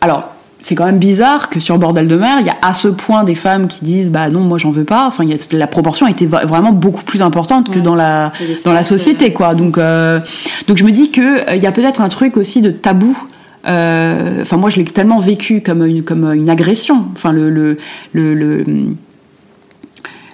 alors. 0.00 0.28
C'est 0.60 0.74
quand 0.74 0.86
même 0.86 0.98
bizarre 0.98 1.50
que 1.50 1.60
sur 1.60 1.78
Bordel 1.78 2.08
de 2.08 2.16
mer, 2.16 2.38
il 2.40 2.46
y 2.46 2.50
a 2.50 2.56
à 2.62 2.72
ce 2.72 2.88
point 2.88 3.22
des 3.22 3.36
femmes 3.36 3.68
qui 3.68 3.84
disent 3.84 4.10
bah 4.10 4.28
non 4.28 4.40
moi 4.40 4.58
j'en 4.58 4.72
veux 4.72 4.82
pas. 4.82 5.06
Enfin 5.06 5.22
il 5.22 5.30
y 5.30 5.32
a, 5.32 5.36
la 5.52 5.68
proportion 5.68 6.04
va- 6.22 6.44
vraiment 6.46 6.72
beaucoup 6.72 7.04
plus 7.04 7.22
importante 7.22 7.70
que 7.72 7.78
dans 7.78 7.94
la 7.94 8.32
dans 8.64 8.72
la 8.72 8.82
société 8.82 9.32
quoi. 9.32 9.54
Donc 9.54 9.78
euh, 9.78 10.18
donc 10.66 10.76
je 10.76 10.82
me 10.82 10.90
dis 10.90 11.12
que 11.12 11.48
euh, 11.48 11.54
il 11.54 11.62
y 11.62 11.66
a 11.68 11.70
peut-être 11.70 12.00
un 12.00 12.08
truc 12.08 12.36
aussi 12.36 12.60
de 12.60 12.72
tabou. 12.72 13.16
Euh, 13.68 14.42
Enfin 14.42 14.56
moi 14.56 14.68
je 14.68 14.78
l'ai 14.78 14.84
tellement 14.84 15.20
vécu 15.20 15.60
comme 15.60 15.86
une 15.86 16.02
comme 16.02 16.24
une 16.34 16.50
agression. 16.50 17.04
Enfin 17.14 17.30
le 17.30 17.50
le 17.50 17.76
le, 18.12 18.34
le 18.34 18.64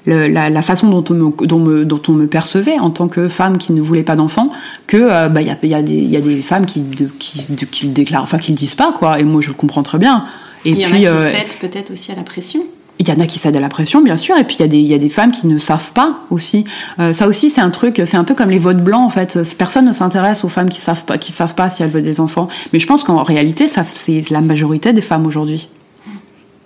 le- 0.06 0.26
la, 0.28 0.50
la 0.50 0.62
façon 0.62 0.88
dont 0.88 1.04
on, 1.10 1.14
me, 1.14 1.46
dont, 1.46 1.58
me, 1.60 1.84
dont 1.84 2.00
on 2.08 2.12
me 2.12 2.26
percevait 2.26 2.78
en 2.78 2.90
tant 2.90 3.08
que 3.08 3.28
femme 3.28 3.58
qui 3.58 3.72
ne 3.72 3.80
voulait 3.80 4.02
pas 4.02 4.16
d'enfant, 4.16 4.50
que 4.86 4.96
euh, 4.96 5.28
bah 5.28 5.40
il 5.42 5.46
y 5.48 5.50
a, 5.50 5.56
y, 5.62 5.74
a 5.74 5.82
des- 5.82 5.94
il 5.94 6.10
y 6.10 6.16
a 6.16 6.20
des 6.20 6.42
femmes 6.42 6.66
qui, 6.66 6.80
de- 6.80 7.08
qui, 7.18 7.44
de- 7.50 7.64
qui 7.64 7.86
le 7.86 7.92
déclarent, 7.92 8.22
enfin 8.24 8.38
qui 8.38 8.52
le 8.52 8.56
disent 8.56 8.74
pas 8.74 8.92
quoi. 8.92 9.18
Et 9.18 9.24
moi 9.24 9.40
je 9.42 9.48
le 9.48 9.54
comprends 9.54 9.82
très 9.82 9.98
bien. 9.98 10.26
Et 10.64 10.70
Il 10.70 10.78
y 10.78 10.84
en 10.84 10.88
a 10.88 10.90
puis 10.92 11.00
qui 11.00 11.06
euh, 11.06 11.30
cèdent 11.30 11.58
peut-être 11.60 11.90
aussi 11.90 12.10
à 12.12 12.14
la 12.14 12.22
pression. 12.22 12.60
il 12.98 13.08
y 13.08 13.12
en 13.12 13.18
a 13.20 13.26
qui 13.26 13.38
cèdent 13.38 13.56
à 13.56 13.60
la 13.60 13.68
pression, 13.68 14.00
bien 14.02 14.16
sûr, 14.16 14.36
et 14.38 14.44
puis 14.44 14.56
il 14.58 14.62
y 14.62 14.64
a 14.64 14.68
des, 14.68 14.78
il 14.78 14.86
y 14.86 14.94
a 14.94 14.98
des 14.98 15.08
femmes 15.08 15.32
qui 15.32 15.46
ne 15.46 15.58
savent 15.58 15.90
pas 15.92 16.20
aussi. 16.30 16.64
Euh, 17.00 17.12
ça 17.12 17.26
aussi, 17.26 17.50
c'est 17.50 17.60
un 17.60 17.70
truc, 17.70 18.00
c'est 18.06 18.16
un 18.16 18.24
peu 18.24 18.34
comme 18.34 18.50
les 18.50 18.58
votes 18.58 18.82
blancs 18.82 19.02
en 19.04 19.10
fait. 19.10 19.38
Personne 19.58 19.84
ne 19.86 19.92
s'intéresse 19.92 20.44
aux 20.44 20.48
femmes 20.48 20.68
qui 20.70 20.80
savent 20.80 21.04
pas, 21.04 21.18
qui 21.18 21.32
savent 21.32 21.54
pas 21.54 21.68
si 21.70 21.82
elles 21.82 21.90
veulent 21.90 22.02
des 22.04 22.20
enfants. 22.20 22.46
Mais 22.72 22.78
je 22.78 22.86
pense 22.86 23.04
qu'en 23.04 23.22
réalité, 23.22 23.68
ça, 23.68 23.84
c'est 23.90 24.30
la 24.30 24.40
majorité 24.40 24.92
des 24.92 25.00
femmes 25.02 25.26
aujourd'hui, 25.26 25.68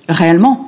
réellement. 0.09 0.68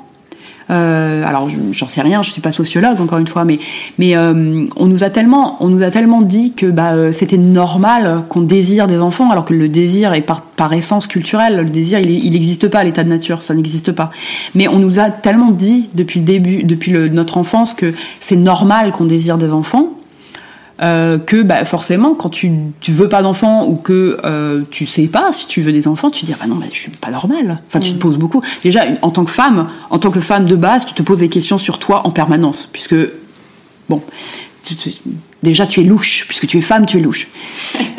Euh, 0.71 1.25
alors, 1.27 1.49
je- 1.49 1.57
j'en 1.73 1.89
sais 1.89 2.01
rien, 2.01 2.23
je 2.23 2.31
suis 2.31 2.41
pas 2.41 2.53
sociologue 2.53 3.01
encore 3.01 3.19
une 3.19 3.27
fois, 3.27 3.45
mais 3.45 3.59
mais 3.99 4.17
euh, 4.17 4.67
on 4.77 4.87
nous 4.87 5.03
a 5.05 5.11
tellement, 5.11 5.57
on 5.61 5.69
nous 5.69 5.83
a 5.83 5.91
tellement 5.91 6.23
dit 6.23 6.53
que 6.53 6.67
bah 6.67 6.93
euh, 6.93 7.13
c'était 7.13 7.39
normal 7.39 8.23
qu'on 8.29 8.41
désire 8.43 8.87
des 8.87 8.99
enfants, 8.99 9.31
alors 9.31 9.45
que 9.45 9.55
le 9.55 9.69
désir 9.69 10.13
est 10.15 10.21
par, 10.21 10.43
par 10.43 10.73
essence 10.73 11.07
culturel. 11.07 11.57
Le 11.57 11.65
désir, 11.71 11.99
il 11.99 12.33
n'existe 12.33 12.69
pas 12.69 12.79
à 12.79 12.85
l'état 12.85 13.05
de 13.05 13.09
nature, 13.09 13.43
ça 13.43 13.55
n'existe 13.55 13.93
pas. 13.93 14.11
Mais 14.55 14.69
on 14.69 14.79
nous 14.79 15.01
a 15.01 15.11
tellement 15.11 15.51
dit 15.51 15.91
depuis 15.95 16.21
le 16.21 16.27
début, 16.27 16.63
depuis 16.63 16.93
le, 16.93 17.09
notre 17.09 17.37
enfance, 17.39 17.75
que 17.75 17.93
c'est 18.21 18.37
normal 18.37 18.93
qu'on 18.93 19.05
désire 19.07 19.39
des 19.39 19.53
enfants. 19.53 19.89
Euh, 20.83 21.19
que 21.19 21.43
bah, 21.43 21.65
forcément 21.65 22.15
quand 22.15 22.31
tu 22.31 22.51
tu 22.81 22.93
veux 22.93 23.09
pas 23.09 23.21
d'enfants 23.23 23.67
ou 23.67 23.75
que 23.77 24.19
euh, 24.25 24.63
tu 24.71 24.87
sais 24.87 25.07
pas 25.09 25.33
si 25.33 25.47
tu 25.47 25.61
veux 25.61 25.73
des 25.73 25.87
enfants 25.89 26.11
tu 26.11 26.25
dis 26.25 26.35
ah 26.43 26.47
non 26.47 26.55
mais 26.55 26.67
je 26.73 26.77
suis 26.79 26.91
pas 26.91 27.11
normal. 27.11 27.61
Enfin 27.69 27.81
tu 27.81 27.93
te 27.93 27.99
poses 27.99 28.17
beaucoup. 28.19 28.43
Déjà 28.63 28.83
en 29.03 29.11
tant 29.11 29.25
que 29.25 29.31
femme 29.31 29.69
en 29.91 29.99
tant 29.99 30.11
que 30.11 30.21
femme 30.21 30.47
de 30.47 30.57
base 30.57 30.87
tu 30.87 30.95
te 30.95 31.03
poses 31.03 31.19
des 31.21 31.29
questions 31.29 31.59
sur 31.59 31.79
toi 31.79 32.07
en 32.07 32.11
permanence 32.11 32.69
puisque 32.73 32.97
bon 33.89 34.01
tu- 34.65 34.75
tu- 34.75 34.91
déjà 35.43 35.67
tu 35.67 35.81
es 35.81 35.85
louche. 35.85 36.25
Puisque 36.27 36.47
tu 36.47 36.57
es 36.59 36.61
femme 36.63 36.87
tu 36.87 36.97
es 36.99 37.01
louche. 37.01 37.29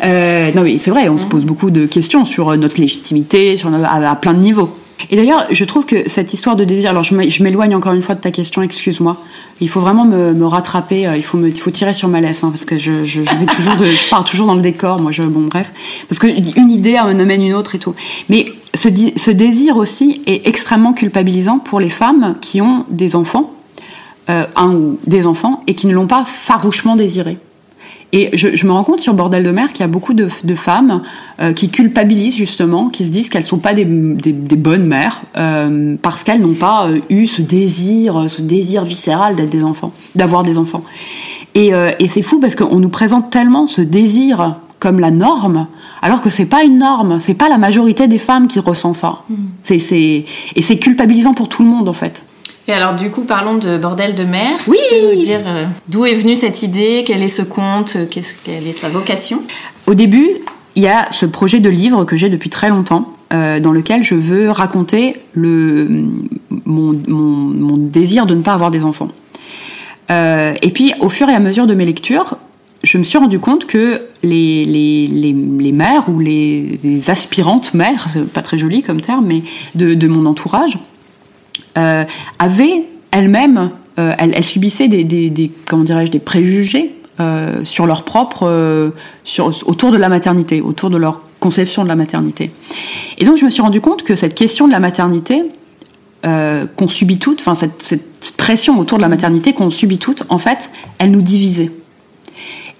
Euh, 0.04 0.50
non 0.54 0.62
mais 0.62 0.78
c'est 0.78 0.90
vrai 0.90 1.08
on 1.08 1.18
se 1.18 1.26
pose 1.26 1.44
beaucoup 1.44 1.70
de 1.70 1.86
questions 1.86 2.24
sur 2.24 2.50
euh, 2.50 2.56
notre 2.56 2.80
légitimité 2.80 3.56
sur 3.56 3.72
à 3.72 4.16
plein 4.16 4.34
de 4.34 4.40
niveaux 4.40 4.76
et 5.10 5.16
d'ailleurs, 5.16 5.46
je 5.50 5.64
trouve 5.64 5.84
que 5.86 6.08
cette 6.08 6.34
histoire 6.34 6.56
de 6.56 6.64
désir, 6.64 6.90
alors 6.90 7.02
je 7.04 7.14
m'é- 7.14 7.30
je 7.30 7.42
m'éloigne 7.42 7.74
encore 7.74 7.92
une 7.92 8.02
fois 8.02 8.14
de 8.14 8.20
ta 8.20 8.30
question, 8.30 8.62
excuse-moi. 8.62 9.16
Il 9.60 9.68
faut 9.68 9.80
vraiment 9.80 10.04
me, 10.04 10.44
rattraper, 10.46 11.06
euh, 11.06 11.16
il 11.16 11.22
faut, 11.22 11.38
me, 11.38 11.48
il 11.48 11.56
faut 11.58 11.70
tirer 11.70 11.94
sur 11.94 12.08
ma 12.08 12.20
laisse, 12.20 12.42
hein, 12.44 12.50
parce 12.50 12.64
que 12.64 12.78
je, 12.78 13.04
je, 13.04 13.20
vais 13.20 13.46
toujours 13.46 13.76
de, 13.76 13.86
pars 14.10 14.24
toujours 14.24 14.46
dans 14.46 14.54
le 14.54 14.62
décor, 14.62 15.00
moi, 15.00 15.12
je, 15.12 15.22
bon, 15.22 15.46
bref. 15.48 15.70
Parce 16.08 16.18
que 16.18 16.26
une 16.26 16.70
idée 16.70 16.96
amène 16.96 17.42
une 17.42 17.54
autre 17.54 17.74
et 17.74 17.78
tout. 17.78 17.94
Mais 18.28 18.44
ce, 18.74 18.88
ce 19.16 19.30
désir 19.30 19.76
aussi 19.76 20.22
est 20.26 20.46
extrêmement 20.46 20.92
culpabilisant 20.92 21.58
pour 21.58 21.80
les 21.80 21.90
femmes 21.90 22.36
qui 22.40 22.60
ont 22.60 22.84
des 22.90 23.14
enfants, 23.16 23.52
euh, 24.30 24.46
un 24.56 24.72
ou 24.74 24.98
des 25.06 25.26
enfants, 25.26 25.62
et 25.66 25.74
qui 25.74 25.86
ne 25.86 25.94
l'ont 25.94 26.06
pas 26.06 26.24
farouchement 26.24 26.96
désiré. 26.96 27.38
Et 28.14 28.30
je, 28.36 28.54
je, 28.54 28.66
me 28.66 28.72
rends 28.72 28.84
compte 28.84 29.00
sur 29.00 29.14
Bordel 29.14 29.42
de 29.42 29.50
mer 29.50 29.72
qu'il 29.72 29.80
y 29.80 29.84
a 29.84 29.88
beaucoup 29.88 30.12
de, 30.12 30.28
de 30.44 30.54
femmes 30.54 31.02
euh, 31.40 31.54
qui 31.54 31.70
culpabilisent 31.70 32.36
justement, 32.36 32.90
qui 32.90 33.04
se 33.04 33.10
disent 33.10 33.30
qu'elles 33.30 33.46
sont 33.46 33.58
pas 33.58 33.72
des, 33.72 33.86
des, 33.86 34.32
des 34.32 34.56
bonnes 34.56 34.84
mères 34.84 35.22
euh, 35.38 35.96
parce 36.00 36.22
qu'elles 36.22 36.42
n'ont 36.42 36.52
pas 36.52 36.88
euh, 36.88 36.98
eu 37.08 37.26
ce 37.26 37.40
désir, 37.40 38.26
ce 38.28 38.42
désir 38.42 38.84
viscéral 38.84 39.34
d'être 39.34 39.48
des 39.48 39.64
enfants, 39.64 39.92
d'avoir 40.14 40.42
des 40.42 40.58
enfants. 40.58 40.84
Et, 41.54 41.72
euh, 41.74 41.90
et 41.98 42.08
c'est 42.08 42.22
fou 42.22 42.38
parce 42.38 42.54
qu'on 42.54 42.80
nous 42.80 42.90
présente 42.90 43.30
tellement 43.30 43.66
ce 43.66 43.80
désir 43.80 44.56
comme 44.78 44.98
la 44.98 45.10
norme, 45.10 45.68
alors 46.02 46.20
que 46.20 46.28
c'est 46.28 46.46
pas 46.46 46.64
une 46.64 46.78
norme, 46.78 47.20
c'est 47.20 47.34
pas 47.34 47.48
la 47.48 47.56
majorité 47.56 48.08
des 48.08 48.18
femmes 48.18 48.48
qui 48.48 48.58
ressent 48.58 48.92
ça. 48.92 49.20
Mmh. 49.30 49.34
C'est, 49.62 49.76
et 50.56 50.62
c'est 50.62 50.76
culpabilisant 50.76 51.34
pour 51.34 51.48
tout 51.48 51.62
le 51.62 51.68
monde 51.68 51.88
en 51.88 51.92
fait. 51.92 52.24
Et 52.68 52.72
alors 52.72 52.94
du 52.94 53.10
coup, 53.10 53.22
parlons 53.22 53.56
de 53.56 53.76
Bordel 53.76 54.14
de 54.14 54.24
mer. 54.24 54.52
Oui. 54.68 54.78
Tu 54.88 54.94
peux 54.94 55.14
nous 55.14 55.20
dire 55.20 55.40
euh, 55.46 55.66
d'où 55.88 56.06
est 56.06 56.14
venue 56.14 56.36
cette 56.36 56.62
idée, 56.62 57.02
quel 57.06 57.22
est 57.22 57.28
ce 57.28 57.42
conte, 57.42 57.96
qu'est-ce, 58.10 58.34
quelle 58.44 58.66
est 58.66 58.78
sa 58.78 58.88
vocation? 58.88 59.42
Au 59.86 59.94
début, 59.94 60.28
il 60.76 60.82
y 60.82 60.88
a 60.88 61.08
ce 61.10 61.26
projet 61.26 61.60
de 61.60 61.68
livre 61.68 62.04
que 62.04 62.16
j'ai 62.16 62.28
depuis 62.28 62.50
très 62.50 62.70
longtemps, 62.70 63.12
euh, 63.32 63.60
dans 63.60 63.72
lequel 63.72 64.02
je 64.02 64.14
veux 64.14 64.50
raconter 64.50 65.16
le, 65.32 65.88
mon, 66.64 66.98
mon, 67.08 67.18
mon, 67.18 67.76
désir 67.76 68.26
de 68.26 68.34
ne 68.34 68.42
pas 68.42 68.54
avoir 68.54 68.70
des 68.70 68.84
enfants. 68.84 69.08
Euh, 70.10 70.54
et 70.62 70.70
puis, 70.70 70.92
au 71.00 71.08
fur 71.08 71.28
et 71.28 71.34
à 71.34 71.40
mesure 71.40 71.66
de 71.66 71.74
mes 71.74 71.84
lectures, 71.84 72.36
je 72.84 72.98
me 72.98 73.04
suis 73.04 73.18
rendu 73.18 73.38
compte 73.38 73.66
que 73.66 74.02
les, 74.22 74.64
les, 74.64 75.06
les, 75.06 75.32
les 75.32 75.72
mères 75.72 76.08
ou 76.08 76.18
les, 76.18 76.78
les 76.82 77.10
aspirantes 77.10 77.74
mères, 77.74 78.06
c'est 78.08 78.26
pas 78.26 78.42
très 78.42 78.58
joli 78.58 78.82
comme 78.82 79.00
terme, 79.00 79.24
mais 79.26 79.38
de, 79.74 79.94
de 79.94 80.08
mon 80.08 80.26
entourage, 80.26 80.78
euh, 81.78 82.04
avaient 82.38 82.84
elles-mêmes, 83.12 83.70
euh, 83.98 84.14
elles, 84.18 84.42
subissaient 84.44 84.88
des, 84.88 85.52
comment 85.68 85.84
dirais-je, 85.84 86.10
des 86.10 86.18
préjugés 86.18 86.94
euh, 87.20 87.62
sur 87.64 87.86
leur 87.86 88.04
propre, 88.04 88.48
euh, 88.48 88.90
sur, 89.22 89.46
autour 89.68 89.92
de 89.92 89.98
la 89.98 90.08
maternité, 90.08 90.60
autour 90.60 90.90
de 90.90 90.96
leur 90.96 91.20
conception 91.38 91.84
de 91.84 91.88
la 91.88 91.96
maternité. 91.96 92.50
Et 93.18 93.24
donc 93.24 93.36
je 93.36 93.44
me 93.44 93.50
suis 93.50 93.62
rendu 93.62 93.80
compte 93.80 94.02
que 94.02 94.14
cette 94.14 94.34
question 94.34 94.66
de 94.66 94.72
la 94.72 94.80
maternité 94.80 95.42
qu'on 96.22 96.86
subit 96.86 97.18
toutes, 97.18 97.40
enfin 97.40 97.56
cette, 97.56 97.82
cette, 97.82 98.36
pression 98.36 98.78
autour 98.78 98.98
de 98.98 99.02
la 99.02 99.08
maternité 99.08 99.52
qu'on 99.52 99.70
subit 99.70 99.98
toutes, 99.98 100.22
en 100.28 100.38
fait, 100.38 100.70
elle 100.98 101.10
nous 101.10 101.20
divisait 101.20 101.70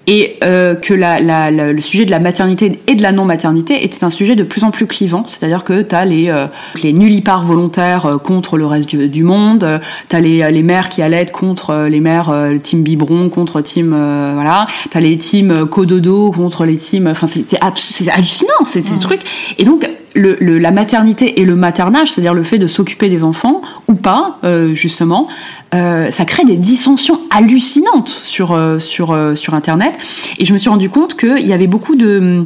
et 0.05 0.37
euh, 0.43 0.75
que 0.75 0.93
la, 0.93 1.19
la, 1.19 1.49
la, 1.49 1.71
le 1.71 1.81
sujet 1.81 2.05
de 2.05 2.11
la 2.11 2.19
maternité 2.19 2.79
et 2.87 2.95
de 2.95 3.01
la 3.01 3.11
non-maternité 3.11 3.85
était 3.85 4.03
un 4.03 4.09
sujet 4.09 4.35
de 4.35 4.43
plus 4.43 4.63
en 4.63 4.71
plus 4.71 4.85
clivant. 4.85 5.23
C'est-à-dire 5.25 5.63
que 5.63 5.81
tu 5.81 5.95
as 5.95 6.05
les, 6.05 6.29
euh, 6.29 6.47
les 6.83 6.91
nullipares 6.91 7.45
volontaires 7.45 8.05
euh, 8.05 8.17
contre 8.17 8.57
le 8.57 8.65
reste 8.65 8.89
du, 8.89 9.07
du 9.07 9.23
monde, 9.23 9.63
euh, 9.63 9.79
tu 10.09 10.15
as 10.15 10.19
les, 10.19 10.51
les 10.51 10.63
mères 10.63 10.89
qui 10.89 11.01
allaitent 11.01 11.31
contre 11.31 11.87
les 11.89 11.99
mères 12.01 12.29
euh, 12.29 12.57
team 12.57 12.83
biberon, 12.83 13.29
contre 13.29 13.61
team... 13.61 13.93
Euh, 13.95 14.31
voilà, 14.35 14.67
tu 14.91 14.97
as 14.97 15.01
les 15.01 15.17
teams 15.17 15.65
cododo 15.67 16.31
contre 16.31 16.65
les 16.65 16.77
teams... 16.77 17.07
Enfin, 17.07 17.27
c'est 17.27 17.57
hallucinant, 18.09 18.65
c'est 18.65 18.83
ces 18.83 18.99
trucs. 18.99 19.21
Et 19.57 19.63
donc, 19.63 19.89
le, 20.15 20.37
le, 20.39 20.59
la 20.59 20.71
maternité 20.71 21.41
et 21.41 21.45
le 21.45 21.55
maternage, 21.55 22.11
c'est-à-dire 22.11 22.33
le 22.33 22.43
fait 22.43 22.59
de 22.59 22.67
s'occuper 22.67 23.09
des 23.09 23.23
enfants 23.23 23.61
ou 23.87 23.95
pas, 23.95 24.37
euh, 24.43 24.75
justement, 24.75 25.27
euh, 25.73 26.11
ça 26.11 26.25
crée 26.25 26.45
des 26.45 26.57
dissensions 26.57 27.19
hallucinantes 27.29 28.09
sur 28.09 28.51
euh, 28.51 28.79
sur 28.79 29.11
euh, 29.11 29.35
sur 29.35 29.53
Internet. 29.53 29.97
Et 30.37 30.45
je 30.45 30.53
me 30.53 30.57
suis 30.57 30.69
rendu 30.69 30.89
compte 30.89 31.15
qu'il 31.15 31.45
y 31.45 31.53
avait 31.53 31.67
beaucoup 31.67 31.95
de 31.95 32.45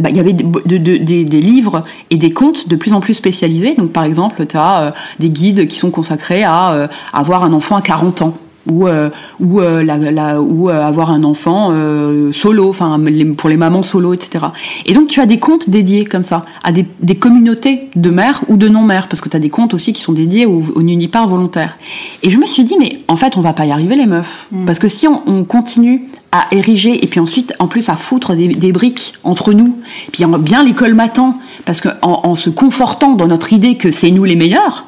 bah, 0.00 0.10
il 0.10 0.16
y 0.16 0.20
avait 0.20 0.32
de, 0.32 0.42
de, 0.42 0.78
de, 0.78 0.96
des, 0.96 1.40
livres 1.40 1.82
et 2.10 2.16
des 2.16 2.32
contes 2.32 2.68
de 2.68 2.74
plus 2.74 2.92
en 2.92 2.98
plus 2.98 3.14
spécialisés. 3.14 3.76
Donc, 3.76 3.92
par 3.92 4.02
exemple, 4.02 4.44
tu 4.44 4.56
as 4.56 4.92
des 5.20 5.30
guides 5.30 5.68
qui 5.68 5.76
sont 5.76 5.92
consacrés 5.92 6.42
à 6.42 6.88
avoir 7.12 7.44
un 7.44 7.52
enfant 7.52 7.76
à 7.76 7.80
40 7.80 8.22
ans 8.22 8.36
ou 8.68 8.86
euh, 8.86 9.08
ou 9.38 9.60
euh, 9.60 9.82
la, 9.82 9.96
la, 9.96 10.40
ou 10.40 10.68
euh, 10.68 10.86
avoir 10.86 11.10
un 11.10 11.24
enfant 11.24 11.70
euh, 11.72 12.30
solo 12.32 12.68
enfin 12.68 13.00
pour 13.36 13.48
les 13.48 13.56
mamans 13.56 13.82
solo 13.82 14.12
etc 14.12 14.46
et 14.84 14.92
donc 14.92 15.08
tu 15.08 15.20
as 15.20 15.26
des 15.26 15.38
comptes 15.38 15.70
dédiés 15.70 16.04
comme 16.04 16.24
ça 16.24 16.44
à 16.62 16.72
des, 16.72 16.84
des 17.00 17.16
communautés 17.16 17.88
de 17.96 18.10
mères 18.10 18.44
ou 18.48 18.56
de 18.56 18.68
non 18.68 18.82
mères 18.82 19.08
parce 19.08 19.20
que 19.20 19.28
tu 19.28 19.36
as 19.36 19.40
des 19.40 19.48
comptes 19.50 19.72
aussi 19.72 19.92
qui 19.92 20.02
sont 20.02 20.12
dédiés 20.12 20.46
aux, 20.46 20.62
aux 20.74 21.26
volontaires 21.26 21.78
et 22.22 22.30
je 22.30 22.36
me 22.36 22.46
suis 22.46 22.64
dit 22.64 22.76
mais 22.78 22.98
en 23.08 23.16
fait 23.16 23.36
on 23.36 23.40
va 23.40 23.52
pas 23.52 23.64
y 23.64 23.72
arriver 23.72 23.96
les 23.96 24.06
meufs. 24.06 24.46
Mmh. 24.52 24.66
parce 24.66 24.78
que 24.78 24.88
si 24.88 25.08
on, 25.08 25.22
on, 25.26 25.44
continue 25.44 26.08
à 26.32 26.46
ériger 26.52 27.02
et 27.02 27.06
puis 27.08 27.18
ensuite 27.18 27.54
en 27.58 27.66
plus 27.66 27.88
à 27.88 27.96
foutre 27.96 28.34
des, 28.34 28.48
des 28.48 28.72
briques 28.72 29.14
entre 29.24 29.52
nous 29.52 29.78
puis 30.12 30.24
en 30.24 30.38
bien 30.38 30.62
les 30.62 30.72
colmatant 30.72 31.38
parce 31.64 31.80
que 31.80 31.88
en, 32.02 32.20
en 32.24 32.34
se 32.34 32.50
confortant 32.50 33.14
dans 33.14 33.26
notre 33.26 33.52
idée 33.52 33.76
que 33.76 33.90
c'est 33.90 34.10
nous 34.10 34.24
les 34.24 34.36
meilleurs 34.36 34.86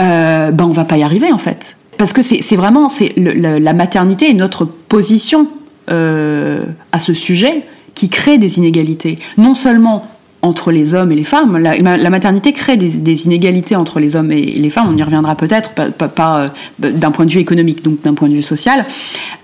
euh, 0.00 0.52
ben 0.52 0.64
on 0.64 0.72
va 0.72 0.84
pas 0.84 0.96
y 0.96 1.02
arriver 1.02 1.32
en 1.32 1.38
fait 1.38 1.77
parce 1.98 2.12
que 2.12 2.22
c'est 2.22 2.56
vraiment 2.56 2.88
c'est 2.88 3.12
la 3.16 3.72
maternité 3.72 4.30
et 4.30 4.34
notre 4.34 4.64
position 4.64 5.48
euh, 5.90 6.64
à 6.92 7.00
ce 7.00 7.14
sujet 7.14 7.64
qui 7.94 8.08
crée 8.08 8.38
des 8.38 8.58
inégalités, 8.58 9.18
non 9.36 9.54
seulement 9.54 10.06
entre 10.42 10.70
les 10.70 10.94
hommes 10.94 11.10
et 11.10 11.16
les 11.16 11.24
femmes. 11.24 11.56
La, 11.58 12.10
maternité 12.10 12.52
crée 12.52 12.76
des, 12.76 13.24
inégalités 13.24 13.74
entre 13.74 13.98
les 13.98 14.14
hommes 14.14 14.30
et 14.30 14.40
les 14.40 14.70
femmes. 14.70 14.86
On 14.92 14.96
y 14.96 15.02
reviendra 15.02 15.34
peut-être, 15.34 15.72
pas 15.92 16.38
euh, 16.38 16.48
d'un 16.78 17.10
point 17.10 17.26
de 17.26 17.32
vue 17.32 17.40
économique, 17.40 17.82
donc 17.82 18.02
d'un 18.02 18.14
point 18.14 18.28
de 18.28 18.34
vue 18.34 18.42
social, 18.42 18.84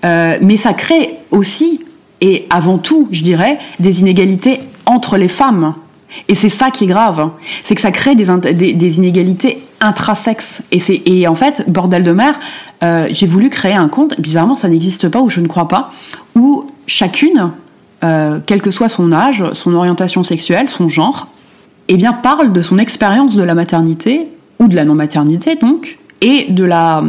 euh, 0.05 0.38
mais 0.40 0.57
ça 0.57 0.72
crée 0.72 1.18
aussi 1.32 1.80
et 2.20 2.46
avant 2.48 2.78
tout, 2.78 3.09
je 3.11 3.22
dirais, 3.22 3.59
des 3.80 4.00
inégalités 4.00 4.61
entre 4.86 5.16
les 5.16 5.28
femmes. 5.28 5.74
Et 6.28 6.34
c'est 6.34 6.48
ça 6.48 6.70
qui 6.70 6.84
est 6.84 6.88
grave, 6.88 7.30
c'est 7.62 7.74
que 7.74 7.80
ça 7.80 7.90
crée 7.90 8.14
des, 8.14 8.96
inégalités 8.98 9.62
intrasexes. 9.80 10.62
Et, 10.72 10.80
et 11.20 11.28
en 11.28 11.34
fait, 11.34 11.64
bordel 11.68 12.02
de 12.02 12.12
mer, 12.12 12.38
euh, 12.82 13.08
j'ai 13.10 13.26
voulu 13.26 13.50
créer 13.50 13.74
un 13.74 13.88
compte, 13.88 14.20
bizarrement 14.20 14.54
ça 14.54 14.68
n'existe 14.68 15.08
pas 15.08 15.20
ou 15.20 15.30
je 15.30 15.40
ne 15.40 15.46
crois 15.46 15.68
pas, 15.68 15.90
où 16.34 16.66
chacune, 16.86 17.52
euh, 18.02 18.40
quel 18.44 18.60
que 18.60 18.70
soit 18.70 18.88
son 18.88 19.12
âge, 19.12 19.44
son 19.52 19.74
orientation 19.74 20.22
sexuelle, 20.22 20.68
son 20.68 20.88
genre, 20.88 21.28
eh 21.88 21.96
bien 21.96 22.12
parle 22.12 22.52
de 22.52 22.60
son 22.60 22.78
expérience 22.78 23.36
de 23.36 23.42
la 23.42 23.54
maternité 23.54 24.28
ou 24.58 24.68
de 24.68 24.76
la 24.76 24.84
non-maternité 24.84 25.56
donc, 25.56 25.98
et 26.20 26.46
de, 26.50 26.64
la, 26.64 27.02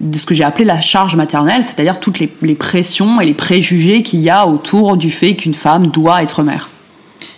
de 0.00 0.18
ce 0.18 0.26
que 0.26 0.34
j'ai 0.34 0.44
appelé 0.44 0.64
la 0.64 0.80
charge 0.80 1.14
maternelle, 1.14 1.64
c'est-à-dire 1.64 2.00
toutes 2.00 2.18
les 2.18 2.54
pressions 2.54 3.20
et 3.20 3.26
les 3.26 3.34
préjugés 3.34 4.02
qu'il 4.02 4.20
y 4.20 4.30
a 4.30 4.46
autour 4.46 4.96
du 4.96 5.10
fait 5.10 5.34
qu'une 5.34 5.54
femme 5.54 5.88
doit 5.88 6.22
être 6.22 6.42
mère. 6.42 6.68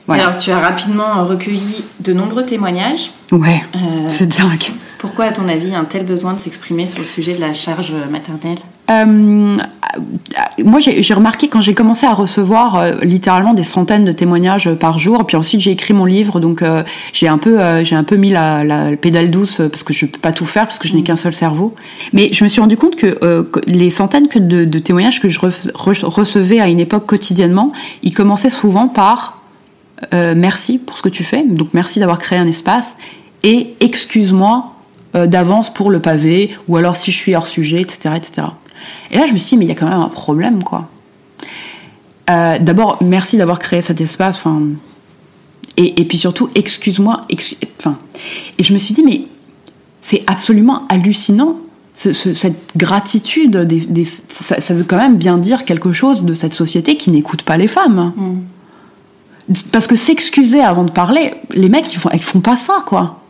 Voilà. 0.09 0.25
Alors, 0.25 0.37
tu 0.39 0.51
as 0.51 0.59
rapidement 0.59 1.23
recueilli 1.25 1.85
de 2.01 2.15
nombreux 2.15 2.45
témoignages. 2.45 3.11
Ouais, 3.31 3.63
euh, 3.77 4.09
c'est 4.09 4.27
dingue. 4.27 4.73
Pourquoi, 4.99 5.27
à 5.27 5.33
ton 5.33 5.47
avis, 5.49 5.75
un 5.75 5.85
tel 5.85 6.05
besoin 6.05 6.33
de 6.33 6.41
s'exprimer 6.41 6.87
sur 6.87 7.01
le 7.01 7.05
sujet 7.05 7.35
de 7.35 7.41
la 7.41 7.53
charge 7.53 7.93
maternelle? 8.11 8.59
Euh, 8.91 9.59
Moi, 10.65 10.81
j'ai 10.81 11.15
remarqué 11.15 11.49
quand 11.49 11.61
j'ai 11.61 11.75
commencé 11.75 12.07
à 12.07 12.15
recevoir 12.15 12.77
euh, 12.77 12.93
littéralement 13.03 13.53
des 13.53 13.63
centaines 13.63 14.05
de 14.05 14.13
témoignages 14.13 14.73
par 14.75 14.99
jour, 14.99 15.27
puis 15.27 15.37
ensuite 15.37 15.61
j'ai 15.61 15.73
écrit 15.73 15.93
mon 15.93 16.07
livre, 16.07 16.41
donc 16.41 16.63
euh, 16.63 16.83
j'ai 17.13 17.29
un 17.29 17.39
peu, 17.39 17.59
j'ai 17.85 17.97
un 17.97 18.05
peu 18.05 18.17
mis 18.17 18.31
la, 18.31 18.65
la, 18.65 18.97
pédale 18.97 19.31
douce 19.31 19.61
parce 19.71 19.83
que 19.83 19.93
je 19.93 20.07
peux 20.07 20.19
pas 20.19 20.33
tout 20.33 20.47
faire 20.47 20.65
parce 20.65 20.79
que 20.79 20.89
je 20.89 20.97
n'ai 20.97 21.03
qu'un 21.03 21.17
seul 21.17 21.35
cerveau. 21.35 21.75
Mais 22.13 22.31
je 22.33 22.43
me 22.45 22.49
suis 22.49 22.61
rendu 22.61 22.77
compte 22.77 22.97
que, 22.97 23.43
que 23.43 23.61
les 23.67 23.91
centaines 23.91 24.29
que 24.29 24.39
de, 24.39 24.65
de, 24.65 24.79
témoignages 24.79 25.21
que 25.21 25.29
je 25.29 25.39
recevais 25.39 26.61
à 26.61 26.69
une 26.69 26.81
époque 26.81 27.07
quotidiennement, 27.07 27.73
ils 28.03 28.15
commençaient 28.15 28.51
souvent 28.51 28.89
par 28.89 29.38
euh, 30.15 30.35
merci 30.37 30.79
pour 30.79 30.97
ce 30.97 31.03
que 31.03 31.09
tu 31.09 31.25
fais, 31.25 31.43
donc 31.43 31.69
merci 31.73 31.99
d'avoir 31.99 32.19
créé 32.19 32.39
un 32.39 32.47
espace, 32.47 32.95
et 33.43 33.75
excuse-moi 33.81 34.73
euh, 35.15 35.27
d'avance 35.27 35.73
pour 35.73 35.91
le 35.91 36.01
pavé, 36.01 36.51
ou 36.69 36.77
alors 36.77 36.95
si 36.95 37.11
je 37.11 37.17
suis 37.17 37.35
hors 37.35 37.47
sujet, 37.47 37.81
etc., 37.81 38.11
etc. 38.17 38.49
Et 39.11 39.19
là, 39.19 39.27
je 39.27 39.33
me 39.33 39.39
suis 39.39 39.51
dit, 39.51 39.57
mais 39.57 39.65
il 39.65 39.69
y 39.69 39.73
a 39.73 39.75
quand 39.75 39.89
même 39.89 40.01
un 40.01 40.09
problème, 40.09 40.63
quoi. 40.63 40.89
Euh, 42.31 42.59
D'abord, 42.61 42.99
merci 43.03 43.37
d'avoir 43.37 43.59
créé 43.59 43.81
cet 43.81 44.01
espace, 44.01 44.43
et, 45.77 46.01
et, 46.01 46.05
puis 46.05 46.19
surtout, 46.19 46.49
excuse-moi, 46.55 47.23
et 47.29 48.63
je 48.63 48.73
me 48.73 48.79
suis 48.79 48.95
dit, 48.95 49.03
mais 49.03 49.23
c'est 50.01 50.23
absolument 50.27 50.87
hallucinant. 50.89 51.57
Ce, 51.95 52.13
ce, 52.13 52.33
cette 52.33 52.77
gratitude, 52.77 53.67
ça, 54.29 54.75
veut 54.75 54.85
quand 54.85 54.99
même 54.99 55.17
bien 55.17 55.37
dire 55.37 55.65
quelque 55.65 55.93
chose 55.93 56.23
de 56.23 56.33
cette 56.33 56.55
société 56.55 56.97
qui 56.97 57.11
n'écoute 57.11 57.43
pas 57.43 57.57
les 57.57 57.67
femmes. 57.67 58.13
Mm 58.17 58.39
parce 59.73 59.87
que 59.87 59.97
s'excuser 59.97 60.61
avant 60.61 60.85
de 60.85 60.91
parler, 60.91 61.33
les 61.51 61.69
mecs 61.69 61.93
ils 61.93 61.99
font, 61.99 62.11
ils 62.13 62.23
font 62.23 62.41
pas 62.41 62.57
ça 62.57 62.83
quoi. 62.87 63.23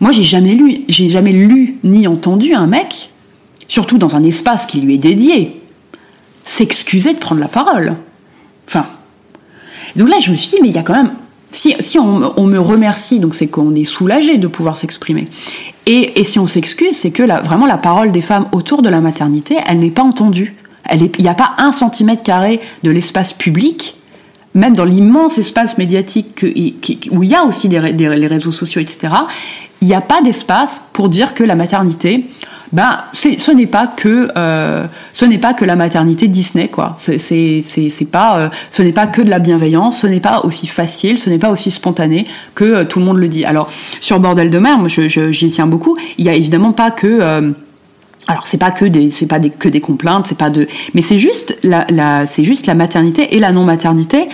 Moi 0.00 0.12
j'ai 0.12 0.24
jamais 0.24 0.54
lu, 0.54 0.78
j'ai 0.88 1.08
jamais 1.08 1.32
lu 1.32 1.78
ni 1.84 2.06
entendu 2.06 2.54
un 2.54 2.66
mec, 2.66 3.10
surtout 3.68 3.98
dans 3.98 4.16
un 4.16 4.24
espace 4.24 4.66
qui 4.66 4.80
lui 4.80 4.94
est 4.94 4.98
dédié, 4.98 5.60
s'excuser 6.42 7.12
de 7.12 7.18
prendre 7.18 7.40
la 7.40 7.48
parole. 7.48 7.96
Enfin, 8.66 8.86
donc 9.96 10.08
là 10.08 10.16
je 10.20 10.30
me 10.30 10.36
suis 10.36 10.50
dit 10.50 10.58
mais 10.62 10.68
il 10.68 10.74
y 10.74 10.78
a 10.78 10.82
quand 10.82 10.94
même, 10.94 11.12
si, 11.50 11.74
si 11.80 11.98
on, 11.98 12.46
me 12.46 12.58
remercie 12.58 13.20
donc 13.20 13.34
c'est 13.34 13.46
qu'on 13.46 13.74
est 13.74 13.84
soulagé 13.84 14.38
de 14.38 14.48
pouvoir 14.48 14.76
s'exprimer. 14.76 15.28
Et, 15.86 16.20
et, 16.20 16.24
si 16.24 16.38
on 16.38 16.46
s'excuse, 16.46 16.96
c'est 16.96 17.10
que 17.10 17.22
la, 17.22 17.40
vraiment 17.40 17.66
la 17.66 17.78
parole 17.78 18.12
des 18.12 18.20
femmes 18.20 18.46
autour 18.52 18.82
de 18.82 18.88
la 18.88 19.00
maternité, 19.00 19.56
elle 19.66 19.80
n'est 19.80 19.90
pas 19.90 20.02
entendue. 20.02 20.54
Il 20.92 21.10
n'y 21.18 21.28
a 21.28 21.34
pas 21.34 21.52
un 21.58 21.72
centimètre 21.72 22.22
carré 22.22 22.60
de 22.82 22.90
l'espace 22.90 23.32
public 23.32 23.99
même 24.54 24.74
dans 24.74 24.84
l'immense 24.84 25.38
espace 25.38 25.78
médiatique 25.78 26.34
que, 26.34 26.46
où 27.10 27.22
il 27.22 27.28
y 27.28 27.34
a 27.34 27.44
aussi 27.44 27.68
des, 27.68 27.80
les 27.92 28.26
réseaux 28.26 28.50
sociaux, 28.50 28.80
etc., 28.80 29.08
il 29.80 29.88
n'y 29.88 29.94
a 29.94 30.00
pas 30.00 30.20
d'espace 30.22 30.82
pour 30.92 31.08
dire 31.08 31.34
que 31.34 31.42
la 31.42 31.54
maternité, 31.54 32.26
ben 32.72 32.98
ce 33.12 33.50
n'est 33.50 33.66
pas 33.66 33.86
que 33.88 34.30
euh, 34.36 34.86
ce 35.12 35.24
n'est 35.24 35.38
pas 35.38 35.54
que 35.54 35.64
la 35.64 35.74
maternité 35.74 36.28
Disney 36.28 36.68
quoi. 36.68 36.94
C'est 36.98 37.18
pas 38.10 38.38
euh, 38.38 38.48
ce 38.70 38.82
n'est 38.82 38.92
pas 38.92 39.06
que 39.06 39.22
de 39.22 39.30
la 39.30 39.40
bienveillance, 39.40 40.00
ce 40.00 40.06
n'est 40.06 40.20
pas 40.20 40.40
aussi 40.44 40.66
facile, 40.66 41.18
ce 41.18 41.30
n'est 41.30 41.38
pas 41.38 41.50
aussi 41.50 41.70
spontané 41.70 42.26
que 42.54 42.64
euh, 42.64 42.84
tout 42.84 43.00
le 43.00 43.06
monde 43.06 43.18
le 43.18 43.28
dit. 43.28 43.44
Alors 43.44 43.70
sur 44.00 44.20
bordel 44.20 44.50
de 44.50 44.58
mer, 44.58 44.78
moi 44.78 44.88
j'y 44.88 45.46
tiens 45.48 45.66
beaucoup. 45.66 45.96
Il 46.18 46.26
y 46.26 46.28
a 46.28 46.34
évidemment 46.34 46.72
pas 46.72 46.90
que 46.90 47.52
alors 48.26 48.46
c'est 48.46 48.58
pas 48.58 48.70
que 48.70 48.84
des 48.84 49.10
c'est 49.10 49.26
pas 49.26 49.38
des, 49.38 49.50
que 49.50 49.68
des 49.68 49.80
complaintes, 49.80 50.26
c'est 50.28 50.38
pas 50.38 50.50
de 50.50 50.68
mais 50.94 51.02
c'est 51.02 51.18
juste 51.18 51.58
la, 51.62 51.86
la 51.88 52.26
c'est 52.26 52.44
juste 52.44 52.66
la 52.66 52.74
maternité 52.74 53.34
et 53.34 53.38
la 53.38 53.50
non 53.50 53.64
maternité 53.64 54.28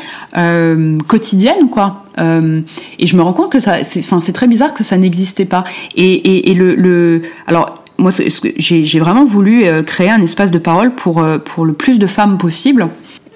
quotidienne 1.06 1.70
quoi. 1.70 2.04
et 2.18 3.06
je 3.06 3.16
me 3.16 3.22
rends 3.22 3.32
compte 3.32 3.50
que 3.50 3.60
ça 3.60 3.84
c'est 3.84 4.00
enfin 4.00 4.20
c'est 4.20 4.32
très 4.32 4.48
bizarre 4.48 4.74
que 4.74 4.84
ça 4.84 4.98
n'existait 4.98 5.46
pas. 5.46 5.64
Et, 5.96 6.12
et, 6.12 6.50
et 6.50 6.54
le, 6.54 6.74
le 6.74 7.22
alors 7.46 7.82
moi, 7.98 8.10
j'ai 8.58 8.98
vraiment 8.98 9.24
voulu 9.24 9.64
euh, 9.64 9.82
créer 9.82 10.10
un 10.10 10.20
espace 10.20 10.50
de 10.50 10.58
parole 10.58 10.92
pour, 10.92 11.22
euh, 11.22 11.38
pour 11.38 11.64
le 11.64 11.72
plus 11.72 11.98
de 11.98 12.06
femmes 12.06 12.38
possible 12.38 12.88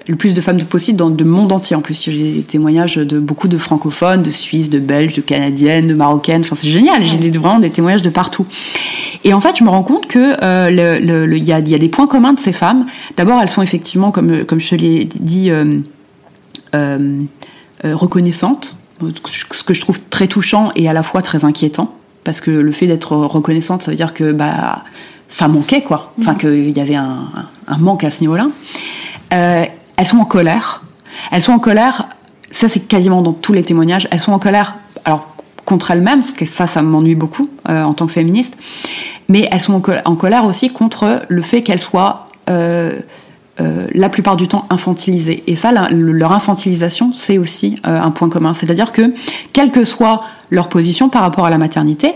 le 0.07 0.15
plus 0.15 0.33
de 0.33 0.41
femmes 0.41 0.61
possible 0.63 0.97
dans 0.97 1.09
le 1.09 1.25
monde 1.25 1.51
entier. 1.51 1.75
En 1.75 1.81
plus, 1.81 2.03
j'ai 2.03 2.33
des 2.33 2.41
témoignages 2.41 2.95
de 2.95 3.19
beaucoup 3.19 3.47
de 3.47 3.57
francophones, 3.57 4.23
de 4.23 4.31
Suisses, 4.31 4.69
de 4.69 4.79
Belges, 4.79 5.13
de 5.13 5.21
Canadiennes, 5.21 5.87
de 5.87 5.93
Marocaines. 5.93 6.41
Enfin, 6.41 6.55
c'est 6.57 6.69
génial. 6.69 7.03
J'ai 7.03 7.17
vraiment 7.31 7.59
des 7.59 7.69
témoignages 7.69 8.01
de 8.01 8.09
partout. 8.09 8.45
Et 9.23 9.33
en 9.33 9.39
fait, 9.39 9.57
je 9.57 9.63
me 9.63 9.69
rends 9.69 9.83
compte 9.83 10.07
que 10.07 10.35
euh, 10.43 10.97
le, 10.99 11.25
le, 11.25 11.37
y, 11.37 11.51
a, 11.51 11.59
y 11.59 11.75
a 11.75 11.77
des 11.77 11.89
points 11.89 12.07
communs 12.07 12.33
de 12.33 12.39
ces 12.39 12.53
femmes. 12.53 12.87
D'abord, 13.17 13.39
elles 13.41 13.49
sont 13.49 13.61
effectivement, 13.61 14.11
comme, 14.11 14.45
comme 14.45 14.59
je 14.59 14.69
te 14.69 14.75
l'ai 14.75 15.05
dit, 15.05 15.51
euh, 15.51 15.79
euh, 16.73 17.25
reconnaissantes, 17.83 18.77
ce 19.25 19.63
que 19.63 19.73
je 19.73 19.81
trouve 19.81 19.99
très 20.09 20.27
touchant 20.27 20.71
et 20.75 20.87
à 20.87 20.93
la 20.93 21.03
fois 21.03 21.21
très 21.21 21.45
inquiétant 21.45 21.95
parce 22.23 22.39
que 22.41 22.51
le 22.51 22.71
fait 22.71 22.87
d'être 22.87 23.15
reconnaissante, 23.15 23.81
ça 23.81 23.91
veut 23.91 23.97
dire 23.97 24.13
que 24.13 24.31
bah 24.31 24.83
ça 25.27 25.47
manquait 25.47 25.81
quoi, 25.81 26.13
enfin 26.19 26.35
qu'il 26.35 26.69
y 26.69 26.79
avait 26.79 26.95
un, 26.95 27.31
manque 27.79 28.03
à 28.03 28.09
ce 28.09 28.21
niveau-là. 28.21 28.49
Euh, 30.01 30.03
elles 30.03 30.07
sont 30.07 30.17
en 30.17 30.25
colère. 30.25 30.81
Elles 31.31 31.41
sont 31.41 31.53
en 31.53 31.59
colère. 31.59 32.09
Ça 32.49 32.67
c'est 32.67 32.81
quasiment 32.81 33.21
dans 33.21 33.33
tous 33.33 33.53
les 33.53 33.63
témoignages. 33.63 34.07
Elles 34.11 34.19
sont 34.19 34.33
en 34.33 34.39
colère. 34.39 34.75
Alors 35.05 35.27
contre 35.63 35.91
elles-mêmes, 35.91 36.21
parce 36.21 36.49
ça, 36.49 36.67
ça 36.67 36.81
m'ennuie 36.81 37.15
beaucoup 37.15 37.49
euh, 37.69 37.83
en 37.83 37.93
tant 37.93 38.07
que 38.07 38.11
féministe. 38.11 38.57
Mais 39.29 39.47
elles 39.51 39.61
sont 39.61 39.81
en, 40.05 40.15
colère 40.15 40.45
aussi 40.45 40.71
contre 40.71 41.21
le 41.29 41.41
fait 41.41 41.61
qu'elles 41.63 41.79
soient 41.79 42.27
euh, 42.49 42.99
la 43.57 44.09
plupart 44.09 44.35
du 44.37 44.47
temps 44.47 44.65
infantilisées. 44.69 45.43
Et 45.47 45.55
ça, 45.55 45.71
leur 45.91 46.31
infantilisation, 46.31 47.11
c'est 47.13 47.37
aussi 47.37 47.79
un 47.83 48.11
point 48.11 48.27
commun. 48.27 48.53
C'est-à-dire 48.53 48.91
que, 48.91 49.13
quelle 49.53 49.71
que 49.71 49.83
soit 49.83 50.23
leur 50.49 50.67
position 50.67 51.09
par 51.09 51.21
rapport 51.21 51.45
à 51.45 51.49
la 51.49 51.59
maternité, 51.59 52.13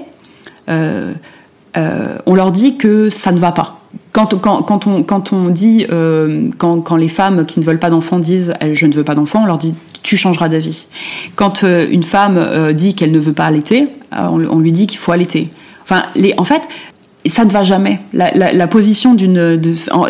euh, 0.70 1.14
euh, 1.78 2.18
on 2.26 2.36
leur 2.36 2.52
dit 2.52 2.78
que 2.78 3.10
ça 3.10 3.32
ne 3.32 3.40
va 3.40 3.52
pas. 3.52 3.80
Quand, 4.12 4.34
on, 5.34 5.50
dit, 5.50 5.86
euh, 5.92 6.50
quand, 6.58 6.96
les 6.96 7.08
femmes 7.08 7.46
qui 7.46 7.60
ne 7.60 7.66
veulent 7.66 7.80
pas 7.80 7.90
d'enfants 7.90 8.20
disent 8.20 8.54
je 8.74 8.86
ne 8.86 8.94
veux 8.94 9.04
pas 9.04 9.16
d'enfants, 9.16 9.44
on 9.44 9.46
leur 9.46 9.58
dit 9.58 9.76
tu 10.04 10.18
changeras 10.18 10.50
d'avis. 10.50 10.86
Quand 11.36 11.64
une 11.64 12.04
femme 12.04 12.74
dit 12.74 12.94
qu'elle 12.94 13.12
ne 13.12 13.20
veut 13.20 13.34
pas 13.34 13.46
allaiter, 13.46 13.88
on, 14.12 14.60
lui 14.60 14.72
dit 14.72 14.86
qu'il 14.86 15.00
faut 15.00 15.12
allaiter. 15.12 15.50
Enfin, 15.84 16.04
en 16.38 16.46
fait, 16.46 16.62
ça 17.30 17.46
ne 17.46 17.52
va 17.52 17.64
jamais. 17.64 18.00
La, 18.14 18.32
la, 18.32 18.68
position 18.68 19.16
d'une, 19.16 19.60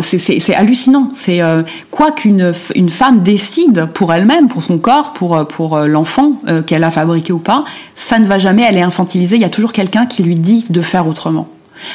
c'est 0.02 0.56
hallucinant. 0.56 1.10
C'est 1.14 1.42
euh, 1.42 1.62
quoi 1.92 2.12
qu'une 2.12 2.54
une 2.76 2.90
femme 2.90 3.22
décide 3.22 3.88
pour 3.94 4.14
elle-même, 4.14 4.48
pour 4.48 4.64
son 4.64 4.78
corps, 4.78 5.14
pour 5.14 5.46
pour 5.48 5.78
euh, 5.78 5.88
l'enfant 5.88 6.34
euh, 6.48 6.62
qu'elle 6.62 6.84
a 6.84 6.92
fabriqué 6.92 7.32
ou 7.32 7.40
pas, 7.40 7.64
ça 7.96 8.20
ne 8.20 8.26
va 8.26 8.38
jamais. 8.38 8.66
Elle 8.68 8.78
est 8.78 8.82
infantilisée. 8.82 9.38
Il 9.38 9.42
y 9.42 9.46
a 9.46 9.50
toujours 9.50 9.72
quelqu'un 9.72 10.06
qui 10.06 10.24
lui 10.24 10.36
dit 10.36 10.66
de 10.70 10.82
faire 10.82 11.08
autrement. 11.08 11.48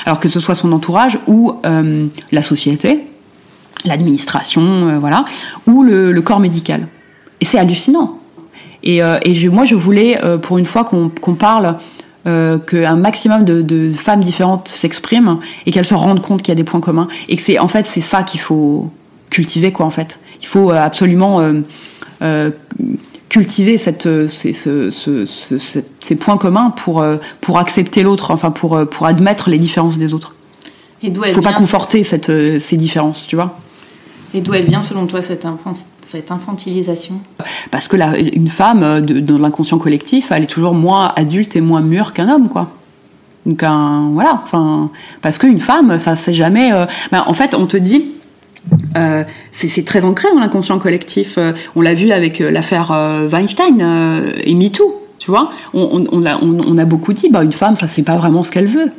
Alors 0.07 0.21
que 0.21 0.29
ce 0.29 0.41
soit 0.41 0.55
son 0.55 0.73
entourage 0.73 1.19
ou 1.27 1.55
la 2.33 2.43
société, 2.43 3.05
l'administration, 3.85 4.99
voilà, 4.99 5.25
ou 5.67 5.83
le, 5.83 6.21
corps 6.21 6.41
médical. 6.41 6.87
Et 7.41 7.45
c'est 7.45 7.59
hallucinant. 7.59 8.19
Et, 8.83 8.99
je, 8.99 9.49
moi, 9.49 9.65
je 9.65 9.75
voulais, 9.75 10.21
pour 10.43 10.59
une 10.59 10.67
fois 10.67 10.85
qu'on 10.85 11.35
parle 11.35 11.77
euh, 12.27 12.59
qu'un 12.59 12.97
maximum 12.97 13.47
de, 13.47 13.63
de, 13.63 13.91
femmes 13.93 14.21
différentes 14.21 14.69
s'expriment 14.69 15.41
et 15.65 15.73
qu'elles 15.73 15.87
se 15.87 15.95
rendent 15.95 16.21
compte 16.21 16.43
qu'il 16.43 16.51
y 16.51 16.53
a 16.53 16.55
des 16.55 16.65
points 16.65 16.81
communs 16.81 17.09
et 17.31 17.37
que 17.37 17.41
c'est 17.41 17.59
en 17.59 17.67
fait 17.67 17.87
c'est 17.87 18.03
ça 18.03 18.25
qu'il 18.25 18.41
faut 18.41 18.91
cultiver 19.31 19.73
quoi 19.73 19.87
en 19.87 19.91
fait 19.91 20.21
il 20.43 20.47
faut 20.47 20.71
euh, 20.71 20.75
absolument 20.75 21.41
euh, 21.41 21.61
euh, 22.21 22.51
cultiver 23.31 23.79
cette, 23.79 24.29
ces, 24.29 24.53
ce, 24.53 24.91
ce, 24.91 25.25
ces, 26.01 26.17
points 26.17 26.37
communs 26.37 26.71
pour 26.71 27.03
pour 27.41 27.59
accepter 27.59 28.03
l'autre 28.03 28.33
enfin 28.33 28.51
pour 28.51 28.87
pour 28.89 29.07
admettre 29.07 29.49
les 29.49 29.59
différences 29.59 29.99
des 29.99 30.13
autres 30.13 30.35
il 31.03 31.17
faut 31.17 31.41
pas 31.41 31.55
conforter 31.55 32.05
cette, 32.05 32.61
ces 32.61 32.77
différences 32.77 33.27
tu 33.27 33.37
vois 33.37 33.57
et 34.33 34.41
d'où 34.41 34.55
elle 34.55 34.65
vient, 34.65 34.83
selon 34.83 35.07
toi, 35.07 35.23
cette, 35.23 35.47
cette 36.03 36.31
infantilisation? 36.31 37.21
Parce 37.71 37.89
que 37.89 37.97
la, 37.97 38.17
une 38.17 38.49
femme, 38.49 38.83
euh, 38.83 39.01
dans 39.01 39.39
l'inconscient 39.39 39.79
collectif, 39.79 40.31
elle 40.31 40.45
est 40.45 40.47
toujours 40.47 40.75
moins 40.75 41.13
adulte 41.17 41.57
et 41.57 41.61
moins 41.61 41.81
mûre 41.81 42.13
qu'un 42.13 42.29
homme, 42.29 42.49
quoi. 42.49 42.69
Donc, 43.47 43.65
voilà, 44.13 44.41
enfin, 44.45 44.91
parce 45.23 45.39
qu'une 45.39 45.61
femme, 45.61 45.99
ça 45.99 46.15
c'est 46.15 46.35
jamais. 46.35 46.73
Euh, 46.73 46.85
ben, 47.11 47.25
en 47.27 47.33
fait, 47.33 47.55
on 47.55 47.65
te 47.65 47.79
dit, 47.79 48.11
euh, 48.97 49.25
c'est 49.53 49.85
très 49.85 50.05
ancré 50.05 50.29
dans 50.33 50.41
l'inconscient 50.41 50.79
collectif. 50.79 51.39
Euh, 51.39 51.53
on 51.75 51.81
l'a 51.81 51.95
vu 51.95 52.11
avec 52.13 52.39
l'affaire 52.39 52.91
Weinstein 53.31 54.33
et 54.45 54.55
MeToo, 54.55 55.03
tu 55.19 55.31
vois. 55.31 55.51
On, 55.75 56.25
a, 56.27 56.85
beaucoup 56.85 57.13
dit, 57.13 57.29
bah, 57.29 57.43
une 57.43 57.53
femme, 57.53 57.77
ça 57.77 57.87
c'est 57.89 58.03
pas 58.03 58.17
vraiment 58.17 58.43
ce 58.43 58.51
qu'elle 58.51 58.67
veut. 58.67 58.91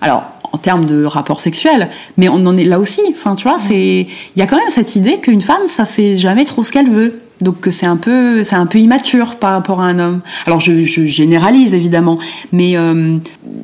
Alors, 0.00 0.24
en 0.52 0.58
termes 0.58 0.84
de 0.84 1.04
rapport 1.04 1.40
sexuel, 1.40 1.88
mais 2.16 2.28
on 2.28 2.46
en 2.46 2.56
est 2.56 2.64
là 2.64 2.78
aussi. 2.78 3.00
Enfin, 3.10 3.34
tu 3.34 3.48
vois, 3.48 3.58
il 3.70 4.06
y 4.36 4.42
a 4.42 4.46
quand 4.46 4.56
même 4.56 4.70
cette 4.70 4.96
idée 4.96 5.18
qu'une 5.18 5.40
femme, 5.40 5.66
ça 5.66 5.84
c'est 5.84 6.16
jamais 6.16 6.44
trop 6.44 6.64
ce 6.64 6.72
qu'elle 6.72 6.90
veut. 6.90 7.20
Donc 7.40 7.68
c'est 7.70 7.86
un 7.86 7.96
peu 7.96 8.42
c'est 8.44 8.56
un 8.56 8.64
peu 8.64 8.78
immature 8.78 9.36
par 9.36 9.52
rapport 9.52 9.82
à 9.82 9.84
un 9.84 9.98
homme. 9.98 10.20
Alors 10.46 10.60
je, 10.60 10.84
je 10.84 11.04
généralise 11.04 11.74
évidemment, 11.74 12.18
mais 12.50 12.78
euh, 12.78 13.18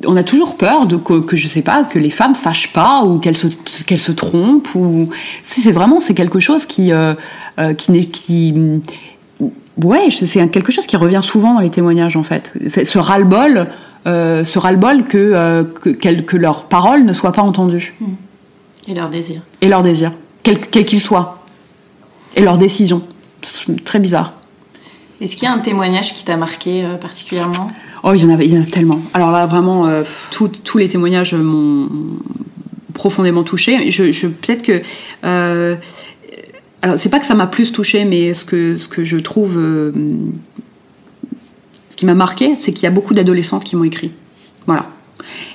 on 0.05 0.15
a 0.15 0.23
toujours 0.23 0.57
peur 0.57 0.85
de 0.85 0.95
que, 0.95 1.19
que, 1.21 1.35
je 1.35 1.47
sais 1.47 1.63
pas 1.63 1.83
que 1.83 1.97
les 1.97 2.11
femmes 2.11 2.35
sachent 2.35 2.71
pas 2.71 3.03
ou 3.03 3.17
qu'elles 3.17 3.37
se 3.37 3.47
qu'elles 3.85 3.99
se 3.99 4.11
trompent 4.11 4.75
ou 4.75 5.09
c'est 5.41 5.71
vraiment 5.71 6.01
c'est 6.01 6.13
quelque 6.13 6.39
chose 6.39 6.67
qui 6.67 6.91
euh, 6.91 7.15
euh, 7.59 7.73
qui 7.73 7.91
n'est 7.91 8.05
qui 8.05 8.53
ouais 9.83 10.09
c'est 10.11 10.47
quelque 10.49 10.71
chose 10.71 10.85
qui 10.85 10.95
revient 10.95 11.21
souvent 11.23 11.55
dans 11.55 11.61
les 11.61 11.71
témoignages 11.71 12.15
en 12.15 12.23
fait. 12.23 12.53
Ce 12.67 12.99
ras-le-bol 12.99 13.69
euh, 14.05 14.43
ce 14.43 14.59
ras-le-bol 14.59 15.05
que, 15.05 15.63
que, 15.81 15.89
que, 15.89 16.37
leurs 16.37 16.65
paroles 16.65 17.05
ne 17.05 17.13
soient 17.13 17.31
pas 17.31 17.41
entendues. 17.41 17.95
Mmh. 18.01 18.05
Et 18.89 18.93
leurs 18.93 19.09
désirs. 19.09 19.41
Et 19.61 19.69
leurs 19.69 19.81
désirs, 19.81 20.11
quels 20.43 20.59
qu'ils 20.59 20.99
soient. 20.99 21.39
Et 22.35 22.41
leurs 22.41 22.57
décisions. 22.57 23.01
Très 23.85 23.99
bizarre. 23.99 24.33
Est-ce 25.21 25.35
qu'il 25.35 25.43
y 25.43 25.47
a 25.47 25.53
un 25.53 25.59
témoignage 25.59 26.13
qui 26.13 26.25
t'a 26.25 26.37
marqué 26.37 26.83
euh, 26.83 26.95
particulièrement? 26.95 27.71
Oh, 28.03 28.13
il 28.13 28.21
y, 28.21 28.25
en 28.25 28.29
avait, 28.29 28.45
il 28.45 28.53
y 28.53 28.57
en 28.57 28.61
a 28.61 28.65
tellement. 28.65 28.99
Alors 29.13 29.31
là, 29.31 29.45
vraiment, 29.45 29.89
tous 30.31 30.77
les 30.77 30.89
témoignages 30.89 31.33
m'ont 31.33 31.87
profondément 32.93 33.43
touché. 33.43 33.89
Je, 33.91 34.11
je 34.11 34.27
Peut-être 34.27 34.61
que... 34.61 34.81
alors, 36.81 36.99
c'est 36.99 37.07
pas 37.07 37.19
que 37.19 37.25
ça 37.25 37.33
m'a 37.33 37.47
plus 37.47 37.71
touché, 37.71 38.03
mais 38.03 38.33
ce 38.33 38.43
que, 38.43 38.75
ce 38.77 38.89
que 38.89 39.05
je 39.05 39.15
trouve 39.15 39.57
ce 41.93 41.95
qui 41.95 42.07
m'a 42.07 42.15
marqué, 42.15 42.55
c'est 42.59 42.73
qu'il 42.73 42.85
y 42.85 42.87
a 42.87 42.91
beaucoup 42.91 43.13
d'adolescentes 43.13 43.65
qui 43.65 43.75
m'ont 43.75 43.83
écrit. 43.83 44.09
Voilà. 44.65 44.87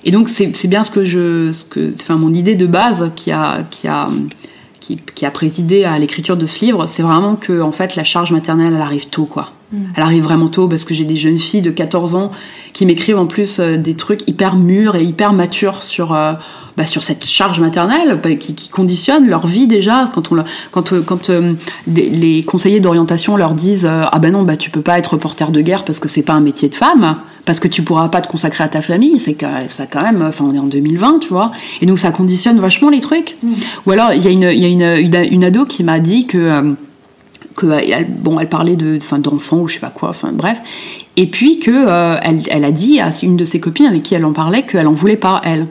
Et 0.05 0.13
donc 0.13 0.29
c'est 0.29 0.69
bien 0.69 0.85
ce 0.85 0.91
que 0.93 1.05
je, 1.05 1.51
ce 1.51 1.65
que, 1.65 1.93
enfin 1.95 2.17
mon 2.17 2.33
idée 2.33 2.55
de 2.55 2.67
base 2.67 3.11
qui 3.17 3.33
a, 3.33 3.65
qui 3.65 3.89
a, 3.89 4.09
qui, 4.89 4.97
qui 5.15 5.27
a 5.27 5.31
présidé 5.31 5.85
à 5.85 5.99
l'écriture 5.99 6.39
de 6.39 6.47
ce 6.47 6.65
livre, 6.65 6.87
c'est 6.87 7.03
vraiment 7.03 7.37
que 7.37 7.61
en 7.61 7.73
fait 7.73 7.95
la 7.95 8.05
charge 8.05 8.33
maternelle 8.33 8.73
elle 8.75 8.81
arrive 8.81 9.09
tôt 9.09 9.27
quoi. 9.27 9.51
Mm. 9.71 9.77
Elle 9.95 10.03
arrive 10.03 10.23
vraiment 10.25 10.49
tôt 10.49 10.67
parce 10.67 10.85
que 10.85 10.95
j'ai 10.95 11.05
des 11.05 11.17
jeunes 11.17 11.37
filles 11.37 11.61
de 11.61 11.71
14 11.71 12.15
ans 12.15 12.31
qui 12.73 12.87
m'écrivent 12.87 13.19
en 13.19 13.27
plus 13.27 13.61
euh, 13.61 13.77
des 13.77 13.95
trucs 13.95 14.27
hyper 14.27 14.57
mûrs 14.57 14.97
et 14.97 15.05
hyper 15.05 15.35
matures 15.35 15.83
sur 15.83 16.15
euh, 16.15 16.33
bah, 16.79 16.87
sur 16.87 17.03
cette 17.03 17.27
charge 17.27 17.61
maternelle 17.61 18.19
bah, 18.23 18.35
qui, 18.35 18.55
qui, 18.55 18.71
conditionne 18.71 19.29
leur 19.29 19.47
vie 19.47 19.67
déjà 19.67 20.07
quand 20.15 20.33
on 20.33 20.43
quand 20.71 20.95
euh, 20.95 21.03
quand 21.03 21.31
les 21.87 22.43
conseillers 22.45 22.81
d'orientation 22.81 23.37
leur 23.37 23.53
disent 23.53 23.87
ah 23.87 24.19
ben 24.19 24.33
non 24.33 24.43
bah 24.43 24.57
tu 24.57 24.71
peux 24.71 24.81
pas 24.81 24.99
être 24.99 25.13
reporter 25.15 25.51
de 25.51 25.61
guerre 25.61 25.85
parce 25.85 26.01
que 26.01 26.09
c'est 26.09 26.23
pas 26.23 26.33
un 26.33 26.41
métier 26.41 26.71
de 26.71 26.75
femme 26.75 27.17
parce 27.49 27.61
que 27.61 27.69
tu 27.69 27.83
pourras 27.83 28.09
pas 28.09 28.21
te 28.21 28.29
consacrer 28.29 28.63
à 28.63 28.69
ta 28.69 28.83
famille 28.83 29.19
c'est 29.19 29.33
que 29.33 29.47
ça 29.69 29.87
quand 29.87 30.03
même 30.03 30.23
enfin 30.23 30.45
on 30.45 30.55
est 30.55 30.59
en 30.59 30.67
2020 30.67 31.21
tu 31.21 31.29
vois 31.29 31.51
et 31.81 31.87
donc 31.87 31.99
ça 31.99 32.13
conditionne 32.13 32.61
vachement 32.61 32.91
les 32.91 33.01
trucs 33.01 33.39
mmh. 33.43 33.53
ou 33.87 33.91
alors 33.91 34.13
il 34.13 34.23
y 34.23 34.27
a 34.27 34.31
une 34.31 34.43
y 34.43 34.65
a 34.67 34.69
une, 34.69 35.07
une, 35.07 35.33
une 35.33 35.45
ado 35.45 35.65
qui 35.65 35.83
m'a 35.83 35.99
dit 35.99 36.27
que 36.27 36.77
que 37.57 37.67
elle, 37.67 38.07
bon 38.07 38.39
elle 38.39 38.51
parlait 38.51 38.77
de 38.77 38.99
enfin 38.99 39.19
d'enfants 39.19 39.61
ou 39.61 39.69
je 39.69 39.75
sais 39.75 39.81
pas 39.81 39.89
quoi 39.89 40.11
enfin 40.11 40.29
bref 40.31 40.59
et 41.17 41.27
puis 41.27 41.59
que 41.59 42.21
elle, 42.23 42.43
elle 42.51 42.65
a 42.67 42.71
dit 42.71 43.01
à 43.01 43.09
une 43.23 43.39
de 43.39 43.47
ses 43.47 43.61
copines 43.61 43.87
avec 43.87 44.03
qui 44.03 44.15
elle 44.15 44.27
en 44.27 44.35
parlait 44.35 44.65
qu'elle 44.65 44.87
en 44.87 44.93
voulait 44.93 45.17
pas 45.17 45.41
elle 45.43 45.67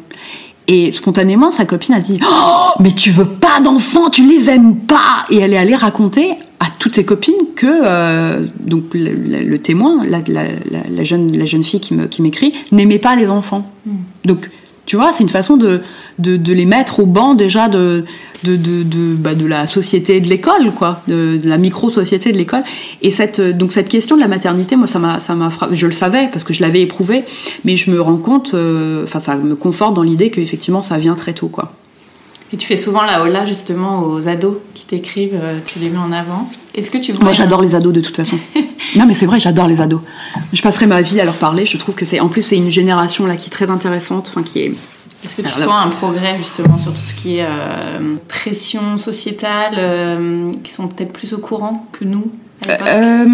et 0.70 0.92
spontanément, 0.92 1.52
sa 1.52 1.66
copine 1.66 1.96
a 1.96 2.02
dit 2.02 2.20
oh, 2.22 2.72
mais 2.82 2.92
tu 2.92 3.12
veux 3.12 3.26
pas 3.26 3.62
d'enfants, 3.62 4.10
tu 4.10 4.28
les 4.28 4.50
aimes 4.50 4.76
pas. 4.80 5.26
Et 5.30 5.38
elle 5.38 5.54
est 5.54 5.58
allée 5.58 5.76
raconter 5.76 6.34
à 6.60 6.66
toutes 6.80 6.95
ses 6.95 7.05
copines 7.05 7.34
que 7.55 7.68
euh, 7.68 8.45
donc 8.60 8.86
le, 8.93 9.58
témoin, 9.58 10.05
la, 10.05 10.20
la, 10.28 11.03
jeune 11.03 11.38
la 11.38 11.45
jeune 11.45 11.64
fille 11.64 11.80
qui 11.80 11.93
me 11.93 12.08
qui 12.08 12.22
m'écrit 12.22 12.53
n'aimait 12.72 12.99
pas 12.99 13.16
les 13.16 13.30
enfants. 13.30 13.70
Hmm. 13.86 13.97
Donc 14.26 14.49
Tu 14.88 14.95
vois, 14.95 15.12
c'est 15.12 15.24
une 15.24 15.30
façon 15.30 15.58
de, 15.58 15.82
de, 16.18 16.38
de, 16.38 16.53
les 16.53 16.66
mettre 16.66 17.01
au 17.01 17.05
banc 17.05 17.36
déjà 17.36 17.68
de, 17.68 18.05
de, 18.45 18.55
de, 18.55 18.84
de, 18.84 19.16
bah, 19.16 19.36
de 19.36 19.45
la 19.45 19.68
société 19.68 20.22
de 20.22 20.30
l'école, 20.30 20.72
quoi, 20.72 21.01
de, 21.10 21.41
la 21.43 21.58
micro-société 21.58 22.32
de 22.32 22.38
l'école. 22.38 22.64
Et 23.01 23.12
cette, 23.12 23.41
donc 23.41 23.74
cette 23.74 23.89
question 23.89 24.16
de 24.16 24.22
la 24.22 24.30
maternité, 24.30 24.78
moi, 24.78 24.88
ça 24.88 24.97
m'a, 24.97 25.20
ça 25.20 25.36
m'a 25.36 25.49
Je 25.74 25.88
le 25.88 25.91
savais 25.91 26.30
parce 26.32 26.45
que 26.45 26.53
je 26.53 26.62
l'avais 26.62 26.82
éprouvé, 26.82 27.26
mais 27.66 27.76
je 27.76 27.91
me 27.91 27.99
rends 27.99 28.16
compte, 28.16 28.53
euh, 28.53 29.03
enfin, 29.03 29.20
ça 29.20 29.36
me 29.36 29.58
conforte 29.58 29.93
dans 29.93 30.03
l'idée 30.03 30.32
qu'effectivement, 30.32 30.82
ça 30.82 30.97
vient 30.97 31.16
très 31.16 31.34
tôt, 31.34 31.49
quoi. 31.49 31.74
Et 32.54 32.58
tu 32.58 32.66
fais 32.66 32.78
souvent 32.78 33.04
la 33.04 33.22
hola 33.22 33.45
justement 33.45 34.04
aux 34.06 34.28
ados 34.30 34.58
qui 34.74 34.86
t'écrivent, 34.86 35.38
euh, 35.41 35.60
tu 35.66 35.80
les 35.80 35.89
mets 35.89 35.98
en 35.98 36.12
avant. 36.12 36.50
Est-ce 36.76 36.89
que 36.89 36.98
tu 36.98 37.12
Moi 37.14 37.34
j'adore 37.34 37.62
les 37.62 37.76
ados 37.76 37.91
de 37.91 38.02
toute 38.02 38.16
façon. 38.16 38.38
non 38.95 39.06
mais 39.06 39.14
c'est 39.14 39.26
vrai, 39.26 39.39
j'adore 39.39 39.68
les 39.68 39.82
ados. 39.82 40.02
Je 40.54 40.62
passerai 40.62 40.86
ma 40.86 41.02
vie 41.02 41.20
à 41.20 41.26
leur 41.26 41.36
parler. 41.36 41.66
Je 41.66 41.78
trouve 41.78 41.95
que 41.95 42.06
c'est 42.06 42.20
en 42.20 42.30
plus 42.30 42.41
c'est 42.41 42.56
une 42.56 42.70
génération 42.70 43.26
là 43.26 43.36
qui 43.36 43.48
est 43.48 43.52
très 43.52 43.70
intéressante, 43.70 44.28
enfin 44.30 44.43
qui 44.43 44.62
est. 44.62 44.74
Est-ce 45.26 45.36
que 45.36 45.41
tu 45.41 45.50
sens 45.50 45.74
un 45.74 45.89
progrès 45.89 46.38
justement 46.38 46.78
sur 46.78 46.93
tout 46.93 47.02
ce 47.02 47.14
qui 47.14 47.38
est 47.38 47.43
euh, 47.43 48.16
pression 48.28 48.98
sociétale, 48.98 49.74
euh, 49.78 50.52
qui 50.64 50.72
sont 50.72 50.88
peut-être 50.88 51.12
plus 51.12 51.34
au 51.34 51.39
courant 51.39 51.88
que 51.91 52.06
nous 52.06 52.32
euh, 52.70 53.26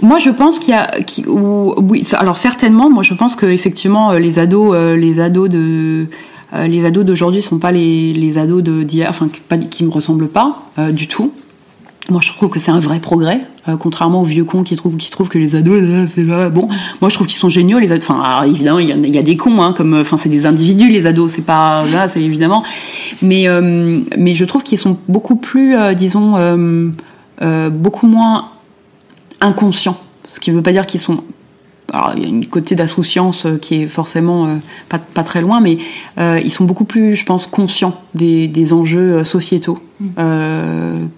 moi, 0.00 0.18
je 0.18 0.30
pense 0.30 0.58
qu'il 0.58 0.70
y 0.70 0.76
a, 0.76 0.86
qui, 1.02 1.24
oui, 1.26 2.06
alors 2.14 2.36
certainement, 2.36 2.88
moi, 2.88 3.02
je 3.02 3.14
pense 3.14 3.36
que 3.36 3.46
effectivement, 3.46 4.12
les 4.12 4.38
ados, 4.38 4.76
les 4.96 5.20
ados 5.20 5.50
de, 5.50 6.06
les 6.52 6.84
ados 6.84 7.04
d'aujourd'hui 7.04 7.42
sont 7.42 7.58
pas 7.58 7.72
les, 7.72 8.12
les 8.12 8.38
ados 8.38 8.62
d'hier, 8.62 9.08
enfin, 9.08 9.28
qui, 9.28 9.68
qui 9.68 9.84
me 9.84 9.90
ressemblent 9.90 10.28
pas 10.28 10.56
du 10.92 11.08
tout. 11.08 11.32
Moi, 12.10 12.20
je 12.20 12.32
trouve 12.32 12.50
que 12.50 12.58
c'est 12.58 12.72
un 12.72 12.80
vrai 12.80 12.98
progrès, 12.98 13.42
euh, 13.68 13.76
contrairement 13.76 14.22
aux 14.22 14.24
vieux 14.24 14.44
cons 14.44 14.64
qui 14.64 14.74
trouvent, 14.74 14.96
qui 14.96 15.08
trouvent 15.10 15.28
que 15.28 15.38
les 15.38 15.54
ados, 15.54 15.80
euh, 15.80 16.06
c'est 16.12 16.24
bon. 16.50 16.68
Moi, 17.00 17.08
je 17.10 17.14
trouve 17.14 17.28
qu'ils 17.28 17.38
sont 17.38 17.48
géniaux, 17.48 17.78
les 17.78 17.92
ados. 17.92 18.10
Enfin, 18.10 18.42
évidemment, 18.42 18.80
il 18.80 19.08
y, 19.08 19.18
a, 19.18 19.22
des 19.22 19.36
cons, 19.36 19.62
hein, 19.62 19.72
comme, 19.72 19.94
enfin, 19.94 20.16
c'est 20.16 20.28
des 20.28 20.44
individus, 20.44 20.88
les 20.88 21.06
ados, 21.06 21.32
c'est 21.32 21.42
pas, 21.42 21.86
là, 21.86 22.08
c'est 22.08 22.20
évidemment. 22.20 22.64
Mais, 23.22 23.46
euh, 23.46 24.00
mais 24.18 24.34
je 24.34 24.44
trouve 24.44 24.64
qu'ils 24.64 24.78
sont 24.78 24.98
beaucoup 25.08 25.36
plus, 25.36 25.76
disons, 25.94 26.92
beaucoup 27.70 28.06
moins 28.08 28.48
inconscients. 29.40 29.98
Ce 30.28 30.40
qui 30.40 30.50
ne 30.50 30.56
veut 30.56 30.62
pas 30.62 30.72
dire 30.72 30.86
qu'ils 30.86 31.00
sont 31.00 31.22
alors, 31.92 32.12
il 32.16 32.22
y 32.22 32.26
a 32.26 32.28
une 32.28 32.46
côté 32.46 32.74
d'insouciance 32.74 33.46
qui 33.60 33.82
est 33.82 33.86
forcément 33.86 34.48
pas, 34.88 34.98
pas, 34.98 35.22
très 35.22 35.42
loin, 35.42 35.60
mais 35.60 35.78
ils 36.18 36.52
sont 36.52 36.64
beaucoup 36.64 36.84
plus, 36.84 37.16
je 37.16 37.24
pense, 37.24 37.46
conscients 37.46 38.00
des, 38.14 38.48
des 38.48 38.72
enjeux 38.72 39.24
sociétaux 39.24 39.78
mmh. 40.00 40.06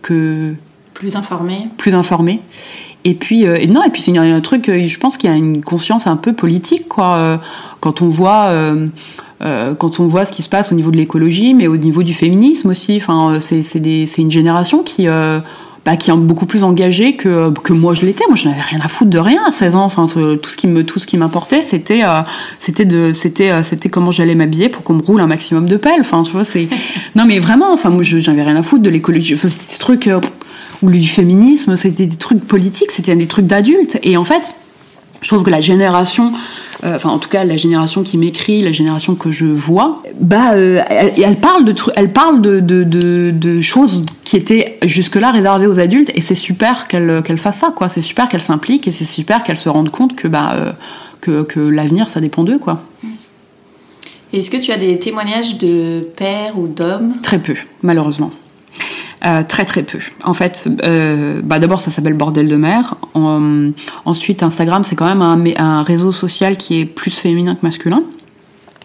que 0.03 0.55
plus 0.95 1.17
informé. 1.17 1.69
Plus 1.77 1.95
informé. 1.95 2.41
Et 3.05 3.15
puis, 3.15 3.47
euh, 3.47 3.59
et 3.61 3.67
non, 3.67 3.83
et 3.83 3.91
puis 3.91 4.01
c'est 4.01 4.17
un 4.17 4.41
truc, 4.41 4.69
euh, 4.71 4.89
je 4.89 4.99
pense 4.99 5.19
qu'il 5.19 5.29
y 5.29 5.33
a 5.33 5.37
une 5.37 5.63
conscience 5.63 6.07
un 6.07 6.17
peu 6.17 6.33
politique, 6.33 6.89
quoi. 6.89 7.17
Euh, 7.17 7.37
quand 7.81 8.01
on 8.01 8.09
voit, 8.09 8.51
quand 9.79 10.01
on 10.01 10.07
voit 10.07 10.25
ce 10.25 10.33
qui 10.33 10.43
se 10.43 10.49
passe 10.49 10.73
au 10.73 10.75
niveau 10.75 10.91
de 10.91 10.97
l'écologie, 10.97 11.53
mais 11.53 11.67
au 11.67 11.77
niveau 11.77 12.03
du 12.03 12.15
féminisme 12.15 12.71
aussi. 12.71 12.97
Enfin, 12.97 13.41
c'est 13.41 13.61
c'est 13.61 14.23
une 14.23 14.31
génération 14.31 14.83
qui 14.83 15.07
bah, 15.85 15.97
qui 15.97 16.11
est 16.11 16.15
beaucoup 16.15 16.47
plus 16.47 16.65
engagée 16.65 17.17
que, 17.17 17.51
que 17.51 17.73
moi 17.73 17.95
je 17.95 18.07
l'étais. 18.07 18.25
Moi, 18.27 18.37
je 18.37 18.49
n'avais 18.49 18.61
rien 18.61 18.81
à 18.83 18.89
foutre 18.89 19.11
de 19.11 19.19
rien 19.19 19.43
à 19.47 19.53
16 19.53 19.77
ans. 19.77 19.85
Enfin, 19.85 20.07
tout 20.07 20.51
ce 20.51 20.57
qui 20.57 20.67
me 20.67 20.85
tout 20.85 20.99
ce 20.99 21.07
qui 21.07 21.19
m'importait, 21.19 21.63
c'était 21.63 22.03
c'était 22.59 22.85
de 22.85 23.13
c'était 23.13 23.63
c'était 23.63 23.89
comment 23.89 24.11
j'allais 24.11 24.35
m'habiller 24.35 24.69
pour 24.69 24.83
qu'on 24.83 24.95
me 24.95 25.03
roule 25.03 25.21
un 25.21 25.27
maximum 25.27 25.69
de 25.69 25.77
pelles. 25.77 26.01
Enfin, 26.01 26.23
tu 26.23 26.33
vois, 26.33 26.45
c'est 26.45 26.69
non 27.15 27.25
mais 27.27 27.39
vraiment. 27.39 27.73
Enfin, 27.73 27.91
moi, 27.91 28.03
je 28.03 28.19
j'avais 28.19 28.43
rien 28.43 28.57
à 28.57 28.63
foutre 28.63 28.83
de 28.83 28.91
l'écologie. 28.91 29.35
Enfin, 29.35 29.49
c'était 29.49 29.73
des 29.73 29.79
trucs 29.79 30.11
ou 30.83 30.91
du 30.91 31.09
féminisme, 31.09 31.77
c'était 31.77 32.07
des 32.07 32.17
trucs 32.17 32.47
politiques, 32.47 32.91
c'était 32.91 33.17
des 33.17 33.27
trucs 33.27 33.47
d'adultes. 33.47 33.99
Et 34.03 34.17
en 34.17 34.25
fait, 34.25 34.53
je 35.23 35.29
trouve 35.29 35.43
que 35.43 35.51
la 35.51 35.61
génération, 35.61 36.27
euh, 36.27 36.39
enfin 36.85 37.11
en 37.11 37.19
tout 37.19 37.29
cas 37.29 37.45
la 37.45 37.57
génération 37.57 38.03
qui 38.03 38.19
m'écrit, 38.19 38.61
la 38.63 38.73
génération 38.73 39.15
que 39.15 39.31
je 39.31 39.47
vois, 39.47 40.03
bah 40.21 40.53
euh, 40.55 40.83
elle, 40.89 41.37
parle 41.37 41.65
de 41.65 41.75
elle 41.97 42.13
parle 42.13 42.41
de, 42.41 42.61
de, 42.61 42.83
de, 43.31 43.61
choses 43.61 44.05
qui 44.25 44.37
étaient 44.37 44.79
jusque-là 44.85 45.31
réservées 45.31 45.67
aux 45.67 45.79
adultes 45.79 46.11
et 46.15 46.21
c'est 46.21 46.35
super 46.35 46.87
qu'elle 46.89 47.23
qu'elle 47.25 47.39
fasse 47.39 47.59
ça 47.59 47.73
quoi, 47.75 47.89
c'est 47.89 48.03
super 48.03 48.29
qu'elle 48.29 48.43
s'implique 48.43 48.87
et 48.89 48.93
c'est 48.93 49.05
super 49.05 49.43
qu'elle 49.43 49.59
se 49.59 49.69
rende 49.69 49.91
compte 49.91 50.15
que 50.15 50.29
bah 50.29 50.55
euh, 50.57 50.73
que, 51.21 51.43
que 51.43 51.61
l'avenir 51.61 52.09
ça 52.09 52.21
dépend 52.21 52.45
d'eux 52.45 52.59
quoi. 52.59 52.83
Est-ce 54.33 54.51
que 54.51 54.57
tu 54.57 54.73
as 54.73 54.77
des 54.77 54.99
témoignages 54.99 55.59
de 55.59 56.01
pères 56.17 56.59
ou 56.59 56.67
d'hommes? 56.67 57.15
Très 57.23 57.39
peu, 57.39 57.55
malheureusement. 57.83 58.31
Euh, 59.27 59.43
très 59.43 59.65
très 59.65 59.83
peu. 59.83 59.99
En 60.23 60.35
fait, 60.35 60.69
euh, 60.85 61.41
bah 61.43 61.59
d'abord 61.59 61.81
ça 61.81 61.91
s'appelle 61.91 62.13
bordel 62.13 62.47
de 62.47 62.57
mer. 62.57 62.97
ensuite, 64.05 64.43
Instagram 64.43 64.85
c'est 64.85 64.97
quand 64.97 65.07
même 65.07 65.23
un, 65.57 65.83
réseau 65.83 66.13
social 66.13 66.59
qui 66.59 66.81
est 66.81 66.85
plus 66.85 67.11
féminin 67.11 67.55
que 67.55 67.61
masculin. 67.63 68.03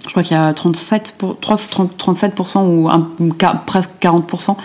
Je 0.06 0.12
crois 0.12 0.24
qu'il 0.24 0.38
y 0.38 0.40
a 0.40 0.54
37, 0.54 1.16
pour, 1.18 1.36
37% 1.36 2.66
ou, 2.66 2.90
un, 2.90 3.10
presque 3.66 3.92
40% 4.02 4.56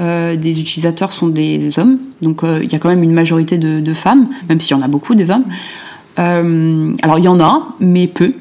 euh, 0.00 0.34
des 0.34 0.60
utilisateurs 0.60 1.12
sont 1.12 1.28
des, 1.28 1.78
hommes. 1.78 1.98
Donc 2.22 2.40
il 2.42 2.72
y 2.72 2.74
a 2.74 2.78
quand 2.78 2.88
même 2.88 3.02
une 3.02 3.12
majorité 3.12 3.58
de, 3.58 3.94
femmes, 3.94 4.28
même 4.48 4.60
s'il 4.60 4.76
y 4.76 4.80
en 4.80 4.82
a 4.82 4.88
beaucoup 4.88 5.14
des 5.14 5.30
hommes. 5.30 5.44
Alors 6.16 7.18
il 7.18 7.24
y 7.24 7.28
en 7.28 7.38
a, 7.38 7.68
mais 7.80 8.06
peu. 8.06 8.32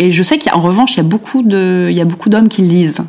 Et 0.00 0.10
je 0.10 0.22
sais 0.24 0.40
qu'en 0.40 0.60
revanche, 0.60 0.94
il 0.94 0.96
y 0.96 1.00
a 1.00 2.04
beaucoup 2.04 2.28
d'hommes 2.28 2.48
qui 2.48 2.62
lisent 2.62 3.04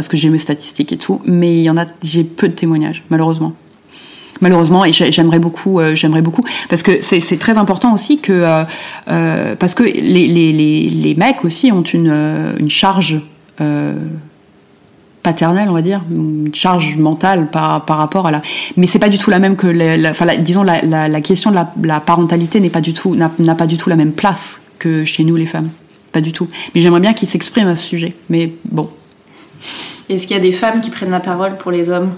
parce 0.00 0.08
que 0.08 0.16
j'ai 0.16 0.30
mes 0.30 0.38
statistiques 0.38 0.94
et 0.94 0.96
tout, 0.96 1.20
mais 1.26 1.58
il 1.58 1.60
y 1.60 1.68
en 1.68 1.76
a, 1.76 1.84
j'ai 2.02 2.24
peu 2.24 2.48
de 2.48 2.54
témoignages, 2.54 3.04
malheureusement. 3.10 3.52
Malheureusement, 4.40 4.86
et 4.86 4.92
j'aimerais 4.92 5.40
beaucoup, 5.40 5.78
euh, 5.78 5.94
j'aimerais 5.94 6.22
beaucoup, 6.22 6.42
parce 6.70 6.82
que 6.82 7.02
c'est 7.02 7.38
très 7.38 7.58
important 7.58 7.92
aussi 7.92 8.18
que, 8.18 8.32
euh, 8.32 8.64
euh, 9.08 9.54
parce 9.56 9.74
que 9.74 9.82
les, 9.82 11.14
mecs 11.18 11.44
aussi 11.44 11.70
ont 11.70 11.82
une, 11.82 12.70
charge 12.70 13.20
paternelle, 15.22 15.68
on 15.68 15.74
va 15.74 15.82
dire, 15.82 16.00
une 16.10 16.54
charge 16.54 16.96
mentale 16.96 17.48
par, 17.50 17.84
rapport 17.86 18.26
à 18.26 18.30
la. 18.30 18.40
Mais 18.78 18.86
c'est 18.86 18.98
pas 18.98 19.10
du 19.10 19.18
tout 19.18 19.28
la 19.28 19.38
même 19.38 19.56
que, 19.56 20.08
enfin, 20.08 20.28
disons, 20.38 20.62
la, 20.62 20.80
la, 20.80 21.20
question 21.20 21.50
de 21.50 21.56
la, 21.56 21.74
la 21.82 22.00
parentalité 22.00 22.58
n'est 22.58 22.70
pas 22.70 22.80
du 22.80 22.94
tout, 22.94 23.16
n'a 23.16 23.54
pas 23.54 23.66
du 23.66 23.76
tout 23.76 23.90
la 23.90 23.96
même 23.96 24.12
place 24.12 24.62
que 24.78 25.04
chez 25.04 25.24
nous 25.24 25.36
les 25.36 25.44
femmes, 25.44 25.68
pas 26.10 26.22
du 26.22 26.32
tout. 26.32 26.48
Mais 26.74 26.80
j'aimerais 26.80 27.00
bien 27.00 27.12
qu'ils 27.12 27.28
s'expriment 27.28 27.68
à 27.68 27.76
ce 27.76 27.86
sujet. 27.86 28.14
Mais 28.30 28.54
bon, 28.64 28.88
est-ce 30.10 30.26
qu'il 30.26 30.36
y 30.36 30.40
a 30.40 30.42
des 30.42 30.52
femmes 30.52 30.80
qui 30.80 30.90
prennent 30.90 31.10
la 31.10 31.20
parole 31.20 31.56
pour 31.56 31.70
les 31.70 31.88
hommes 31.88 32.12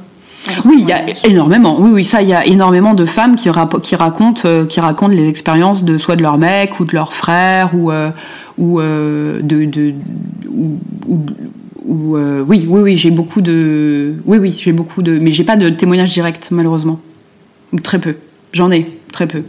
oui, 0.65 0.79
il 0.81 0.89
y 0.89 0.93
a 0.93 1.05
énormément. 1.25 1.81
Oui, 1.81 1.91
oui, 1.93 2.05
ça, 2.05 2.21
il 2.23 2.29
y 2.29 2.35
a 2.35 2.45
énormément 2.47 2.95
de 2.95 3.07
femmes 3.07 3.37
qui, 3.37 3.49
racontent, 3.49 4.43
euh, 4.45 4.67
qui 4.67 4.81
racontent 4.81 5.15
les 5.15 5.29
expériences 5.29 5.85
de 5.85 5.99
soit 5.99 6.17
de 6.17 6.23
leur 6.23 6.39
mec 6.39 6.81
ou 6.81 6.85
de 6.85 6.95
leur 6.95 7.13
frère 7.13 7.75
ou 7.75 7.91
euh, 7.91 8.11
ou 8.59 8.81
euh, 8.81 9.41
de, 9.41 9.65
de 9.65 9.95
ou, 10.49 10.79
ou, 11.07 12.17
oui, 12.17 12.67
oui, 12.69 12.81
oui, 12.81 12.97
j'ai 12.97 13.11
beaucoup 13.11 13.41
de, 13.41 14.15
oui, 14.27 14.39
oui, 14.39 14.55
j'ai 14.59 14.73
beaucoup 14.73 15.03
de, 15.03 15.19
mais 15.19 15.31
j'ai 15.31 15.45
pas 15.45 15.57
de 15.57 15.69
témoignages 15.69 16.13
directs 16.13 16.51
malheureusement, 16.51 17.01
ou 17.73 17.81
très 17.81 17.99
peu. 17.99 18.17
J'en 18.53 18.71
ai 18.71 18.99
très 19.13 19.27
peu. 19.27 19.43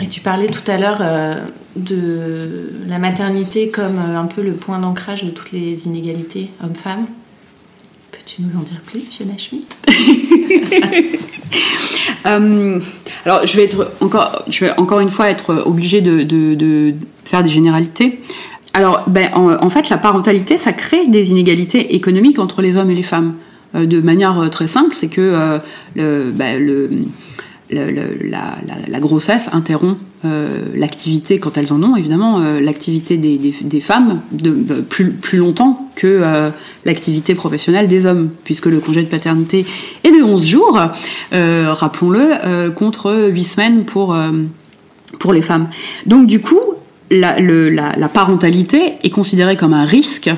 Et 0.00 0.06
tu 0.06 0.20
parlais 0.20 0.46
tout 0.46 0.70
à 0.70 0.78
l'heure 0.78 1.02
de 1.74 2.72
la 2.86 2.98
maternité 2.98 3.68
comme 3.70 3.98
un 3.98 4.26
peu 4.26 4.42
le 4.42 4.52
point 4.52 4.78
d'ancrage 4.78 5.24
de 5.24 5.30
toutes 5.30 5.52
les 5.52 5.86
inégalités 5.86 6.50
hommes-femmes. 6.62 7.06
Peux-tu 8.28 8.42
nous 8.42 8.58
en 8.58 8.62
dire 8.62 8.80
plus, 8.84 9.08
Fiona 9.08 9.36
Schmidt 9.38 9.66
euh, 12.26 12.80
Alors, 13.24 13.46
je 13.46 13.56
vais, 13.56 13.64
être 13.64 13.92
encore, 14.00 14.44
je 14.48 14.64
vais 14.64 14.72
encore 14.76 15.00
une 15.00 15.08
fois 15.08 15.30
être 15.30 15.62
obligée 15.64 16.00
de, 16.02 16.94
faire 17.24 17.42
des 17.42 17.48
généralités. 17.48 18.20
Alors, 18.74 19.04
ben, 19.06 19.30
en, 19.34 19.70
fait, 19.70 19.88
la 19.88 19.96
parentalité, 19.98 20.58
ça 20.58 20.72
crée 20.72 21.06
des 21.06 21.30
inégalités 21.30 21.94
économiques 21.94 22.38
entre 22.38 22.60
les 22.60 22.76
hommes 22.76 22.90
et 22.90 22.94
les 22.94 23.02
femmes. 23.02 23.34
de 23.74 24.00
manière 24.00 24.48
très 24.50 24.66
simple, 24.66 24.94
c'est 24.94 25.08
que 25.08 25.60
le, 25.96 26.30
ben, 26.30 26.62
le 26.62 26.90
la, 27.70 29.00
grossesse 29.00 29.50
interrompt 29.52 29.98
euh, 30.24 30.46
l'activité, 30.74 31.38
quand 31.38 31.56
elles 31.58 31.72
en 31.72 31.82
ont 31.82 31.94
évidemment, 31.94 32.40
euh, 32.40 32.60
l'activité 32.60 33.16
des, 33.16 33.80
femmes 33.80 34.20
de, 34.32 34.80
plus, 34.80 35.12
plus, 35.12 35.38
longtemps 35.38 35.90
que 35.94 36.06
euh, 36.06 36.50
l'activité 36.84 37.34
professionnelle 37.34 37.88
des 37.88 38.06
hommes, 38.06 38.30
puisque 38.44 38.66
le 38.66 38.80
congé 38.80 39.02
de 39.02 39.08
paternité 39.08 39.64
est 40.02 40.10
de 40.10 40.22
11 40.22 40.44
jours, 40.44 40.80
rappelons-le, 41.32 42.70
contre 42.70 43.28
8 43.30 43.44
semaines 43.44 43.84
pour, 43.84 44.16
pour 45.18 45.32
les 45.32 45.42
femmes. 45.42 45.68
Donc 46.06 46.26
du 46.26 46.40
coup, 46.40 46.60
la, 47.10 47.38
la 47.40 48.08
parentalité 48.08 48.94
est 49.02 49.10
considérée 49.10 49.56
comme 49.56 49.74
un 49.74 49.84
risque 49.84 50.30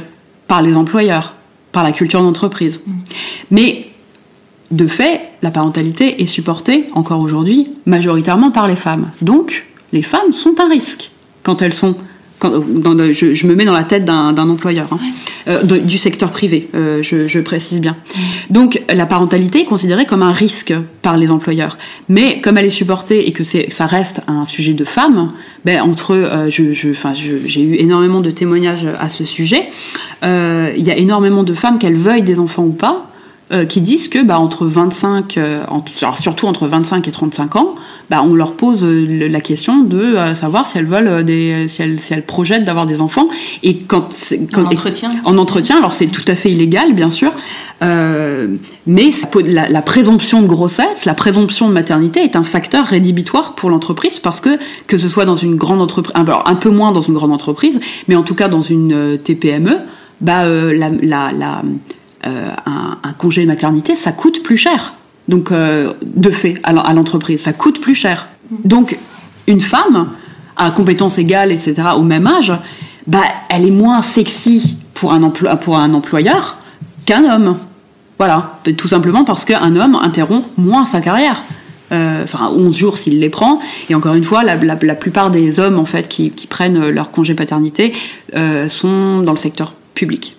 par 0.47 0.63
les 0.63 0.75
employeurs, 0.75 1.35
par 1.73 1.85
la 1.85 1.93
culture 1.93 2.23
d'entreprise. 2.23 2.83
Mmh. 2.87 2.93
Mais 3.53 3.90
de 4.71 4.87
fait, 4.87 5.21
la 5.43 5.51
parentalité 5.51 6.23
est 6.23 6.27
supportée, 6.27 6.87
encore 6.93 7.23
aujourd'hui, 7.23 7.69
majoritairement 7.87 8.51
par 8.51 8.69
les 8.69 8.77
femmes. 8.77 9.11
Donc, 9.23 9.67
les 9.93 10.03
femmes 10.03 10.33
sont 10.33 10.55
un 10.61 10.69
risque 10.69 11.11
quand 11.43 11.63
elles 11.63 11.75
sont 11.75 11.97
Quand, 12.39 12.53
dans 12.67 12.95
le- 12.95 13.13
je, 13.13 13.35
je 13.35 13.47
me 13.47 13.55
mets 13.55 13.67
dans 13.67 13.75
la 13.75 13.85
tête 13.85 14.07
d'un 14.07 14.35
employeur, 14.49 14.89
hein. 14.93 14.99
Euh, 15.47 15.63
de- 15.63 15.77
du 15.77 15.99
secteur 15.99 16.31
privé, 16.31 16.71
euh, 16.75 17.03
je, 17.03 17.29
je 17.29 17.39
précise 17.39 17.81
bien. 17.83 17.97
Donc 18.49 18.81
la 18.89 19.05
parentalité 19.05 19.61
est 19.61 19.65
considérée 19.67 20.07
comme 20.07 20.23
un 20.23 20.33
risque 20.33 20.73
par 21.03 21.19
les 21.19 21.31
employeurs, 21.31 21.77
mais 22.09 22.41
comme 22.41 22.57
elle 22.57 22.65
est 22.65 22.71
supportée 22.71 23.29
et 23.29 23.33
que 23.33 23.45
c'est, 23.45 23.71
ça 23.71 23.85
reste 23.85 24.23
un 24.27 24.47
sujet 24.47 24.73
de 24.73 24.87
femmes, 24.87 25.29
ben 25.67 25.83
entre, 25.83 26.15
euh, 26.15 26.49
je, 26.49 26.73
j'ai 27.45 27.61
eu 27.63 27.75
énormément 27.75 28.21
de 28.21 28.31
témoignages 28.31 28.87
à 28.99 29.11
ce 29.11 29.27
sujet. 29.27 29.69
Euh, 30.25 30.73
Il 30.79 30.83
y 30.85 30.91
a 30.91 30.97
énormément 30.97 31.43
de 31.43 31.53
femmes 31.53 31.79
qu'elles 31.79 31.95
veuillent 31.95 32.23
des 32.23 32.39
enfants 32.39 32.65
ou 32.65 32.73
pas, 32.73 33.10
euh, 33.53 33.65
qui 33.65 33.81
disent 33.81 34.09
que 34.09 34.23
bah, 34.23 34.39
entre 34.39 34.67
25, 34.67 35.37
euh, 35.39 35.65
en- 35.69 35.85
alors 36.03 36.17
surtout 36.19 36.47
entre 36.47 36.67
25 36.69 37.09
et 37.09 37.11
35 37.11 37.57
ans, 37.57 37.75
bah, 38.09 38.23
on 38.25 38.35
leur 38.35 38.53
pose 38.53 38.83
euh, 38.85 39.29
la 39.29 39.41
question 39.41 39.81
de 39.83 39.99
euh, 39.99 40.35
savoir 40.35 40.67
si 40.67 40.79
elles 40.79 40.87
veulent 40.87 41.25
des, 41.25 41.67
si 41.69 41.83
elles, 41.83 42.01
si 42.01 42.13
elles 42.15 42.25
projettent 42.27 42.65
d'avoir 42.65 42.87
des 42.87 43.01
enfants. 43.01 43.29
Et 43.63 43.77
quand, 43.79 44.09
quand 44.53 44.63
En 44.63 44.67
entretien. 44.67 45.11
en 45.25 45.39
entretien, 45.39 45.79
alors 45.79 45.93
c'est 45.93 46.07
tout 46.07 46.25
à 46.29 46.35
fait 46.35 46.51
illégal, 46.51 46.93
bien 46.93 47.11
sûr, 47.11 47.33
euh, 47.83 48.57
mais 48.87 49.11
la, 49.45 49.69
la 49.69 49.83
présomption 49.83 50.43
de 50.43 50.47
grossesse, 50.47 51.05
la 51.05 51.15
présomption 51.15 51.69
de 51.69 51.73
maternité 51.73 52.21
est 52.21 52.37
un 52.37 52.43
facteur 52.43 52.85
rédhibitoire 52.87 53.55
pour 53.55 53.71
l'entreprise 53.71 54.19
parce 54.19 54.41
que 54.41 54.59
que 54.87 54.99
ce 54.99 55.09
soit 55.09 55.25
dans 55.25 55.37
une 55.37 55.57
grande 55.57 55.81
entreprise, 55.81 56.13
alors 56.15 56.45
un 56.47 56.55
peu 56.57 56.71
moins 56.71 56.93
dans 56.93 57.01
une 57.01 57.15
grande 57.15 57.33
entreprise, 57.33 57.81
mais 58.09 58.15
en 58.17 58.23
tout 58.23 58.35
cas 58.35 58.49
dans 58.49 58.63
une 58.63 59.19
TPME, 59.19 59.79
bah 60.21 60.43
euh, 60.45 60.77
la, 60.77 60.91
la, 60.91 61.33
la, 61.33 61.63
un, 62.25 62.99
un 63.03 63.13
congé 63.13 63.47
maternité, 63.47 63.97
ça 63.97 64.13
coûte 64.13 64.43
plus 64.43 64.57
cher. 64.57 64.95
Donc 65.31 65.53
euh, 65.53 65.95
de 66.03 66.31
fait 66.31 66.57
à 66.65 66.73
l'en- 66.73 66.83
à 66.83 66.93
l'entreprise, 66.93 67.41
ça 67.41 67.53
coûte 67.53 67.81
plus 67.81 67.95
cher. 67.95 68.29
Donc 68.65 68.99
une 69.47 69.61
femme 69.61 70.09
à 70.57 70.71
compétences 70.71 71.19
égales, 71.19 71.53
etc., 71.53 71.75
au 71.97 72.03
même 72.03 72.27
âge, 72.27 72.53
bah, 73.07 73.23
elle 73.49 73.65
est 73.67 73.71
moins 73.71 74.03
sexy 74.03 74.77
pour 74.93 75.13
un, 75.13 75.23
employeur 75.23 76.59
qu'un 77.07 77.25
homme. 77.25 77.57
Voilà, 78.19 78.61
tout 78.77 78.89
simplement 78.89 79.25
parce 79.25 79.47
qu'un 79.47 79.75
homme 79.77 79.95
interrompt 79.95 80.47
moins 80.59 80.85
sa 80.85 81.01
carrière. 81.01 81.43
Euh, 81.93 82.23
Enfin, 82.23 82.51
11 82.55 82.77
jours 82.77 82.99
s'il 82.99 83.19
les 83.19 83.31
prend. 83.31 83.61
Et 83.89 83.95
encore 83.95 84.15
une 84.15 84.25
fois, 84.25 84.45
la, 84.45 84.57
plupart 84.95 85.31
des 85.31 85.59
hommes 85.59 85.79
en 85.79 85.87
fait 85.87 86.09
qui, 86.09 86.31
prennent 86.49 86.91
leur 86.91 87.11
congé 87.11 87.35
paternité 87.35 87.93
euh, 88.35 88.69
sont 88.69 89.23
dans 89.23 89.33
le 89.33 89.39
secteur 89.39 89.75
public. 89.95 90.37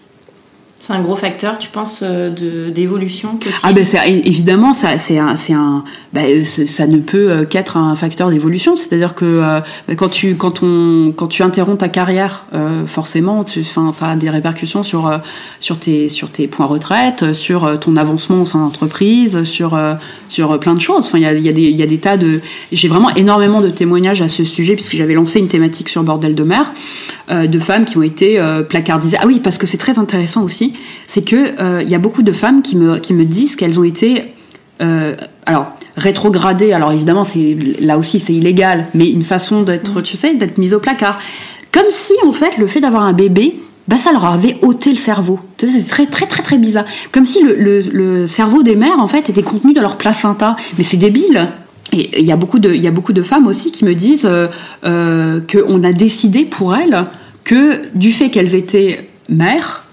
C'est 0.82 0.94
un 0.94 1.02
gros 1.02 1.16
facteur, 1.16 1.60
tu 1.60 1.70
penses, 1.70 2.00
euh, 2.02 2.72
d'évolution 2.72 3.36
possible 3.36 3.62
Ah 3.64 3.72
ben 3.72 3.86
c'est 3.86 4.00
évidemment 4.10 4.74
ça 4.74 4.98
c'est 4.98 5.20
un 5.20 5.36
un 5.52 5.84
ben, 6.12 6.26
euh, 6.26 6.44
ça 6.44 6.88
ne 6.88 6.98
peut 6.98 7.32
euh, 7.32 7.46
qu'être 7.46 7.78
un 7.78 7.96
facteur 7.96 8.32
d'évolution. 8.32 8.76
C'est-à-dire 8.76 9.14
que 9.14 9.42
ben, 9.88 9.96
quand 9.96 10.10
tu 10.10 10.36
quand 10.36 10.64
on 10.64 11.14
quand 11.16 11.28
tu 11.28 11.44
interromps 11.44 11.78
ta 11.78 11.88
carrière 11.88 12.46
euh, 12.54 12.86
forcément 12.88 13.44
tu 13.44 13.60
enfin 13.60 13.92
ça 13.92 14.08
a 14.08 14.16
des 14.16 14.30
répercussions 14.30 14.82
sur 14.82 15.12
sur 15.60 15.78
tes 15.78 16.10
sur 16.10 16.30
tes 16.30 16.48
points 16.48 16.66
retraite 16.66 17.34
sur 17.34 17.80
ton 17.80 17.96
avancement 17.96 18.42
au 18.42 18.46
sein 18.46 18.60
d'entreprise 18.60 19.44
sur 19.44 19.80
sur 20.28 20.60
plein 20.60 20.74
de 20.74 20.82
choses. 20.82 21.06
Enfin 21.06 21.20
il 21.20 21.24
y 21.24 21.28
a 21.28 21.34
y 21.34 21.50
a 21.50 21.52
y 21.52 21.84
a 21.84 21.88
des 21.88 22.00
tas 22.00 22.18
de 22.18 22.42
j'ai 22.72 22.88
vraiment 22.88 23.14
énormément 23.16 23.62
de 23.62 23.70
témoignages 23.70 24.22
à 24.22 24.28
ce 24.28 24.44
sujet 24.44 24.74
puisque 24.74 24.96
j'avais 24.96 25.14
lancé 25.14 25.40
une 25.40 25.48
thématique 25.48 25.90
sur 25.90 26.04
bordel 26.04 26.34
de 26.34 26.44
mer 26.44 26.74
euh, 27.30 27.46
de 27.46 27.60
femmes 27.60 27.86
qui 27.86 27.98
ont 27.98 28.04
été 28.04 28.42
placardisées 28.68 29.18
ah 29.20 29.28
oui 29.28 29.40
parce 29.44 29.58
que 29.58 29.68
c'est 29.68 29.78
très 29.78 30.00
intéressant 30.00 30.44
aussi 30.44 30.71
c'est 31.08 31.24
que 31.24 31.60
euh, 31.60 31.82
il 31.84 31.90
y 31.90 31.96
a 31.96 32.00
beaucoup 32.00 32.24
de 32.24 32.32
femmes 32.32 32.62
qui 32.62 32.76
me 32.76 32.98
qui 32.98 33.14
me 33.14 33.26
disent 33.26 33.56
qu'elles 33.56 33.80
ont 33.80 33.84
été 33.84 34.34
euh, 34.82 35.16
alors 35.46 35.74
rétrogradées. 35.98 36.74
Alors 36.74 36.92
évidemment 36.92 37.24
c'est 37.24 37.58
là 37.80 37.98
aussi 37.98 38.20
c'est 38.20 38.34
illégal 38.34 38.88
mais 38.94 39.10
une 39.10 39.24
façon 39.24 39.64
d'être 39.64 40.02
tu 40.02 40.18
sais 40.18 40.34
d'être 40.36 40.58
mise 40.58 40.74
au 40.74 40.80
placard. 40.80 41.20
Comme 41.72 41.90
si 41.90 42.14
en 42.26 42.32
fait 42.32 42.58
le 42.58 42.68
fait 42.68 42.82
d'avoir 42.82 43.04
un 43.04 43.14
bébé 43.14 43.56
bah 43.88 43.98
ça 43.98 44.12
leur 44.12 44.26
avait 44.26 44.58
ôté 44.62 44.92
le 44.92 44.98
cerveau. 44.98 45.40
C'est 45.58 45.88
très 45.88 46.06
très 46.06 46.26
très 46.26 46.44
très 46.44 46.58
bizarre. 46.58 46.86
Comme 47.12 47.26
si 47.26 47.42
le, 47.44 47.56
le, 47.56 47.82
le 47.82 48.28
cerveau 48.28 48.64
des 48.64 48.76
mères 48.76 49.00
en 49.00 49.08
fait 49.08 49.30
était 49.30 49.44
contenu 49.44 49.74
dans 49.74 49.82
leur 49.82 49.98
placenta. 49.98 50.56
Mais 50.78 50.84
c'est 50.84 50.98
débile. 50.98 51.50
Et 51.94 52.22
il 52.22 52.26
y 52.26 52.32
a 52.32 52.38
beaucoup 52.38 52.60
de 52.60 52.74
il 52.74 52.82
y 52.82 52.88
a 52.88 52.92
beaucoup 52.92 53.14
de 53.14 53.22
femmes 53.22 53.48
aussi 53.48 53.72
qui 53.72 53.84
me 53.84 53.94
disent 53.94 54.26
euh, 54.26 54.48
euh, 54.86 55.42
qu'on 55.42 55.84
a 55.84 55.92
décidé 55.92 56.46
pour 56.46 56.76
elles 56.76 57.06
que 57.44 57.82
du 57.96 58.12
fait 58.12 58.30
qu'elles 58.30 58.56
étaient 58.56 59.10
mères 59.30 59.86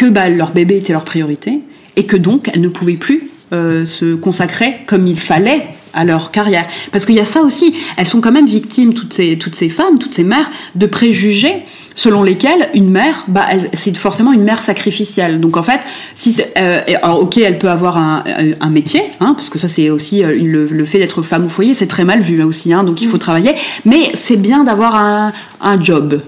que 0.00 0.06
bah, 0.06 0.30
leur 0.30 0.52
bébé 0.52 0.78
était 0.78 0.94
leur 0.94 1.04
priorité 1.04 1.60
et 1.96 2.06
que 2.06 2.16
donc 2.16 2.48
elles 2.54 2.62
ne 2.62 2.68
pouvaient 2.68 2.94
plus 2.94 3.28
euh, 3.52 3.84
se 3.84 4.14
consacrer 4.14 4.76
comme 4.86 5.06
il 5.06 5.18
fallait 5.18 5.66
à 5.92 6.06
leur 6.06 6.30
carrière. 6.30 6.64
Parce 6.90 7.04
qu'il 7.04 7.16
y 7.16 7.20
a 7.20 7.26
ça 7.26 7.42
aussi, 7.42 7.74
elles 7.98 8.08
sont 8.08 8.22
quand 8.22 8.32
même 8.32 8.46
victimes, 8.46 8.94
toutes 8.94 9.12
ces, 9.12 9.36
toutes 9.36 9.54
ces 9.54 9.68
femmes, 9.68 9.98
toutes 9.98 10.14
ces 10.14 10.24
mères, 10.24 10.50
de 10.74 10.86
préjugés 10.86 11.52
selon 11.94 12.22
lesquels 12.22 12.70
une 12.72 12.90
mère, 12.90 13.26
bah, 13.28 13.46
c'est 13.74 13.94
forcément 13.98 14.32
une 14.32 14.44
mère 14.44 14.62
sacrificielle. 14.62 15.38
Donc 15.38 15.58
en 15.58 15.62
fait, 15.62 15.80
si 16.14 16.34
euh, 16.56 16.80
alors 17.02 17.20
ok, 17.20 17.36
elle 17.36 17.58
peut 17.58 17.68
avoir 17.68 17.98
un, 17.98 18.24
un 18.58 18.70
métier, 18.70 19.02
hein, 19.20 19.34
parce 19.36 19.50
que 19.50 19.58
ça 19.58 19.68
c'est 19.68 19.90
aussi 19.90 20.24
euh, 20.24 20.34
le, 20.34 20.64
le 20.66 20.84
fait 20.86 20.98
d'être 20.98 21.20
femme 21.20 21.44
au 21.44 21.50
foyer, 21.50 21.74
c'est 21.74 21.88
très 21.88 22.04
mal 22.04 22.22
vu 22.22 22.36
là 22.36 22.46
aussi, 22.46 22.72
hein, 22.72 22.84
donc 22.84 23.02
il 23.02 23.08
faut 23.08 23.18
travailler. 23.18 23.52
Mais 23.84 24.12
c'est 24.14 24.38
bien 24.38 24.64
d'avoir 24.64 24.94
un, 24.94 25.34
un 25.60 25.82
job, 25.82 26.22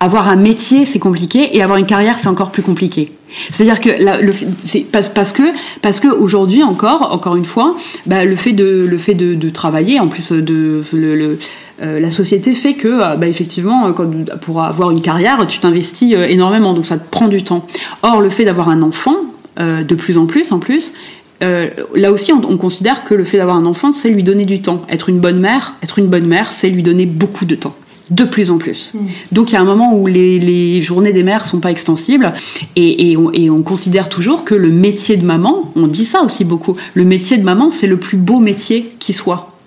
avoir 0.00 0.28
un 0.28 0.36
métier, 0.36 0.84
c'est 0.84 0.98
compliqué, 0.98 1.56
et 1.56 1.62
avoir 1.62 1.78
une 1.78 1.86
carrière, 1.86 2.18
c'est 2.18 2.28
encore 2.28 2.50
plus 2.50 2.62
compliqué. 2.62 3.12
C'est-à-dire 3.50 3.80
que 3.80 3.90
le, 3.90 4.32
parce, 4.90 5.08
parce 5.08 5.32
que 5.32 5.42
parce 5.82 6.00
que 6.00 6.08
aujourd'hui 6.08 6.62
encore, 6.62 7.12
encore 7.12 7.36
une 7.36 7.44
fois, 7.44 7.76
bah, 8.06 8.24
le 8.24 8.36
fait 8.36 8.52
de 8.52 8.86
le 8.88 8.98
fait 8.98 9.14
de, 9.14 9.50
travailler, 9.50 10.00
en 10.00 10.08
plus 10.08 10.32
de 10.32 10.82
euh, 11.80 12.00
la 12.00 12.10
société 12.10 12.54
fait 12.54 12.74
que 12.74 12.88
euh, 12.88 13.16
bah, 13.16 13.28
effectivement, 13.28 13.86
euh, 13.86 13.92
pour 14.40 14.62
avoir 14.62 14.90
une 14.90 15.02
carrière, 15.02 15.46
tu 15.46 15.60
t'investis 15.60 16.14
énormément, 16.28 16.74
donc 16.74 16.86
ça 16.86 16.96
te 16.96 17.08
prend 17.08 17.28
du 17.28 17.42
temps. 17.44 17.66
Or, 18.02 18.20
le 18.20 18.30
fait 18.30 18.44
d'avoir 18.44 18.68
un 18.68 18.82
enfant, 18.82 19.16
de 19.58 19.94
plus 19.96 20.18
en 20.18 20.26
plus, 20.26 20.52
en 20.52 20.60
plus. 20.60 20.92
là 21.40 22.12
aussi, 22.12 22.32
on, 22.32 22.40
on 22.48 22.56
considère 22.56 23.02
que 23.02 23.12
le 23.12 23.24
fait 23.24 23.38
d'avoir 23.38 23.56
un 23.56 23.66
enfant, 23.66 23.92
c'est 23.92 24.08
lui 24.08 24.22
donner 24.22 24.44
du 24.44 24.62
temps. 24.62 24.82
Être 24.88 25.08
une 25.08 25.18
bonne 25.18 25.40
mère, 25.40 25.74
être 25.82 25.98
une 25.98 26.06
bonne 26.06 26.26
mère, 26.26 26.52
c'est 26.52 26.68
lui 26.68 26.84
donner 26.84 27.06
beaucoup 27.06 27.44
de 27.44 27.56
temps 27.56 27.74
de 28.10 28.24
plus 28.24 28.50
en 28.50 28.58
plus. 28.58 28.92
Donc 29.32 29.50
il 29.50 29.54
y 29.54 29.56
a 29.56 29.60
un 29.60 29.64
moment 29.64 29.94
où 29.96 30.06
les, 30.06 30.38
les 30.38 30.82
journées 30.82 31.12
des 31.12 31.22
mères 31.22 31.44
sont 31.44 31.60
pas 31.60 31.70
extensibles 31.70 32.32
et, 32.76 33.10
et, 33.10 33.16
on, 33.16 33.32
et 33.32 33.50
on 33.50 33.62
considère 33.62 34.08
toujours 34.08 34.44
que 34.44 34.54
le 34.54 34.70
métier 34.70 35.16
de 35.16 35.24
maman, 35.24 35.72
on 35.76 35.86
dit 35.86 36.04
ça 36.04 36.22
aussi 36.22 36.44
beaucoup, 36.44 36.76
le 36.94 37.04
métier 37.04 37.36
de 37.36 37.44
maman 37.44 37.70
c'est 37.70 37.86
le 37.86 37.98
plus 37.98 38.16
beau 38.16 38.40
métier 38.40 38.90
qui 38.98 39.12
soit. 39.12 39.57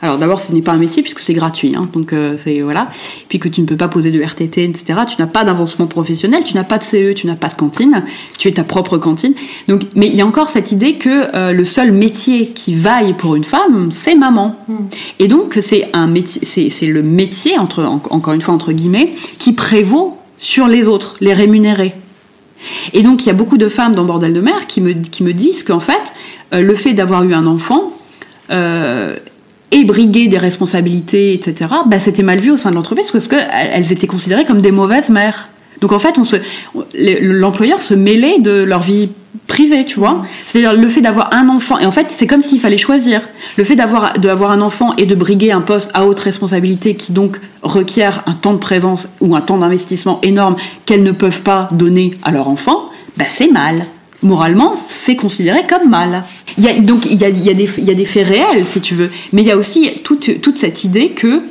Alors 0.00 0.16
d'abord, 0.18 0.38
ce 0.38 0.52
n'est 0.52 0.62
pas 0.62 0.72
un 0.72 0.76
métier 0.78 1.02
puisque 1.02 1.18
c'est 1.18 1.34
gratuit, 1.34 1.74
hein, 1.76 1.88
donc 1.92 2.12
euh, 2.12 2.36
c'est 2.38 2.60
voilà. 2.60 2.88
Puis 3.28 3.40
que 3.40 3.48
tu 3.48 3.60
ne 3.62 3.66
peux 3.66 3.76
pas 3.76 3.88
poser 3.88 4.12
de 4.12 4.22
RTT, 4.22 4.64
etc. 4.64 5.00
Tu 5.08 5.16
n'as 5.20 5.26
pas 5.26 5.42
d'avancement 5.42 5.86
professionnel, 5.88 6.44
tu 6.44 6.54
n'as 6.54 6.62
pas 6.64 6.78
de 6.78 6.84
CE, 6.84 7.12
tu 7.14 7.26
n'as 7.26 7.34
pas 7.34 7.48
de 7.48 7.54
cantine, 7.54 8.04
tu 8.38 8.46
es 8.46 8.52
ta 8.52 8.62
propre 8.62 8.96
cantine. 8.98 9.34
Donc, 9.66 9.82
mais 9.96 10.06
il 10.06 10.14
y 10.14 10.20
a 10.20 10.26
encore 10.26 10.48
cette 10.50 10.70
idée 10.70 10.94
que 10.98 11.34
euh, 11.34 11.52
le 11.52 11.64
seul 11.64 11.90
métier 11.90 12.48
qui 12.50 12.74
vaille 12.74 13.14
pour 13.14 13.34
une 13.34 13.42
femme, 13.44 13.90
c'est 13.90 14.14
maman. 14.14 14.54
Et 15.18 15.26
donc 15.26 15.58
c'est 15.60 15.88
un 15.94 16.06
métier, 16.06 16.42
c'est 16.44 16.68
c'est 16.70 16.86
le 16.86 17.02
métier 17.02 17.58
entre 17.58 17.82
en- 17.84 18.00
encore 18.10 18.34
une 18.34 18.42
fois 18.42 18.54
entre 18.54 18.72
guillemets 18.72 19.14
qui 19.40 19.52
prévaut 19.52 20.16
sur 20.38 20.68
les 20.68 20.86
autres, 20.86 21.16
les 21.20 21.34
rémunérés. 21.34 21.94
Et 22.92 23.02
donc, 23.02 23.24
il 23.24 23.26
y 23.26 23.30
a 23.30 23.34
beaucoup 23.34 23.56
de 23.58 23.68
femmes 23.68 23.94
dans 23.94 24.04
Bordel 24.04 24.32
de 24.32 24.40
Mer 24.40 24.66
qui 24.66 24.80
me, 24.80 24.92
qui 24.92 25.22
me 25.22 25.32
disent 25.32 25.62
qu'en 25.62 25.78
fait, 25.80 26.12
euh, 26.54 26.60
le 26.60 26.74
fait 26.74 26.92
d'avoir 26.92 27.22
eu 27.24 27.32
un 27.34 27.46
enfant 27.46 27.92
euh, 28.50 29.16
et 29.70 29.84
briguer 29.84 30.28
des 30.28 30.38
responsabilités, 30.38 31.34
etc., 31.34 31.70
bah, 31.86 31.98
c'était 31.98 32.22
mal 32.22 32.40
vu 32.40 32.50
au 32.50 32.56
sein 32.56 32.70
de 32.70 32.74
l'entreprise 32.74 33.10
parce 33.10 33.28
qu'elles 33.28 33.48
elles 33.72 33.92
étaient 33.92 34.06
considérées 34.06 34.44
comme 34.44 34.60
des 34.60 34.72
mauvaises 34.72 35.10
mères. 35.10 35.48
Donc, 35.80 35.92
en 35.92 35.98
fait, 35.98 36.18
on 36.18 36.24
l'employeur 36.94 37.80
se 37.80 37.94
mêlait 37.94 38.40
de 38.40 38.50
leur 38.50 38.80
vie 38.80 39.10
privée, 39.46 39.84
tu 39.84 39.98
vois. 39.98 40.24
C'est-à-dire 40.44 40.74
le 40.74 40.88
fait 40.88 41.00
d'avoir 41.00 41.34
un 41.34 41.48
enfant, 41.48 41.78
et 41.78 41.86
en 41.86 41.92
fait, 41.92 42.08
c'est 42.10 42.26
comme 42.26 42.42
s'il 42.42 42.60
fallait 42.60 42.78
choisir. 42.78 43.28
Le 43.56 43.64
fait 43.64 43.76
d'avoir 43.76 44.14
d'avoir 44.14 44.50
un 44.50 44.60
enfant 44.60 44.94
et 44.96 45.06
de 45.06 45.14
briguer 45.14 45.52
un 45.52 45.60
poste 45.60 45.90
à 45.94 46.06
haute 46.06 46.18
responsabilité 46.20 46.94
qui 46.94 47.12
donc 47.12 47.38
requiert 47.62 48.22
un 48.26 48.34
temps 48.34 48.52
de 48.52 48.58
présence 48.58 49.08
ou 49.20 49.36
un 49.36 49.40
temps 49.40 49.58
d'investissement 49.58 50.18
énorme 50.22 50.56
qu'elles 50.84 51.02
ne 51.02 51.12
peuvent 51.12 51.42
pas 51.42 51.68
donner 51.72 52.12
à 52.22 52.30
leur 52.30 52.48
enfant, 52.48 52.90
bah, 53.16 53.24
c'est 53.28 53.50
mal. 53.50 53.84
Moralement, 54.22 54.74
c'est 54.88 55.14
considéré 55.14 55.64
comme 55.68 55.88
mal. 55.88 56.24
Il 56.56 56.64
y 56.64 56.68
a, 56.68 56.80
donc 56.80 57.06
il 57.06 57.20
y 57.20 57.24
a, 57.24 57.30
des, 57.30 58.04
faits 58.04 58.26
réels, 58.26 58.66
si 58.66 58.80
tu 58.80 58.94
veux, 58.94 59.10
mais 59.32 59.42
il 59.42 59.48
y 59.48 59.52
a 59.52 59.56
aussi 59.56 59.90
toute, 60.02 60.40
toute 60.40 60.58
cette 60.58 60.84
idée 60.84 61.10
que 61.10 61.42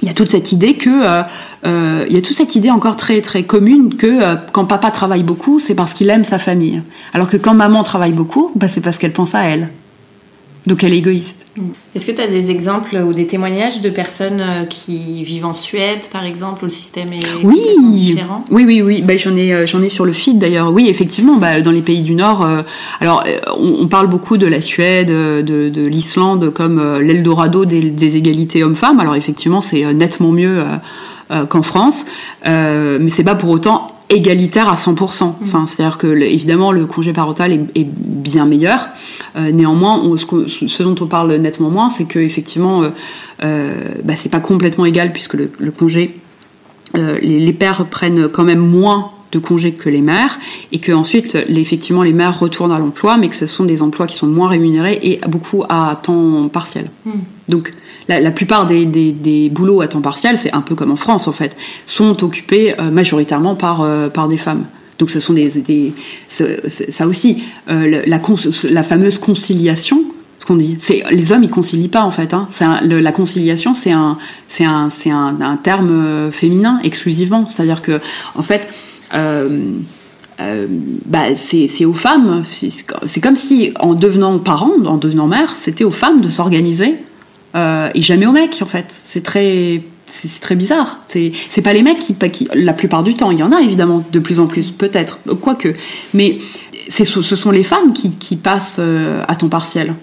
il 0.00 0.06
y 0.06 0.10
a 0.10 0.14
toute 0.14 0.30
cette 0.30 0.52
idée 0.52 0.74
que 0.74 0.90
euh, 0.90 1.22
euh, 1.66 2.04
il 2.08 2.14
y 2.14 2.18
a 2.18 2.22
toute 2.22 2.36
cette 2.36 2.54
idée 2.54 2.70
encore 2.70 2.96
très 2.96 3.20
très 3.20 3.42
commune 3.42 3.96
que 3.96 4.06
euh, 4.06 4.36
quand 4.52 4.64
papa 4.64 4.92
travaille 4.92 5.24
beaucoup, 5.24 5.58
c'est 5.58 5.74
parce 5.74 5.92
qu'il 5.92 6.08
aime 6.10 6.24
sa 6.24 6.38
famille, 6.38 6.82
alors 7.14 7.28
que 7.28 7.36
quand 7.36 7.54
maman 7.54 7.82
travaille 7.82 8.12
beaucoup, 8.12 8.52
bah, 8.54 8.68
c'est 8.68 8.80
parce 8.80 8.98
qu'elle 8.98 9.12
pense 9.12 9.34
à 9.34 9.42
elle. 9.42 9.70
Donc 10.66 10.84
elle 10.84 10.92
est 10.92 10.98
égoïste. 10.98 11.46
Est-ce 11.94 12.06
que 12.06 12.12
tu 12.12 12.20
as 12.20 12.26
des 12.26 12.50
exemples 12.50 12.96
ou 12.96 13.14
des 13.14 13.26
témoignages 13.26 13.80
de 13.80 13.88
personnes 13.88 14.40
euh, 14.40 14.64
qui 14.64 15.22
vivent 15.24 15.46
en 15.46 15.54
Suède, 15.54 16.06
par 16.12 16.24
exemple, 16.24 16.62
où 16.64 16.66
le 16.66 16.70
système 16.72 17.12
est 17.12 17.20
Oui, 17.42 17.58
différent? 17.92 18.44
Oui, 18.50 18.64
oui, 18.66 18.82
oui. 18.82 19.02
Bah, 19.02 19.16
j'en 19.16 19.34
ai, 19.36 19.54
euh, 19.54 19.66
j'en 19.66 19.80
ai 19.82 19.88
sur 19.88 20.04
le 20.04 20.12
feed 20.12 20.38
d'ailleurs. 20.38 20.70
Oui, 20.70 20.88
effectivement, 20.88 21.36
bah, 21.36 21.62
dans 21.62 21.70
les 21.70 21.80
pays 21.80 22.02
du 22.02 22.14
Nord, 22.14 22.44
euh, 22.44 22.62
alors 23.00 23.24
on, 23.58 23.76
on 23.80 23.88
parle 23.88 24.08
beaucoup 24.08 24.36
de 24.36 24.46
la 24.46 24.60
Suède, 24.60 25.08
de, 25.08 25.42
de 25.68 25.86
l'Islande 25.86 26.52
comme 26.52 26.78
euh, 26.78 27.00
l'Eldorado 27.00 27.64
des, 27.64 27.90
des 27.90 28.16
égalités 28.16 28.62
hommes-femmes. 28.62 29.00
Alors 29.00 29.14
effectivement, 29.16 29.60
c'est 29.60 29.92
nettement 29.94 30.32
mieux. 30.32 30.58
euh, 30.60 31.44
qu'en 31.46 31.60
France, 31.62 32.06
mais 32.46 33.10
c'est 33.10 33.22
pas 33.22 33.34
pour 33.34 33.50
autant 33.50 33.86
égalitaire 34.10 34.68
à 34.68 34.74
100%. 34.74 35.24
Mmh. 35.24 35.34
Enfin, 35.44 35.66
c'est-à-dire 35.66 35.98
que 35.98 36.06
évidemment 36.06 36.72
le 36.72 36.86
congé 36.86 37.12
parental 37.12 37.52
est, 37.52 37.84
bien 37.84 38.46
meilleur. 38.46 38.88
néanmoins, 39.36 40.02
ce, 40.16 40.82
dont 40.82 40.96
on 41.00 41.06
parle 41.06 41.34
nettement 41.36 41.70
moins, 41.70 41.90
c'est 41.90 42.04
que 42.04 42.18
effectivement, 42.18 42.82
bah, 43.40 44.16
c'est 44.16 44.30
pas 44.30 44.40
complètement 44.40 44.86
égal 44.86 45.12
puisque 45.12 45.34
le, 45.34 45.70
congé, 45.70 46.18
les, 46.94 47.40
les, 47.40 47.52
pères 47.52 47.86
prennent 47.86 48.28
quand 48.28 48.44
même 48.44 48.60
moins 48.60 49.12
de 49.32 49.38
congés 49.38 49.72
que 49.72 49.88
les 49.88 50.00
mères, 50.00 50.38
et 50.72 50.78
que 50.78 50.92
ensuite, 50.92 51.36
effectivement, 51.48 52.02
les 52.02 52.12
mères 52.12 52.38
retournent 52.38 52.72
à 52.72 52.78
l'emploi, 52.78 53.16
mais 53.16 53.28
que 53.28 53.36
ce 53.36 53.46
sont 53.46 53.64
des 53.64 53.82
emplois 53.82 54.06
qui 54.06 54.16
sont 54.16 54.26
moins 54.26 54.48
rémunérés 54.48 54.98
et 55.02 55.20
beaucoup 55.28 55.64
à 55.68 55.98
temps 56.02 56.48
partiel. 56.48 56.90
Hmm. 57.04 57.20
Donc, 57.48 57.72
la, 58.08 58.30
plupart 58.30 58.66
des, 58.66 58.84
des, 58.86 59.50
boulots 59.50 59.80
à 59.80 59.88
temps 59.88 60.00
partiel, 60.00 60.38
c'est 60.38 60.52
un 60.52 60.60
peu 60.60 60.74
comme 60.74 60.90
en 60.90 60.96
France 60.96 61.28
en 61.28 61.32
fait, 61.32 61.56
sont 61.86 62.24
occupés 62.24 62.74
euh, 62.78 62.90
majoritairement 62.90 63.54
par, 63.54 63.82
euh, 63.82 64.08
par 64.08 64.28
des 64.28 64.36
femmes. 64.36 64.64
Donc, 64.98 65.10
ce 65.10 65.20
sont 65.20 65.32
des, 65.32 65.48
des 65.48 65.92
ça 66.26 67.06
aussi, 67.06 67.42
euh, 67.68 68.02
la, 68.06 68.82
fameuse 68.82 69.18
conciliation 69.18 70.02
ce 70.40 70.46
qu'on 70.46 70.56
dit. 70.56 70.76
C'est 70.80 71.04
les 71.10 71.32
hommes 71.32 71.44
ils 71.44 71.50
concilient 71.50 71.88
pas 71.88 72.02
en 72.02 72.10
fait. 72.10 72.32
Hein. 72.32 72.46
C'est 72.50 72.64
la 72.82 73.12
conciliation 73.12 73.74
c'est 73.74 73.90
un 73.90 74.18
un 74.60 74.88
un, 75.40 75.56
terme 75.56 76.30
féminin 76.30 76.80
exclusivement. 76.84 77.44
C'est-à-dire 77.46 77.82
que 77.82 78.00
en 78.34 78.42
fait 78.42 78.68
bah, 81.06 81.34
c'est 81.34 81.84
aux 81.84 81.92
femmes. 81.92 82.44
C'est 83.06 83.20
comme 83.20 83.36
si, 83.36 83.72
en 83.80 83.94
devenant 83.94 84.38
parent, 84.38 84.72
en 84.84 84.96
devenant 84.96 85.26
mère, 85.26 85.54
c'était 85.56 85.84
aux 85.84 85.90
femmes 85.90 86.20
de 86.20 86.28
s'organiser 86.28 86.96
euh, 87.54 87.90
et 87.94 88.02
jamais 88.02 88.26
aux 88.26 88.32
mecs, 88.32 88.60
en 88.62 88.66
fait. 88.66 88.86
C'est 88.88 89.22
très, 89.22 89.82
c'est 90.06 90.40
très 90.40 90.54
bizarre. 90.54 91.00
C'est 91.06 91.62
pas 91.62 91.72
les 91.72 91.82
mecs 91.82 91.98
qui, 91.98 92.14
qui, 92.14 92.48
la 92.54 92.72
plupart 92.72 93.02
du 93.02 93.14
temps, 93.14 93.30
il 93.30 93.38
y 93.38 93.42
en 93.42 93.52
a 93.52 93.60
évidemment 93.60 94.04
de 94.10 94.18
plus 94.18 94.40
en 94.40 94.46
plus, 94.46 94.70
peut-être, 94.70 95.18
quoique. 95.40 95.74
Mais 96.14 96.38
ce 96.90 97.04
sont 97.04 97.50
les 97.50 97.62
femmes 97.62 97.92
qui, 97.92 98.10
qui 98.12 98.36
passent 98.36 98.80
à 98.80 99.34
temps 99.36 99.48
partiel 99.48 99.94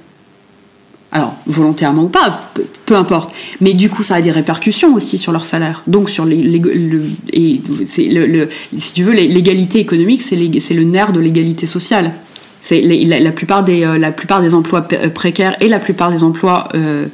alors 1.15 1.33
volontairement 1.47 2.03
ou 2.03 2.09
pas, 2.09 2.37
peu, 2.85 2.95
importe. 2.95 3.33
Mais 3.61 3.73
du 3.73 3.89
coup, 3.89 4.03
ça 4.03 4.15
a 4.15 4.21
des 4.21 4.31
répercussions 4.31 4.93
aussi 4.93 5.17
sur 5.17 5.31
leur 5.31 5.45
salaire. 5.45 5.81
Donc 5.87 6.09
sur 6.09 6.25
les, 6.25 6.41
le, 6.43 7.03
et 7.31 7.61
c'est 7.87 8.07
le, 8.07 8.49
si 8.77 8.93
tu 8.93 9.03
veux, 9.03 9.13
l'égalité 9.13 9.79
économique, 9.79 10.21
c'est 10.21 10.35
le 10.35 10.83
nerf 10.83 11.13
de 11.13 11.21
l'égalité 11.21 11.67
sociale. 11.67 12.11
C'est 12.59 12.81
la, 12.81 13.31
plupart 13.31 13.63
des 13.63 13.85
euh, 13.85 13.97
la 13.97 14.11
plupart 14.11 14.41
des 14.41 14.53
emplois 14.53 14.85
euh, 14.91 15.09
précaires 15.09 15.55
et 15.61 15.67
la 15.69 15.79
plupart 15.79 16.11
des 16.11 16.23
emplois 16.23 16.67
euh, 16.73 17.05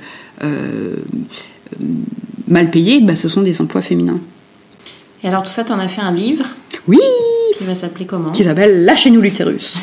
mal 2.48 2.70
payés, 2.70 3.00
bah, 3.02 3.16
ce 3.16 3.30
sont 3.30 3.42
des 3.42 3.62
emplois 3.62 3.82
féminins. 3.82 4.20
Et 5.24 5.28
alors 5.28 5.44
tout 5.44 5.52
ça, 5.52 5.64
tu 5.64 5.72
en 5.72 5.80
as 5.80 5.88
fait 5.88 6.02
un 6.02 6.12
livre 6.12 6.46
Oui. 6.88 7.00
Qui 7.58 7.64
va 7.64 7.76
s'appeler 7.76 8.06
comment? 8.06 8.32
Qui 8.32 8.44
s'appelle 8.44 8.86
Lâchez-nous 8.86 9.22
l'utérus 9.22 9.78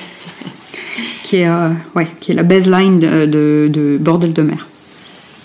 qui 1.23 1.37
est, 1.37 1.49
euh, 1.49 1.71
ouais, 1.95 2.09
qui 2.21 2.33
est 2.33 2.35
la 2.35 2.43
baseline 2.43 2.99
de, 2.99 3.27
de, 3.69 3.99
Bordel 4.01 4.33
de 4.33 4.43
mer. 4.43 4.67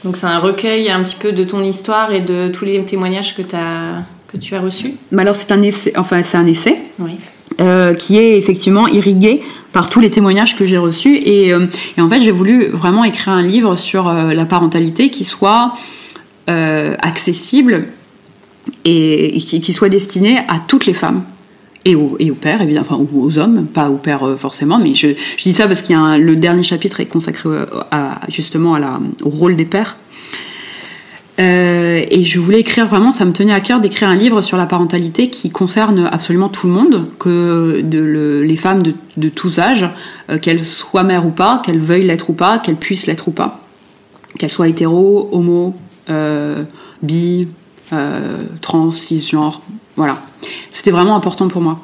Donc 0.03 0.17
c'est 0.17 0.25
un 0.25 0.39
recueil 0.39 0.89
un 0.89 1.03
petit 1.03 1.15
peu 1.15 1.31
de 1.31 1.43
ton 1.43 1.63
histoire 1.63 2.11
et 2.11 2.19
de 2.19 2.49
tous 2.49 2.65
les 2.65 2.83
témoignages 2.83 3.35
que, 3.35 3.41
as, 3.53 4.03
que 4.27 4.37
tu 4.37 4.55
as 4.55 4.59
reçus? 4.59 4.95
Mais 5.11 5.21
Alors 5.21 5.35
c'est 5.35 5.51
un 5.51 5.61
essai, 5.61 5.93
enfin 5.95 6.23
c'est 6.23 6.37
un 6.37 6.47
essai 6.47 6.77
euh, 7.61 7.93
qui 7.93 8.17
est 8.17 8.37
effectivement 8.37 8.87
irrigué 8.87 9.41
par 9.73 9.89
tous 9.89 9.99
les 9.99 10.09
témoignages 10.09 10.55
que 10.55 10.65
j'ai 10.65 10.77
reçus 10.77 11.17
et, 11.17 11.51
euh, 11.53 11.65
et, 11.97 12.01
en 12.01 12.07
fait 12.07 12.21
j'ai 12.21 12.31
voulu 12.31 12.67
vraiment 12.67 13.03
écrire 13.03 13.33
un 13.33 13.41
livre 13.41 13.75
sur 13.75 14.11
la 14.11 14.45
parentalité 14.45 15.09
qui 15.09 15.25
soit 15.25 15.73
accessible 16.47 17.85
et 18.85 19.37
qui, 19.39 19.73
soit 19.73 19.89
destiné 19.89 20.39
à 20.47 20.59
toutes 20.67 20.85
les 20.85 20.93
femmes 20.93 21.23
et 21.85 21.95
aux, 21.95 22.17
pères, 22.39 22.61
évidemment, 22.61 22.85
enfin 22.89 23.05
aux 23.13 23.39
hommes, 23.39 23.65
pas 23.65 23.89
aux 23.89 23.97
pères 23.97 24.25
euh, 24.25 24.35
forcément, 24.37 24.79
mais 24.79 24.93
je, 24.95 25.09
dis 25.43 25.51
ça 25.51 25.67
parce 25.67 25.81
qu'il 25.81 25.95
y 25.95 25.99
a 25.99 26.17
le 26.17 26.35
dernier 26.35 26.63
chapitre 26.63 27.01
est 27.01 27.05
consacré 27.05 27.49
euh, 27.49 27.65
justement 28.29 28.75
à 28.75 28.79
la, 28.79 28.99
au 29.23 29.29
rôle 29.29 29.55
des 29.55 29.65
pères. 29.65 29.97
Euh, 31.39 32.03
et 32.09 32.23
je 32.23 32.39
voulais 32.39 32.59
écrire 32.59 32.87
vraiment, 32.87 33.11
ça 33.11 33.25
me 33.25 33.33
tenait 33.33 33.53
à 33.53 33.59
cœur 33.59 33.79
d'écrire 33.79 34.09
un 34.09 34.15
livre 34.15 34.41
sur 34.41 34.55
la 34.55 34.67
parentalité 34.67 35.29
qui 35.29 35.49
concerne 35.49 36.07
absolument 36.11 36.49
tout 36.49 36.67
le 36.67 36.73
monde, 36.73 37.07
que 37.17 37.83
les 38.43 38.55
femmes 38.55 38.83
de, 38.83 38.93
de 39.17 39.29
tous 39.29 39.59
âges, 39.59 39.89
euh, 40.29 40.37
qu'elles 40.37 40.61
soient 40.61 41.03
mères 41.03 41.25
ou 41.25 41.31
pas, 41.31 41.61
qu'elles 41.65 41.79
veuillent 41.79 42.05
l'être 42.05 42.29
ou 42.29 42.33
pas, 42.33 42.59
qu'elles 42.59 42.75
puissent 42.75 43.07
l'être 43.07 43.29
ou 43.29 43.31
pas, 43.31 43.61
qu'elles 44.37 44.51
soient 44.51 44.67
hétéro, 44.67 45.29
homo, 45.31 45.75
euh, 46.09 46.63
bi, 47.01 47.47
trans, 48.61 48.91
cisgenre, 48.91 49.61
voilà. 49.95 50.21
C'était 50.71 50.91
vraiment 50.91 51.15
important 51.15 51.47
pour 51.47 51.61
moi. 51.61 51.79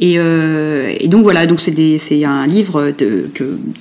Et, 0.00 0.14
euh, 0.18 0.94
donc 1.06 1.22
voilà, 1.22 1.46
donc 1.46 1.60
c'est 1.60 2.24
un 2.24 2.46
livre 2.46 2.92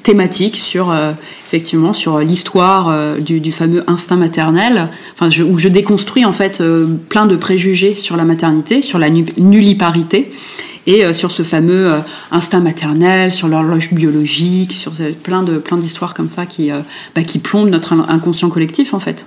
thématique 0.04 0.56
sur 0.56 0.92
euh, 0.92 1.12
effectivement 1.46 1.94
sur 1.94 2.20
l'histoire 2.20 2.90
euh, 2.90 3.18
du, 3.20 3.52
fameux 3.52 3.84
instinct 3.88 4.16
maternel, 4.16 4.90
enfin 5.14 5.30
où 5.44 5.60
je 5.60 5.68
déconstruis 5.68 6.26
en 6.26 6.32
fait 6.32 6.64
plein 7.10 7.28
de 7.28 7.36
préjugés 7.36 7.94
sur 7.94 8.18
la 8.18 8.26
maternité, 8.26 8.82
sur 8.82 8.98
la 8.98 9.10
nulliparité 9.10 10.32
et 10.88 11.14
sur 11.14 11.32
ce 11.32 11.44
fameux 11.44 11.92
instinct 12.32 12.62
maternel, 12.62 13.34
sur 13.34 13.48
l'horloge 13.48 13.94
biologique, 13.94 14.72
sur 14.72 14.94
plein 15.22 15.44
de 15.44 15.58
plein 15.58 15.78
d'histoires 15.78 16.14
comme 16.14 16.30
ça 16.30 16.46
qui 16.46 16.72
bah, 17.16 17.22
plombent 17.44 17.70
notre 17.70 17.94
inconscient 17.94 18.50
collectif 18.50 18.94
en 18.94 19.00
fait. 19.00 19.26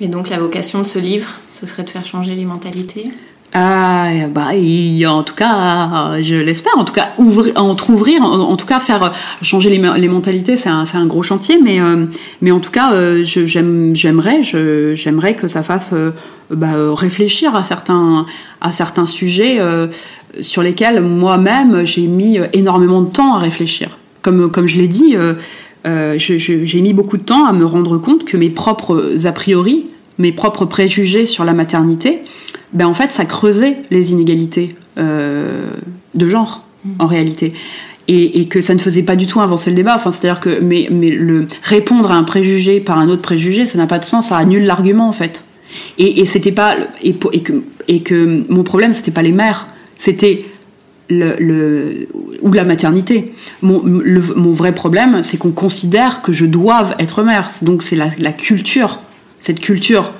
Et 0.00 0.08
donc 0.08 0.28
la 0.28 0.38
vocation 0.38 0.80
de 0.80 0.86
ce 0.86 0.98
livre, 0.98 1.28
ce 1.52 1.66
serait 1.66 1.82
de 1.82 1.90
faire 1.90 2.04
changer 2.04 2.34
les 2.34 2.44
mentalités? 2.44 3.10
Ah, 3.54 4.10
bah, 4.30 4.50
en 5.06 5.22
tout 5.22 5.34
cas, 5.34 6.20
je 6.20 6.34
l'espère. 6.34 6.76
En 6.76 6.84
tout 6.84 6.92
cas, 6.92 7.08
ouvrir, 7.16 7.54
ouvrir, 7.88 8.22
en, 8.22 8.56
tout 8.56 8.66
cas, 8.66 8.78
faire 8.78 9.12
changer 9.40 9.70
les, 9.70 10.08
mentalités, 10.08 10.56
c'est 10.56 10.68
un, 10.68 11.06
gros 11.06 11.22
chantier. 11.22 11.58
Mais, 11.62 11.80
euh, 11.80 12.06
en 12.50 12.60
tout 12.60 12.70
cas, 12.70 12.92
euh, 12.92 13.24
j'aimerais, 13.24 14.42
que 14.42 15.48
ça 15.48 15.62
fasse 15.62 15.90
euh, 15.94 16.10
bah, 16.50 16.94
réfléchir 16.94 17.56
à 17.56 17.64
certains, 17.64 18.26
sujets 19.06 19.58
sur 20.40 20.62
lesquels 20.62 21.00
moi-même 21.00 21.86
j'ai 21.86 22.06
mis 22.06 22.38
énormément 22.52 23.00
de 23.00 23.08
temps 23.08 23.34
à 23.34 23.38
réfléchir. 23.38 23.96
Comme 24.20 24.66
je 24.66 24.76
l'ai 24.76 24.88
dit, 24.88 25.16
j'ai 25.84 26.80
mis 26.82 26.92
beaucoup 26.92 27.16
de 27.16 27.22
temps 27.22 27.46
à 27.46 27.52
me 27.52 27.64
rendre 27.64 27.96
compte 27.96 28.26
que 28.26 28.36
mes 28.36 28.50
propres 28.50 29.16
a 29.24 29.32
priori, 29.32 29.86
mes 30.18 30.32
propres 30.32 30.66
préjugés 30.66 31.24
sur 31.24 31.44
la 31.44 31.54
maternité, 31.54 32.20
ben 32.72 32.86
en 32.86 32.94
fait, 32.94 33.10
ça 33.10 33.24
creusait 33.24 33.78
les 33.90 34.12
inégalités 34.12 34.74
euh, 34.98 35.70
de 36.14 36.28
genre, 36.28 36.64
en 36.98 37.06
réalité. 37.06 37.52
Et, 38.10 38.46
que 38.46 38.62
ça 38.62 38.74
ne 38.74 38.78
faisait 38.78 39.02
pas 39.02 39.16
du 39.16 39.26
tout 39.26 39.40
avancer 39.40 39.68
le 39.68 39.76
débat. 39.76 39.94
Enfin, 39.94 40.10
c'est-à-dire 40.10 40.40
que 40.40 40.60
mais, 40.60 40.88
mais 40.90 41.10
le 41.10 41.46
répondre 41.62 42.10
à 42.10 42.14
un 42.14 42.24
préjugé 42.24 42.80
par 42.80 42.98
un 42.98 43.10
autre 43.10 43.20
préjugé, 43.20 43.66
ça 43.66 43.76
n'a 43.76 43.86
pas 43.86 43.98
de 43.98 44.06
sens, 44.06 44.28
ça 44.28 44.38
annule 44.38 44.64
l'argument 44.64 45.08
en 45.08 45.12
fait. 45.12 45.44
Et, 45.98 46.20
et 46.20 46.24
c'était 46.24 46.52
pas 46.52 46.74
et, 47.02 47.14
et, 47.32 47.42
que 47.42 47.52
et 47.86 48.00
que 48.00 48.44
mon 48.48 48.62
problème 48.62 48.94
c'était 48.94 49.10
pas 49.10 49.20
les 49.20 49.32
mères, 49.32 49.66
c'était 49.98 50.46
le, 51.10 51.36
le, 51.38 52.08
ou 52.40 52.50
la 52.54 52.64
maternité. 52.64 53.34
Mon, 53.60 53.82
mon 53.84 54.52
vrai 54.52 54.74
problème, 54.74 55.22
c'est 55.22 55.36
qu'on 55.36 55.52
considère 55.52 56.22
que 56.22 56.32
je 56.32 56.46
dois 56.46 56.94
être 56.98 57.22
mère. 57.22 57.50
Donc 57.60 57.82
c'est 57.82 57.96
la, 57.96 58.08
la 58.18 58.32
culture, 58.32 59.00
cette 59.40 59.60
culture 59.60 60.12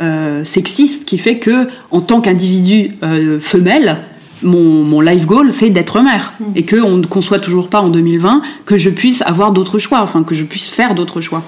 euh, 0.00 0.44
sexiste 0.44 1.04
qui 1.04 1.18
fait 1.18 1.38
que, 1.38 1.66
en 1.90 2.00
tant 2.00 2.20
qu'individu 2.20 2.96
euh, 3.02 3.40
femelle, 3.40 3.98
mon, 4.42 4.84
mon, 4.84 5.00
life 5.00 5.26
goal, 5.26 5.52
c'est 5.52 5.70
d'être 5.70 6.00
mère. 6.00 6.34
Mm. 6.38 6.44
Et 6.54 6.64
qu'on 6.64 6.96
ne 6.98 7.06
conçoit 7.06 7.40
toujours 7.40 7.68
pas 7.68 7.80
en 7.80 7.88
2020 7.88 8.42
que 8.64 8.76
je 8.76 8.90
puisse 8.90 9.22
avoir 9.22 9.52
d'autres 9.52 9.78
choix, 9.78 10.00
enfin 10.00 10.22
que 10.22 10.34
je 10.34 10.44
puisse 10.44 10.66
faire 10.66 10.94
d'autres 10.94 11.20
choix. 11.20 11.42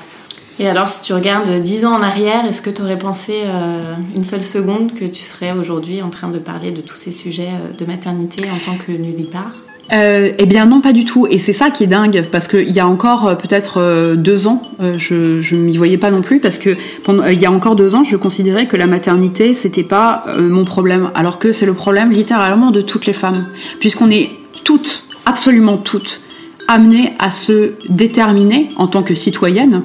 Et 0.58 0.68
alors, 0.68 0.88
si 0.88 1.00
tu 1.00 1.14
regardes 1.14 1.60
dix 1.62 1.84
ans 1.84 1.94
en 1.94 2.02
arrière, 2.02 2.44
est-ce 2.44 2.60
que 2.60 2.70
tu 2.70 2.82
aurais 2.82 2.98
pensé 2.98 3.34
euh, 3.46 3.94
une 4.16 4.24
seule 4.24 4.44
seconde 4.44 4.94
que 4.94 5.04
tu 5.04 5.22
serais 5.22 5.52
aujourd'hui 5.52 6.02
en 6.02 6.10
train 6.10 6.28
de 6.28 6.38
parler 6.38 6.70
de 6.70 6.80
tous 6.80 6.96
ces 6.96 7.12
sujets 7.12 7.52
de 7.78 7.84
maternité 7.86 8.44
en 8.50 8.58
tant 8.58 8.76
que 8.76 8.92
nullipare 8.92 9.52
euh, 9.92 10.32
eh 10.38 10.46
bien 10.46 10.66
non, 10.66 10.80
pas 10.80 10.92
du 10.92 11.04
tout. 11.04 11.26
Et 11.28 11.38
c'est 11.38 11.52
ça 11.52 11.70
qui 11.70 11.84
est 11.84 11.88
dingue, 11.88 12.24
parce 12.30 12.46
qu'il 12.46 12.70
y 12.70 12.80
a 12.80 12.86
encore 12.86 13.26
euh, 13.26 13.34
peut-être 13.34 13.78
euh, 13.78 14.14
deux 14.14 14.46
ans, 14.46 14.62
je 14.96 15.40
je 15.40 15.56
m'y 15.56 15.76
voyais 15.76 15.98
pas 15.98 16.10
non 16.10 16.22
plus, 16.22 16.38
parce 16.38 16.58
que 16.58 16.76
il 17.08 17.40
y 17.40 17.46
a 17.46 17.50
encore 17.50 17.76
deux 17.76 17.94
ans, 17.94 18.04
je 18.04 18.16
considérais 18.16 18.66
que 18.66 18.76
la 18.76 18.86
maternité 18.86 19.54
c'était 19.54 19.82
pas 19.82 20.24
mon 20.38 20.64
problème, 20.64 21.10
alors 21.14 21.38
que 21.38 21.52
c'est 21.52 21.66
le 21.66 21.74
problème 21.74 22.12
littéralement 22.12 22.70
de 22.70 22.80
toutes 22.80 23.06
les 23.06 23.12
femmes, 23.12 23.46
puisqu'on 23.78 24.10
est 24.10 24.30
toutes, 24.64 25.04
absolument 25.26 25.76
toutes, 25.76 26.20
amenées 26.68 27.12
à 27.18 27.30
se 27.30 27.72
déterminer 27.88 28.70
en 28.76 28.86
tant 28.86 29.02
que 29.02 29.14
citoyenne 29.14 29.82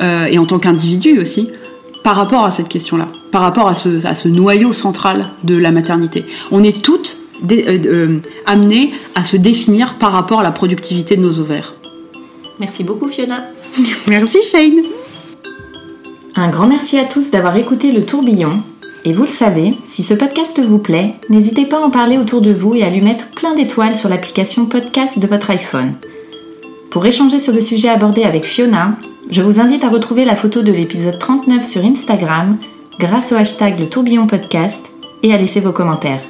et 0.00 0.38
en 0.38 0.44
tant 0.44 0.58
qu'individu 0.58 1.18
aussi 1.18 1.48
par 2.02 2.16
rapport 2.16 2.44
à 2.44 2.50
cette 2.50 2.68
question-là, 2.68 3.08
par 3.30 3.42
rapport 3.42 3.68
à 3.68 3.74
ce 3.74 4.28
noyau 4.28 4.72
central 4.72 5.30
de 5.44 5.56
la 5.56 5.70
maternité. 5.70 6.24
On 6.50 6.62
est 6.62 6.82
toutes 6.82 7.16
euh, 7.50 7.78
euh, 7.86 8.18
amenés 8.46 8.92
à 9.14 9.24
se 9.24 9.36
définir 9.36 9.94
par 9.94 10.12
rapport 10.12 10.40
à 10.40 10.42
la 10.42 10.52
productivité 10.52 11.16
de 11.16 11.22
nos 11.22 11.40
ovaires. 11.40 11.74
Merci 12.60 12.84
beaucoup 12.84 13.08
Fiona. 13.08 13.44
merci 14.08 14.42
Shane. 14.42 14.82
Un 16.36 16.48
grand 16.48 16.66
merci 16.66 16.98
à 16.98 17.04
tous 17.04 17.30
d'avoir 17.30 17.56
écouté 17.56 17.92
le 17.92 18.04
tourbillon. 18.04 18.62
Et 19.04 19.12
vous 19.12 19.22
le 19.22 19.28
savez, 19.28 19.74
si 19.86 20.02
ce 20.02 20.14
podcast 20.14 20.58
vous 20.60 20.78
plaît, 20.78 21.14
n'hésitez 21.28 21.66
pas 21.66 21.76
à 21.76 21.84
en 21.84 21.90
parler 21.90 22.16
autour 22.16 22.40
de 22.40 22.52
vous 22.52 22.74
et 22.74 22.82
à 22.82 22.90
lui 22.90 23.02
mettre 23.02 23.28
plein 23.28 23.54
d'étoiles 23.54 23.94
sur 23.94 24.08
l'application 24.08 24.64
podcast 24.64 25.18
de 25.18 25.26
votre 25.26 25.50
iPhone. 25.50 25.92
Pour 26.90 27.04
échanger 27.04 27.38
sur 27.38 27.52
le 27.52 27.60
sujet 27.60 27.88
abordé 27.88 28.22
avec 28.24 28.44
Fiona, 28.44 28.96
je 29.30 29.42
vous 29.42 29.60
invite 29.60 29.84
à 29.84 29.88
retrouver 29.88 30.24
la 30.24 30.36
photo 30.36 30.62
de 30.62 30.72
l'épisode 30.72 31.18
39 31.18 31.64
sur 31.64 31.84
Instagram 31.84 32.56
grâce 32.98 33.32
au 33.32 33.36
hashtag 33.36 33.78
le 33.78 33.88
tourbillon 33.88 34.26
podcast 34.26 34.86
et 35.22 35.34
à 35.34 35.36
laisser 35.36 35.60
vos 35.60 35.72
commentaires. 35.72 36.22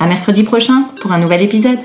À 0.00 0.06
mercredi 0.06 0.44
prochain 0.44 0.84
pour 1.00 1.12
un 1.12 1.18
nouvel 1.18 1.42
épisode. 1.42 1.78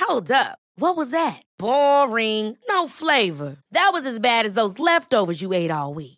Hold 0.00 0.30
up. 0.30 0.58
What 0.76 0.96
was 0.96 1.10
that? 1.10 1.42
Boring. 1.58 2.56
No 2.68 2.88
flavor. 2.88 3.56
That 3.72 3.90
was 3.92 4.04
as 4.06 4.20
bad 4.20 4.46
as 4.46 4.54
those 4.54 4.78
leftovers 4.78 5.40
you 5.40 5.52
ate 5.52 5.70
all 5.70 5.94
week. 5.94 6.17